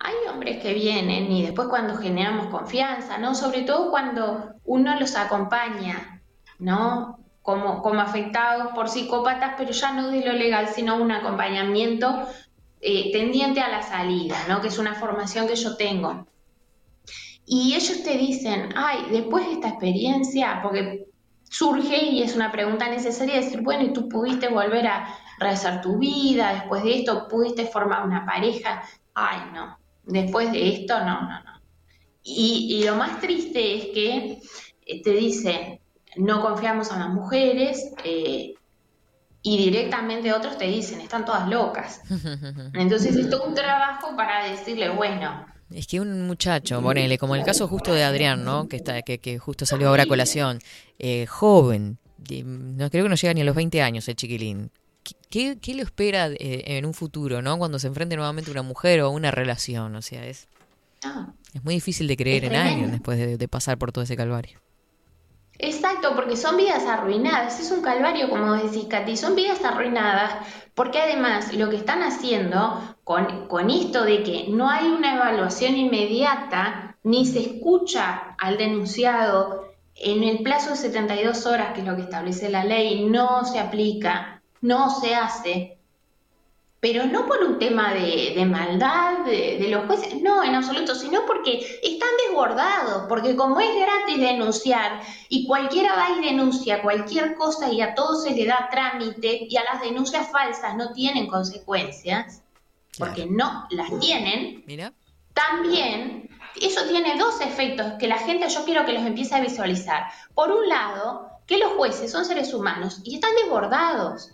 Hay 0.00 0.14
hombres 0.28 0.60
que 0.60 0.74
vienen 0.74 1.30
y 1.30 1.42
después 1.42 1.68
cuando 1.68 1.96
generamos 1.96 2.48
confianza, 2.48 3.18
¿no? 3.18 3.36
Sobre 3.36 3.62
todo 3.62 3.90
cuando 3.90 4.54
uno 4.64 4.98
los 4.98 5.14
acompaña, 5.14 6.20
¿no? 6.58 7.21
Como, 7.42 7.82
como 7.82 8.00
afectados 8.00 8.72
por 8.72 8.88
psicópatas, 8.88 9.54
pero 9.58 9.72
ya 9.72 9.92
no 9.92 10.10
de 10.10 10.24
lo 10.24 10.32
legal, 10.32 10.68
sino 10.68 10.96
un 10.96 11.10
acompañamiento 11.10 12.28
eh, 12.80 13.12
tendiente 13.12 13.60
a 13.60 13.68
la 13.68 13.82
salida, 13.82 14.36
¿no? 14.48 14.60
Que 14.60 14.68
es 14.68 14.78
una 14.78 14.94
formación 14.94 15.46
que 15.46 15.56
yo 15.56 15.76
tengo. 15.76 16.26
Y 17.46 17.74
ellos 17.74 18.02
te 18.02 18.16
dicen, 18.16 18.70
ay, 18.76 19.06
después 19.10 19.46
de 19.46 19.52
esta 19.52 19.68
experiencia, 19.68 20.60
porque 20.62 21.06
surge 21.52 22.04
y 22.04 22.22
es 22.22 22.34
una 22.34 22.50
pregunta 22.50 22.88
necesaria 22.88 23.36
decir, 23.36 23.60
bueno, 23.60 23.84
¿y 23.84 23.92
tú 23.92 24.08
pudiste 24.08 24.48
volver 24.48 24.86
a 24.86 25.18
rehacer 25.38 25.80
tu 25.80 25.98
vida 25.98 26.54
después 26.54 26.82
de 26.82 27.00
esto? 27.00 27.28
¿Pudiste 27.28 27.66
formar 27.66 28.06
una 28.06 28.24
pareja? 28.24 28.82
Ay, 29.14 29.38
no. 29.52 29.78
después 30.04 30.50
de 30.50 30.74
esto, 30.74 30.98
no, 31.00 31.20
no, 31.20 31.42
no. 31.44 31.60
Y, 32.24 32.78
y 32.78 32.84
lo 32.84 32.96
más 32.96 33.20
triste 33.20 33.76
es 33.76 33.84
que 33.86 34.38
eh, 34.86 35.02
te 35.02 35.10
dicen, 35.10 35.78
no 36.16 36.40
confiamos 36.40 36.90
en 36.92 36.98
las 37.00 37.08
mujeres, 37.10 37.92
eh, 38.04 38.54
y 39.44 39.56
directamente 39.58 40.32
otros 40.32 40.56
te 40.56 40.66
dicen, 40.66 41.00
están 41.00 41.24
todas 41.24 41.48
locas. 41.48 42.00
Entonces 42.74 43.16
es 43.16 43.28
todo 43.30 43.44
un 43.48 43.54
trabajo 43.54 44.14
para 44.16 44.48
decirle, 44.50 44.88
bueno, 44.90 45.44
Es 45.70 45.86
que 45.86 45.98
un 46.00 46.26
muchacho, 46.26 46.80
ponele, 46.82 47.18
como 47.18 47.34
el 47.34 47.44
caso 47.44 47.66
justo 47.66 47.92
de 47.92 48.04
Adrián, 48.04 48.44
¿no? 48.44 48.68
Que 48.68 48.76
está, 48.76 49.02
que, 49.02 49.18
que 49.18 49.38
justo 49.38 49.64
salió 49.66 49.88
ahora 49.88 50.02
a 50.04 50.06
colación, 50.06 50.58
eh, 50.98 51.26
joven, 51.26 51.98
de- 52.18 52.44
no 52.44 52.88
creo 52.90 53.04
que 53.04 53.08
no 53.08 53.16
llega 53.16 53.34
ni 53.34 53.40
a 53.40 53.44
los 53.44 53.56
20 53.56 53.82
años 53.82 54.06
el 54.08 54.14
chiquilín. 54.16 54.70
¿Qué- 55.30 55.58
¿Qué, 55.60 55.80
espera 55.80 56.28
eh, 56.28 56.62
en 56.78 56.84
un 56.86 56.94
futuro, 56.94 57.42
no? 57.42 57.58
Cuando 57.58 57.78
se 57.80 57.88
enfrente 57.88 58.14
nuevamente 58.16 58.50
a 58.50 58.52
una 58.52 58.62
mujer 58.62 59.00
o 59.00 59.10
una 59.10 59.30
relación, 59.32 59.96
o 59.96 60.02
sea, 60.02 60.24
es, 60.26 60.46
ah, 61.04 61.32
es 61.52 61.64
muy 61.64 61.74
difícil 61.74 62.06
de 62.06 62.16
creer 62.16 62.44
en 62.44 62.54
alguien 62.54 62.90
después 62.92 63.18
de, 63.18 63.36
de 63.38 63.48
pasar 63.48 63.76
por 63.78 63.90
todo 63.90 64.04
ese 64.04 64.16
calvario. 64.16 64.60
Exacto, 65.58 66.14
porque 66.16 66.36
son 66.36 66.56
vidas 66.56 66.84
arruinadas, 66.86 67.60
es 67.60 67.70
un 67.70 67.82
calvario 67.82 68.28
como 68.28 68.54
decís, 68.54 68.86
Katy, 68.86 69.16
son 69.16 69.36
vidas 69.36 69.64
arruinadas, 69.64 70.32
porque 70.74 71.00
además 71.00 71.54
lo 71.54 71.70
que 71.70 71.76
están 71.76 72.02
haciendo 72.02 72.96
con, 73.04 73.46
con 73.48 73.70
esto 73.70 74.04
de 74.04 74.22
que 74.22 74.46
no 74.48 74.68
hay 74.68 74.88
una 74.88 75.14
evaluación 75.14 75.76
inmediata, 75.76 76.96
ni 77.04 77.26
se 77.26 77.40
escucha 77.40 78.34
al 78.38 78.56
denunciado 78.56 79.72
en 79.94 80.24
el 80.24 80.42
plazo 80.42 80.70
de 80.70 80.76
72 80.76 81.46
horas, 81.46 81.74
que 81.74 81.80
es 81.80 81.86
lo 81.86 81.96
que 81.96 82.02
establece 82.02 82.48
la 82.48 82.64
ley, 82.64 83.04
no 83.04 83.44
se 83.44 83.60
aplica, 83.60 84.42
no 84.60 84.90
se 84.90 85.14
hace, 85.14 85.78
pero 86.82 87.06
no 87.06 87.26
por 87.26 87.44
un 87.44 87.60
tema 87.60 87.94
de, 87.94 88.32
de 88.34 88.44
maldad 88.44 89.18
de, 89.24 89.56
de 89.56 89.68
los 89.68 89.86
jueces, 89.86 90.20
no, 90.20 90.42
en 90.42 90.56
absoluto, 90.56 90.96
sino 90.96 91.24
porque 91.26 91.78
están 91.80 92.08
desbordados, 92.26 93.04
porque 93.08 93.36
como 93.36 93.60
es 93.60 93.68
gratis 93.76 94.18
denunciar 94.18 95.00
y 95.28 95.46
cualquiera 95.46 95.94
va 95.94 96.18
y 96.18 96.24
denuncia 96.24 96.82
cualquier 96.82 97.36
cosa 97.36 97.72
y 97.72 97.80
a 97.80 97.94
todo 97.94 98.16
se 98.16 98.32
le 98.32 98.46
da 98.46 98.68
trámite 98.68 99.46
y 99.48 99.56
a 99.56 99.62
las 99.62 99.80
denuncias 99.80 100.28
falsas 100.32 100.74
no 100.74 100.92
tienen 100.92 101.28
consecuencias, 101.28 102.42
porque 102.98 103.26
no 103.26 103.68
las 103.70 104.00
tienen, 104.00 104.64
Mira, 104.66 104.92
también 105.34 106.28
eso 106.60 106.80
tiene 106.88 107.16
dos 107.16 107.40
efectos 107.42 107.92
que 108.00 108.08
la 108.08 108.18
gente 108.18 108.48
yo 108.48 108.64
quiero 108.64 108.84
que 108.84 108.94
los 108.94 109.06
empiece 109.06 109.36
a 109.36 109.40
visualizar. 109.40 110.06
Por 110.34 110.50
un 110.50 110.68
lado, 110.68 111.28
que 111.46 111.58
los 111.58 111.74
jueces 111.74 112.10
son 112.10 112.24
seres 112.24 112.52
humanos 112.52 113.02
y 113.04 113.14
están 113.14 113.30
desbordados 113.36 114.32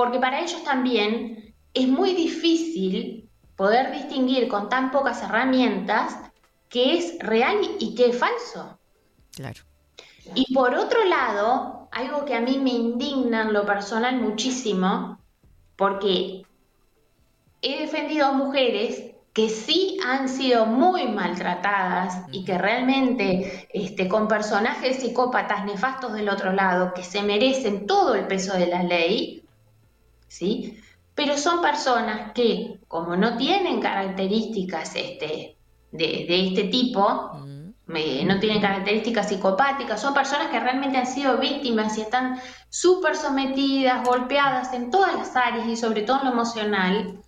porque 0.00 0.18
para 0.18 0.40
ellos 0.40 0.64
también 0.64 1.54
es 1.74 1.86
muy 1.86 2.14
difícil 2.14 3.28
poder 3.54 3.92
distinguir 3.92 4.48
con 4.48 4.70
tan 4.70 4.90
pocas 4.90 5.22
herramientas 5.22 6.16
qué 6.70 6.96
es 6.96 7.18
real 7.18 7.58
y 7.78 7.94
qué 7.94 8.06
es 8.06 8.18
falso. 8.18 8.78
claro. 9.36 9.60
Y 10.34 10.54
por 10.54 10.74
otro 10.74 11.04
lado, 11.04 11.90
algo 11.92 12.24
que 12.24 12.34
a 12.34 12.40
mí 12.40 12.56
me 12.56 12.70
indigna 12.70 13.42
en 13.42 13.52
lo 13.52 13.66
personal 13.66 14.16
muchísimo, 14.16 15.18
porque 15.76 16.46
he 17.60 17.80
defendido 17.82 18.24
a 18.24 18.32
mujeres 18.32 19.04
que 19.34 19.50
sí 19.50 19.98
han 20.02 20.30
sido 20.30 20.64
muy 20.64 21.08
maltratadas 21.08 22.24
y 22.32 22.46
que 22.46 22.56
realmente 22.56 23.68
este, 23.74 24.08
con 24.08 24.28
personajes 24.28 25.00
psicópatas 25.00 25.66
nefastos 25.66 26.14
del 26.14 26.30
otro 26.30 26.54
lado, 26.54 26.94
que 26.94 27.02
se 27.02 27.22
merecen 27.22 27.86
todo 27.86 28.14
el 28.14 28.26
peso 28.26 28.56
de 28.56 28.66
la 28.66 28.82
ley, 28.82 29.44
¿sí? 30.30 30.78
Pero 31.14 31.36
son 31.36 31.60
personas 31.60 32.32
que, 32.32 32.78
como 32.88 33.16
no 33.16 33.36
tienen 33.36 33.80
características 33.80 34.94
este, 34.96 35.58
de, 35.90 36.06
de 36.28 36.46
este 36.48 36.64
tipo, 36.64 37.32
Mm, 37.34 37.70
me- 37.86 38.24
no 38.24 38.38
tienen 38.38 38.60
características 38.62 39.28
psicopáticas, 39.28 40.00
son 40.00 40.14
personas 40.14 40.48
que 40.48 40.60
realmente 40.60 40.96
han 40.98 41.06
sido 41.06 41.38
víctimas 41.38 41.98
y 41.98 42.02
están 42.02 42.40
súper 42.68 43.16
sometidas, 43.16 44.04
golpeadas 44.06 44.72
en 44.72 44.90
todas 44.90 45.14
las 45.16 45.34
áreas 45.34 45.66
y 45.66 45.76
sobre 45.76 46.02
todo 46.02 46.20
en 46.20 46.26
lo 46.26 46.32
emocional, 46.32 47.20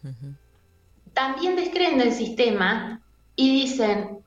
también 1.12 1.56
descreen 1.56 1.98
del 1.98 2.12
sistema 2.12 3.02
y 3.34 3.50
dicen, 3.50 4.18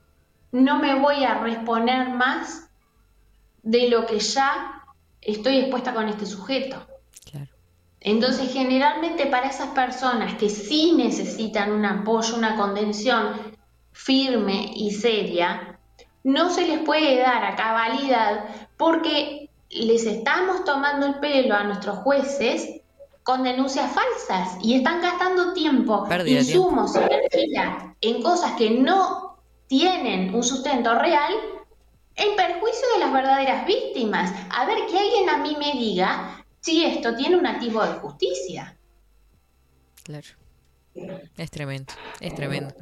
no 0.52 0.78
me 0.78 0.94
voy 1.00 1.24
a 1.24 1.38
reponer 1.38 2.10
más 2.10 2.70
de 3.62 3.88
lo 3.88 4.06
que 4.06 4.18
ya 4.20 4.82
estoy 5.20 5.56
expuesta 5.58 5.94
con 5.94 6.08
este 6.08 6.26
sujeto. 6.26 6.86
Entonces, 8.00 8.52
generalmente 8.52 9.26
para 9.26 9.48
esas 9.48 9.68
personas 9.68 10.34
que 10.34 10.48
sí 10.48 10.92
necesitan 10.96 11.72
un 11.72 11.84
apoyo, 11.84 12.36
una 12.36 12.56
contención 12.56 13.56
firme 13.92 14.72
y 14.74 14.92
seria, 14.92 15.78
no 16.22 16.50
se 16.50 16.66
les 16.66 16.80
puede 16.80 17.18
dar 17.18 17.44
a 17.44 17.56
cabalidad 17.56 18.44
porque 18.76 19.50
les 19.70 20.04
estamos 20.06 20.64
tomando 20.64 21.06
el 21.06 21.14
pelo 21.16 21.54
a 21.54 21.64
nuestros 21.64 21.98
jueces 21.98 22.80
con 23.22 23.42
denuncias 23.42 23.90
falsas 23.92 24.56
y 24.62 24.76
están 24.76 25.02
gastando 25.02 25.52
tiempo, 25.52 26.04
Pérdida 26.08 26.40
insumos, 26.40 26.94
energía 26.94 27.96
en 28.00 28.22
cosas 28.22 28.52
que 28.52 28.70
no 28.70 29.38
tienen 29.66 30.32
un 30.34 30.44
sustento 30.44 30.94
real 30.96 31.32
en 32.14 32.36
perjuicio 32.36 32.86
de 32.94 33.00
las 33.00 33.12
verdaderas 33.12 33.66
víctimas. 33.66 34.32
A 34.50 34.64
ver, 34.66 34.78
que 34.86 34.98
alguien 34.98 35.28
a 35.28 35.38
mí 35.38 35.56
me 35.58 35.72
diga 35.72 36.44
si 36.66 36.84
esto 36.84 37.14
tiene 37.14 37.36
un 37.36 37.46
atisbo 37.46 37.86
de 37.86 37.94
justicia. 37.94 38.76
Claro. 40.02 40.26
Es 41.36 41.50
tremendo, 41.50 41.92
es 42.20 42.34
tremendo. 42.34 42.74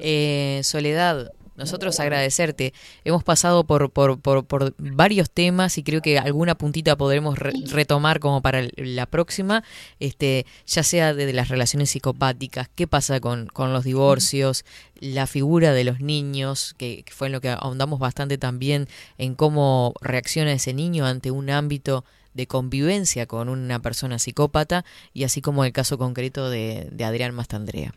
Eh, 0.00 0.60
Soledad, 0.62 1.32
nosotros 1.56 2.00
agradecerte. 2.00 2.74
Hemos 3.04 3.22
pasado 3.22 3.64
por, 3.64 3.90
por, 3.92 4.20
por, 4.20 4.44
por 4.44 4.74
varios 4.76 5.30
temas 5.30 5.78
y 5.78 5.84
creo 5.84 6.02
que 6.02 6.18
alguna 6.18 6.56
puntita 6.56 6.96
podremos 6.96 7.38
re- 7.38 7.52
retomar 7.66 8.18
como 8.18 8.42
para 8.42 8.66
la 8.76 9.06
próxima, 9.06 9.62
este, 10.00 10.46
ya 10.66 10.82
sea 10.82 11.14
de 11.14 11.32
las 11.32 11.48
relaciones 11.48 11.90
psicopáticas, 11.90 12.68
qué 12.74 12.86
pasa 12.88 13.20
con, 13.20 13.46
con 13.46 13.72
los 13.72 13.84
divorcios, 13.84 14.64
la 14.96 15.26
figura 15.28 15.72
de 15.72 15.84
los 15.84 16.00
niños, 16.00 16.74
que, 16.76 17.04
que 17.04 17.12
fue 17.12 17.28
en 17.28 17.32
lo 17.34 17.40
que 17.40 17.50
ahondamos 17.50 18.00
bastante 18.00 18.36
también 18.36 18.88
en 19.16 19.34
cómo 19.36 19.94
reacciona 20.00 20.52
ese 20.52 20.74
niño 20.74 21.06
ante 21.06 21.30
un 21.30 21.50
ámbito 21.50 22.04
de 22.34 22.46
convivencia 22.46 23.26
con 23.26 23.48
una 23.48 23.80
persona 23.80 24.18
psicópata 24.18 24.84
y 25.12 25.24
así 25.24 25.40
como 25.40 25.64
el 25.64 25.72
caso 25.72 25.98
concreto 25.98 26.50
de, 26.50 26.88
de 26.92 27.04
Adrián 27.04 27.34
Mastandrea. 27.34 27.94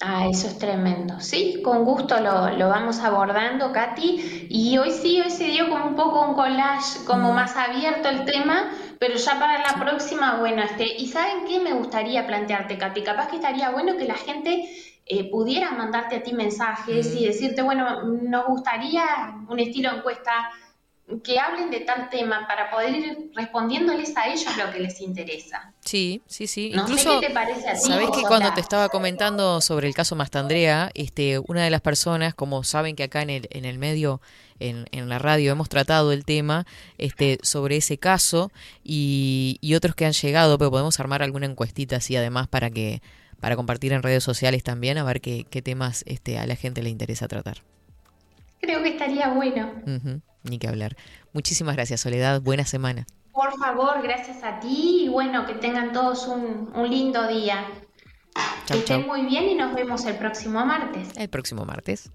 Ah, 0.00 0.28
eso 0.30 0.46
es 0.46 0.58
tremendo. 0.58 1.18
Sí, 1.18 1.60
con 1.64 1.84
gusto 1.84 2.20
lo, 2.20 2.50
lo 2.50 2.68
vamos 2.68 3.00
abordando, 3.00 3.72
Katy. 3.72 4.46
Y 4.48 4.78
hoy 4.78 4.92
sí, 4.92 5.20
hoy 5.20 5.30
se 5.30 5.44
dio 5.46 5.68
como 5.68 5.86
un 5.86 5.96
poco 5.96 6.24
un 6.24 6.34
collage, 6.34 7.04
como 7.04 7.32
más 7.32 7.56
abierto 7.56 8.08
el 8.08 8.24
tema, 8.24 8.70
pero 9.00 9.16
ya 9.16 9.40
para 9.40 9.58
la 9.58 9.74
próxima, 9.74 10.38
bueno, 10.38 10.62
este, 10.62 10.84
y 10.84 11.08
¿saben 11.08 11.46
qué 11.48 11.58
me 11.58 11.72
gustaría 11.72 12.28
plantearte, 12.28 12.78
Katy? 12.78 13.02
Capaz 13.02 13.26
que 13.26 13.36
estaría 13.36 13.70
bueno 13.70 13.96
que 13.96 14.04
la 14.04 14.14
gente 14.14 14.68
eh, 15.04 15.30
pudiera 15.30 15.72
mandarte 15.72 16.16
a 16.16 16.22
ti 16.22 16.32
mensajes 16.32 17.12
y 17.16 17.26
decirte, 17.26 17.62
bueno, 17.62 18.04
nos 18.04 18.46
gustaría 18.46 19.04
un 19.48 19.58
estilo 19.58 19.90
encuesta 19.90 20.32
que 21.24 21.38
hablen 21.38 21.70
de 21.70 21.80
tal 21.80 22.10
tema 22.10 22.46
para 22.46 22.70
poder 22.70 22.94
ir 22.94 23.30
respondiéndoles 23.34 24.16
a 24.16 24.28
ellos 24.28 24.56
lo 24.56 24.70
que 24.70 24.80
les 24.80 25.00
interesa. 25.00 25.72
Sí, 25.84 26.22
sí, 26.26 26.46
sí. 26.46 26.70
No 26.74 26.86
sé 26.86 26.92
Incluso, 26.92 27.20
qué 27.20 27.28
te 27.28 27.32
parece 27.34 27.68
a 27.70 27.72
ti, 27.72 27.80
sabés 27.80 28.10
que 28.10 28.22
cuando 28.24 28.52
te 28.52 28.60
estaba 28.60 28.88
comentando 28.90 29.60
sobre 29.60 29.88
el 29.88 29.94
caso 29.94 30.16
Mastandrea, 30.16 30.90
este, 30.94 31.38
una 31.38 31.64
de 31.64 31.70
las 31.70 31.80
personas, 31.80 32.34
como 32.34 32.62
saben 32.62 32.94
que 32.94 33.04
acá 33.04 33.22
en 33.22 33.30
el, 33.30 33.48
en 33.50 33.64
el 33.64 33.78
medio, 33.78 34.20
en, 34.60 34.86
en 34.92 35.08
la 35.08 35.18
radio, 35.18 35.50
hemos 35.52 35.68
tratado 35.68 36.12
el 36.12 36.24
tema 36.24 36.66
este, 36.98 37.38
sobre 37.42 37.76
ese 37.76 37.96
caso 37.96 38.50
y, 38.84 39.58
y 39.62 39.74
otros 39.74 39.94
que 39.94 40.04
han 40.04 40.12
llegado, 40.12 40.58
pero 40.58 40.70
podemos 40.70 41.00
armar 41.00 41.22
alguna 41.22 41.46
encuestita 41.46 41.96
así 41.96 42.16
además 42.16 42.48
para 42.48 42.70
que 42.70 43.00
para 43.40 43.54
compartir 43.56 43.92
en 43.92 44.02
redes 44.02 44.24
sociales 44.24 44.64
también, 44.64 44.98
a 44.98 45.04
ver 45.04 45.20
qué, 45.20 45.46
qué 45.48 45.62
temas 45.62 46.02
este, 46.06 46.38
a 46.38 46.46
la 46.46 46.56
gente 46.56 46.82
le 46.82 46.90
interesa 46.90 47.28
tratar. 47.28 47.62
Creo 48.60 48.82
que 48.82 48.88
estaría 48.90 49.28
bueno. 49.30 49.72
Ujú, 49.86 50.20
Ni 50.42 50.58
que 50.58 50.68
hablar. 50.68 50.96
Muchísimas 51.32 51.74
gracias, 51.76 52.00
Soledad. 52.00 52.40
Buena 52.40 52.64
semana. 52.64 53.06
Por 53.32 53.56
favor, 53.58 54.02
gracias 54.02 54.42
a 54.42 54.58
ti 54.60 55.04
y 55.04 55.08
bueno, 55.08 55.46
que 55.46 55.54
tengan 55.54 55.92
todos 55.92 56.26
un, 56.26 56.70
un 56.74 56.90
lindo 56.90 57.26
día. 57.28 57.66
Chau, 58.66 58.78
que 58.78 58.78
estén 58.78 59.02
chau. 59.02 59.06
muy 59.06 59.22
bien 59.26 59.48
y 59.48 59.54
nos 59.54 59.74
vemos 59.74 60.04
el 60.06 60.16
próximo 60.16 60.64
martes. 60.66 61.10
el 61.16 61.28
próximo 61.28 61.64
martes. 61.64 62.10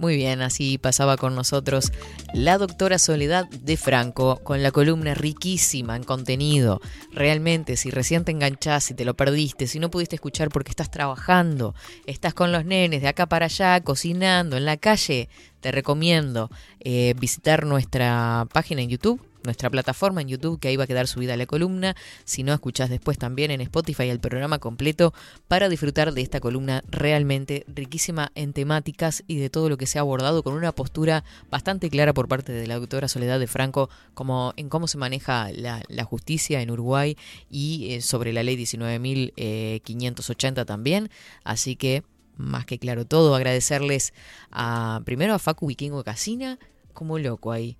Muy 0.00 0.16
bien, 0.16 0.40
así 0.40 0.78
pasaba 0.78 1.18
con 1.18 1.34
nosotros 1.34 1.92
la 2.32 2.56
doctora 2.56 2.98
Soledad 2.98 3.46
de 3.50 3.76
Franco 3.76 4.40
con 4.42 4.62
la 4.62 4.70
columna 4.70 5.12
riquísima 5.12 5.94
en 5.94 6.04
contenido. 6.04 6.80
Realmente, 7.12 7.76
si 7.76 7.90
recién 7.90 8.24
te 8.24 8.32
enganchás, 8.32 8.94
te 8.96 9.04
lo 9.04 9.12
perdiste, 9.12 9.66
si 9.66 9.78
no 9.78 9.90
pudiste 9.90 10.14
escuchar 10.14 10.48
porque 10.48 10.70
estás 10.70 10.90
trabajando, 10.90 11.74
estás 12.06 12.32
con 12.32 12.50
los 12.50 12.64
nenes 12.64 13.02
de 13.02 13.08
acá 13.08 13.26
para 13.26 13.44
allá, 13.44 13.78
cocinando 13.82 14.56
en 14.56 14.64
la 14.64 14.78
calle, 14.78 15.28
te 15.60 15.70
recomiendo 15.70 16.48
eh, 16.80 17.12
visitar 17.18 17.66
nuestra 17.66 18.48
página 18.54 18.80
en 18.80 18.88
YouTube, 18.88 19.20
nuestra 19.44 19.70
plataforma 19.70 20.20
en 20.20 20.28
YouTube, 20.28 20.60
que 20.60 20.68
ahí 20.68 20.76
va 20.76 20.84
a 20.84 20.86
quedar 20.86 21.06
subida 21.06 21.36
la 21.36 21.46
columna. 21.46 21.96
Si 22.24 22.42
no, 22.42 22.52
escuchás 22.52 22.90
después 22.90 23.18
también 23.18 23.50
en 23.50 23.60
Spotify 23.60 24.08
el 24.08 24.20
programa 24.20 24.58
completo 24.58 25.12
para 25.48 25.68
disfrutar 25.68 26.12
de 26.12 26.22
esta 26.22 26.40
columna 26.40 26.82
realmente 26.88 27.64
riquísima 27.68 28.32
en 28.34 28.52
temáticas 28.52 29.22
y 29.26 29.36
de 29.36 29.50
todo 29.50 29.68
lo 29.68 29.76
que 29.76 29.86
se 29.86 29.98
ha 29.98 30.02
abordado 30.02 30.42
con 30.42 30.54
una 30.54 30.72
postura 30.72 31.24
bastante 31.50 31.90
clara 31.90 32.14
por 32.14 32.28
parte 32.28 32.52
de 32.52 32.66
la 32.66 32.78
doctora 32.78 33.08
Soledad 33.08 33.40
de 33.40 33.46
Franco 33.46 33.90
como 34.14 34.52
en 34.56 34.68
cómo 34.68 34.88
se 34.88 34.98
maneja 34.98 35.50
la, 35.52 35.80
justicia 36.04 36.60
en 36.62 36.70
Uruguay 36.70 37.16
y 37.50 37.92
eh, 37.92 38.00
sobre 38.00 38.32
la 38.32 38.42
ley 38.42 38.56
19.580 38.56 40.66
también. 40.66 41.10
Así 41.44 41.76
que 41.76 42.02
más 42.36 42.64
que 42.64 42.78
claro 42.78 43.04
todo, 43.04 43.34
agradecerles 43.34 44.14
a 44.50 45.02
primero 45.04 45.34
a 45.34 45.38
Facu 45.38 45.66
Vikingo 45.66 46.02
Casina, 46.02 46.58
como 46.94 47.18
loco 47.18 47.52
ahí. 47.52 47.76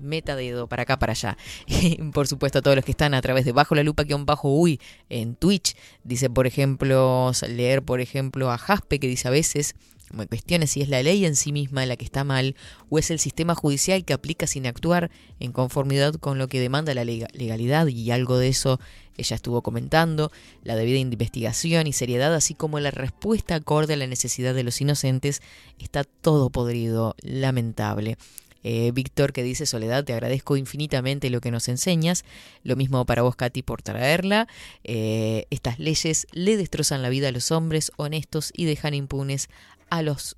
Meta 0.00 0.36
dedo 0.36 0.66
para 0.66 0.82
acá, 0.82 0.98
para 0.98 1.12
allá. 1.12 1.36
por 2.12 2.26
supuesto, 2.26 2.58
a 2.58 2.62
todos 2.62 2.76
los 2.76 2.84
que 2.84 2.90
están 2.92 3.14
a 3.14 3.22
través 3.22 3.44
de 3.44 3.52
Bajo 3.52 3.74
la 3.74 3.82
Lupa, 3.82 4.04
guion 4.04 4.26
bajo 4.26 4.48
uy, 4.48 4.80
en 5.08 5.34
Twitch. 5.36 5.76
Dice, 6.04 6.30
por 6.30 6.46
ejemplo, 6.46 7.32
leer, 7.48 7.82
por 7.82 8.00
ejemplo, 8.00 8.50
a 8.50 8.58
Jaspe, 8.58 8.98
que 8.98 9.08
dice 9.08 9.28
a 9.28 9.30
veces, 9.30 9.74
me 10.12 10.26
cuestiona 10.26 10.66
si 10.66 10.82
es 10.82 10.88
la 10.88 11.02
ley 11.02 11.24
en 11.24 11.36
sí 11.36 11.52
misma 11.52 11.86
la 11.86 11.96
que 11.96 12.04
está 12.04 12.22
mal 12.22 12.54
o 12.90 12.98
es 12.98 13.10
el 13.10 13.18
sistema 13.18 13.54
judicial 13.54 14.04
que 14.04 14.12
aplica 14.12 14.46
sin 14.46 14.66
actuar 14.66 15.10
en 15.40 15.52
conformidad 15.52 16.14
con 16.14 16.38
lo 16.38 16.48
que 16.48 16.60
demanda 16.60 16.92
la 16.94 17.04
lega- 17.04 17.28
legalidad 17.32 17.86
y 17.86 18.10
algo 18.10 18.36
de 18.36 18.48
eso 18.48 18.78
ella 19.16 19.36
estuvo 19.36 19.62
comentando, 19.62 20.32
la 20.64 20.74
debida 20.74 20.98
investigación 20.98 21.86
y 21.86 21.92
seriedad, 21.92 22.34
así 22.34 22.54
como 22.54 22.80
la 22.80 22.90
respuesta 22.90 23.54
acorde 23.54 23.94
a 23.94 23.96
la 23.98 24.06
necesidad 24.06 24.54
de 24.54 24.62
los 24.64 24.80
inocentes, 24.80 25.42
está 25.78 26.04
todo 26.04 26.50
podrido, 26.50 27.14
lamentable. 27.20 28.16
Eh, 28.62 28.92
Víctor 28.92 29.32
que 29.32 29.42
dice, 29.42 29.66
Soledad, 29.66 30.04
te 30.04 30.12
agradezco 30.12 30.56
infinitamente 30.56 31.30
lo 31.30 31.40
que 31.40 31.50
nos 31.50 31.68
enseñas. 31.68 32.24
Lo 32.62 32.76
mismo 32.76 33.04
para 33.06 33.22
vos, 33.22 33.36
Katy, 33.36 33.62
por 33.62 33.82
traerla. 33.82 34.48
Eh, 34.84 35.46
estas 35.50 35.78
leyes 35.78 36.26
le 36.32 36.56
destrozan 36.56 37.02
la 37.02 37.08
vida 37.08 37.28
a 37.28 37.32
los 37.32 37.50
hombres 37.50 37.92
honestos 37.96 38.52
y 38.54 38.64
dejan 38.64 38.94
impunes 38.94 39.48
a 39.90 40.02
los 40.02 40.36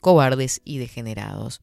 cobardes 0.00 0.60
y 0.64 0.78
degenerados. 0.78 1.60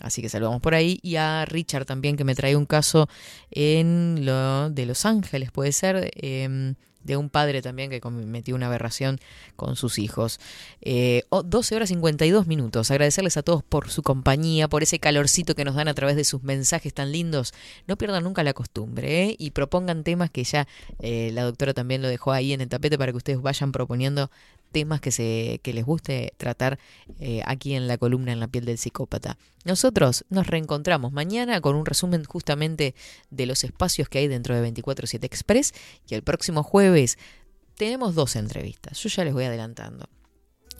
Así 0.00 0.20
que 0.20 0.28
saludamos 0.28 0.60
por 0.60 0.74
ahí. 0.74 0.98
Y 1.02 1.16
a 1.16 1.44
Richard 1.44 1.84
también, 1.84 2.16
que 2.16 2.24
me 2.24 2.34
trae 2.34 2.56
un 2.56 2.66
caso 2.66 3.08
en 3.50 4.24
lo 4.24 4.70
de 4.70 4.86
Los 4.86 5.06
Ángeles, 5.06 5.52
puede 5.52 5.72
ser, 5.72 6.10
eh, 6.16 6.74
de 7.04 7.16
un 7.16 7.30
padre 7.30 7.62
también 7.62 7.90
que 7.90 8.00
cometió 8.00 8.54
una 8.54 8.66
aberración 8.66 9.20
con 9.56 9.76
sus 9.76 9.98
hijos. 9.98 10.40
Eh, 10.80 11.22
oh, 11.28 11.42
12 11.42 11.76
horas 11.76 11.88
52 11.88 12.46
minutos. 12.46 12.90
Agradecerles 12.90 13.36
a 13.36 13.42
todos 13.42 13.62
por 13.62 13.90
su 13.90 14.02
compañía, 14.02 14.68
por 14.68 14.82
ese 14.82 14.98
calorcito 14.98 15.54
que 15.54 15.64
nos 15.64 15.74
dan 15.74 15.88
a 15.88 15.94
través 15.94 16.16
de 16.16 16.24
sus 16.24 16.42
mensajes 16.42 16.94
tan 16.94 17.12
lindos. 17.12 17.54
No 17.86 17.96
pierdan 17.96 18.24
nunca 18.24 18.42
la 18.42 18.52
costumbre 18.52 19.24
¿eh? 19.24 19.36
y 19.38 19.50
propongan 19.50 20.04
temas 20.04 20.30
que 20.30 20.44
ya 20.44 20.66
eh, 21.00 21.30
la 21.32 21.44
doctora 21.44 21.74
también 21.74 22.02
lo 22.02 22.08
dejó 22.08 22.32
ahí 22.32 22.52
en 22.52 22.60
el 22.60 22.68
tapete 22.68 22.98
para 22.98 23.12
que 23.12 23.18
ustedes 23.18 23.40
vayan 23.40 23.72
proponiendo 23.72 24.30
temas 24.72 25.00
que, 25.00 25.12
se, 25.12 25.60
que 25.62 25.72
les 25.72 25.84
guste 25.84 26.32
tratar 26.38 26.78
eh, 27.20 27.42
aquí 27.44 27.74
en 27.74 27.86
la 27.86 27.98
columna 27.98 28.32
En 28.32 28.40
la 28.40 28.48
piel 28.48 28.64
del 28.64 28.78
psicópata. 28.78 29.36
Nosotros 29.64 30.24
nos 30.28 30.48
reencontramos 30.48 31.12
mañana 31.12 31.60
con 31.60 31.76
un 31.76 31.86
resumen 31.86 32.24
justamente 32.24 32.94
de 33.30 33.46
los 33.46 33.62
espacios 33.62 34.08
que 34.08 34.18
hay 34.18 34.26
dentro 34.26 34.60
de 34.60 34.72
24-7 34.72 35.22
Express 35.22 35.72
y 36.08 36.14
el 36.14 36.22
próximo 36.22 36.64
jueves 36.64 36.91
tenemos 37.76 38.14
dos 38.14 38.36
entrevistas. 38.36 38.98
Yo 39.02 39.08
ya 39.08 39.24
les 39.24 39.34
voy 39.34 39.44
adelantando. 39.44 40.08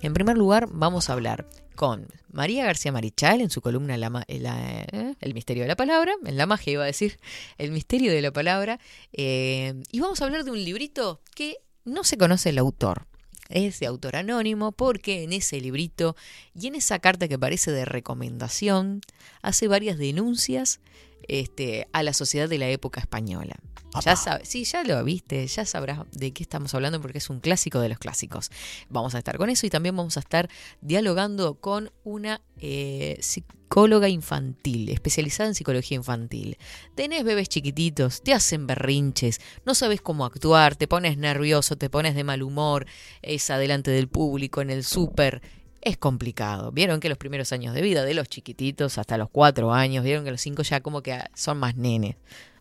En 0.01 0.15
primer 0.15 0.37
lugar, 0.37 0.69
vamos 0.71 1.09
a 1.09 1.13
hablar 1.13 1.49
con 1.77 2.09
María 2.31 2.65
García 2.65 2.93
Marichal 2.93 3.41
en 3.41 3.51
su 3.51 3.61
columna 3.61 3.97
La 3.97 4.11
la- 4.11 4.83
eh, 4.83 5.15
El 5.21 5.33
misterio 5.35 5.63
de 5.63 5.69
la 5.69 5.77
palabra, 5.77 6.13
en 6.25 6.37
la 6.37 6.47
magia 6.47 6.73
iba 6.73 6.83
a 6.83 6.87
decir, 6.87 7.19
El 7.57 7.71
misterio 7.71 8.13
de 8.13 8.21
la 8.21 8.33
palabra, 8.33 8.79
eh, 9.13 9.75
y 9.91 10.01
vamos 10.01 10.21
a 10.21 10.25
hablar 10.25 10.45
de 10.45 10.51
un 10.51 10.63
librito 10.63 11.21
que 11.35 11.57
no 11.85 12.05
se 12.05 12.19
conoce 12.19 12.51
el 12.51 12.59
autor. 12.59 13.07
Es 13.49 13.81
de 13.81 13.87
autor 13.87 14.17
anónimo 14.17 14.73
porque 14.73 15.23
en 15.25 15.33
ese 15.33 15.61
librito 15.61 16.17
y 16.55 16.67
en 16.69 16.75
esa 16.75 16.99
carta 16.99 17.29
que 17.29 17.39
parece 17.39 17.71
de 17.71 17.85
recomendación 17.85 19.03
hace 19.43 19.69
varias 19.69 19.99
denuncias 19.99 20.81
este, 21.28 21.89
a 21.93 22.03
la 22.03 22.12
sociedad 22.12 22.49
de 22.49 22.59
la 22.59 22.69
época 22.69 23.01
española. 23.01 23.57
Ya 24.01 24.16
sabes, 24.16 24.49
sí, 24.49 24.65
ya 24.65 24.85
lo 24.85 25.05
viste, 25.05 25.47
ya 25.47 25.66
sabrás 25.66 26.01
de 26.12 26.32
qué 26.32 26.43
estamos 26.43 26.74
hablando 26.74 27.01
porque 27.03 27.19
es 27.19 27.28
un 27.28 27.40
clásico 27.40 27.78
de 27.78 27.90
los 27.90 27.99
clásicos. 27.99 28.51
Vamos 28.89 29.15
a 29.15 29.19
estar 29.19 29.36
con 29.36 29.51
eso 29.51 29.66
y 29.66 29.70
también 29.70 29.94
vamos 29.94 30.16
a 30.16 30.20
estar 30.20 30.49
dialogando 30.81 31.57
con 31.57 31.93
una 32.03 32.40
eh, 32.59 33.19
psicóloga 33.20 34.09
infantil, 34.09 34.89
especializada 34.89 35.51
en 35.51 35.55
psicología 35.55 35.97
infantil. 35.97 36.57
Tenés 36.94 37.23
bebés 37.24 37.51
chiquititos, 37.51 38.23
te 38.23 38.32
hacen 38.32 38.66
berrinches, 38.66 39.40
no 39.66 39.74
sabes 39.74 40.01
cómo 40.01 40.24
actuar, 40.24 40.74
te 40.74 40.89
pones 40.89 41.19
nervioso, 41.19 41.77
te 41.77 41.90
pones 41.90 42.15
de 42.15 42.24
mal 42.24 42.43
humor, 42.43 42.86
es 43.20 43.51
adelante 43.51 43.90
del 43.90 44.09
público, 44.09 44.62
en 44.62 44.70
el 44.70 44.85
súper. 44.85 45.43
Es 45.83 45.97
complicado. 45.97 46.71
Vieron 46.71 47.01
que 47.01 47.09
los 47.09 47.19
primeros 47.19 47.53
años 47.53 47.75
de 47.75 47.83
vida 47.83 48.05
de 48.05 48.15
los 48.15 48.29
chiquititos 48.29 48.99
hasta 48.99 49.19
los 49.19 49.29
cuatro 49.29 49.75
años, 49.75 50.05
vieron 50.05 50.25
que 50.25 50.31
los 50.31 50.41
cinco 50.41 50.63
ya 50.63 50.81
como 50.81 51.03
que 51.03 51.19
son 51.35 51.59
más 51.59 51.77
nenes, 51.77 52.15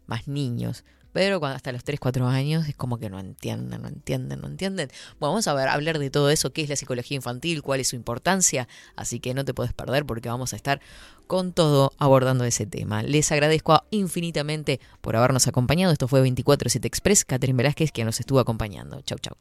más 0.08 0.28
niños. 0.28 0.84
Pero 1.14 1.44
hasta 1.46 1.72
los 1.72 1.84
3, 1.84 2.00
4 2.00 2.28
años 2.28 2.68
es 2.70 2.76
como 2.76 2.98
que 2.98 3.10
no 3.10 3.20
entienden, 3.20 3.82
no 3.82 3.90
entienden, 3.90 4.40
no 4.40 4.48
entienden. 4.48 4.90
Bueno, 5.20 5.34
vamos 5.34 5.48
a 5.48 5.54
ver, 5.54 5.68
hablar 5.68 6.00
de 6.00 6.10
todo 6.10 6.30
eso, 6.30 6.54
qué 6.54 6.62
es 6.62 6.70
la 6.70 6.78
psicología 6.78 7.16
infantil, 7.16 7.62
cuál 7.62 7.82
es 7.82 7.90
su 7.90 7.98
importancia. 7.98 8.68
Así 8.96 9.20
que 9.20 9.34
no 9.34 9.44
te 9.44 9.54
puedes 9.54 9.74
perder 9.74 10.06
porque 10.06 10.30
vamos 10.30 10.54
a 10.54 10.56
estar 10.56 10.80
con 11.28 11.52
todo 11.52 11.92
abordando 11.98 12.46
ese 12.46 12.66
tema. 12.66 13.04
Les 13.04 13.30
agradezco 13.32 13.84
infinitamente 13.92 14.80
por 15.02 15.18
habernos 15.18 15.48
acompañado. 15.48 15.92
Esto 15.92 16.08
fue 16.08 16.24
24-7 16.24 16.86
Express. 16.86 17.26
Catherine 17.26 17.58
Velázquez, 17.58 17.92
quien 17.92 18.06
nos 18.06 18.20
estuvo 18.20 18.40
acompañando. 18.40 19.02
Chau, 19.02 19.20
chau. 19.20 19.36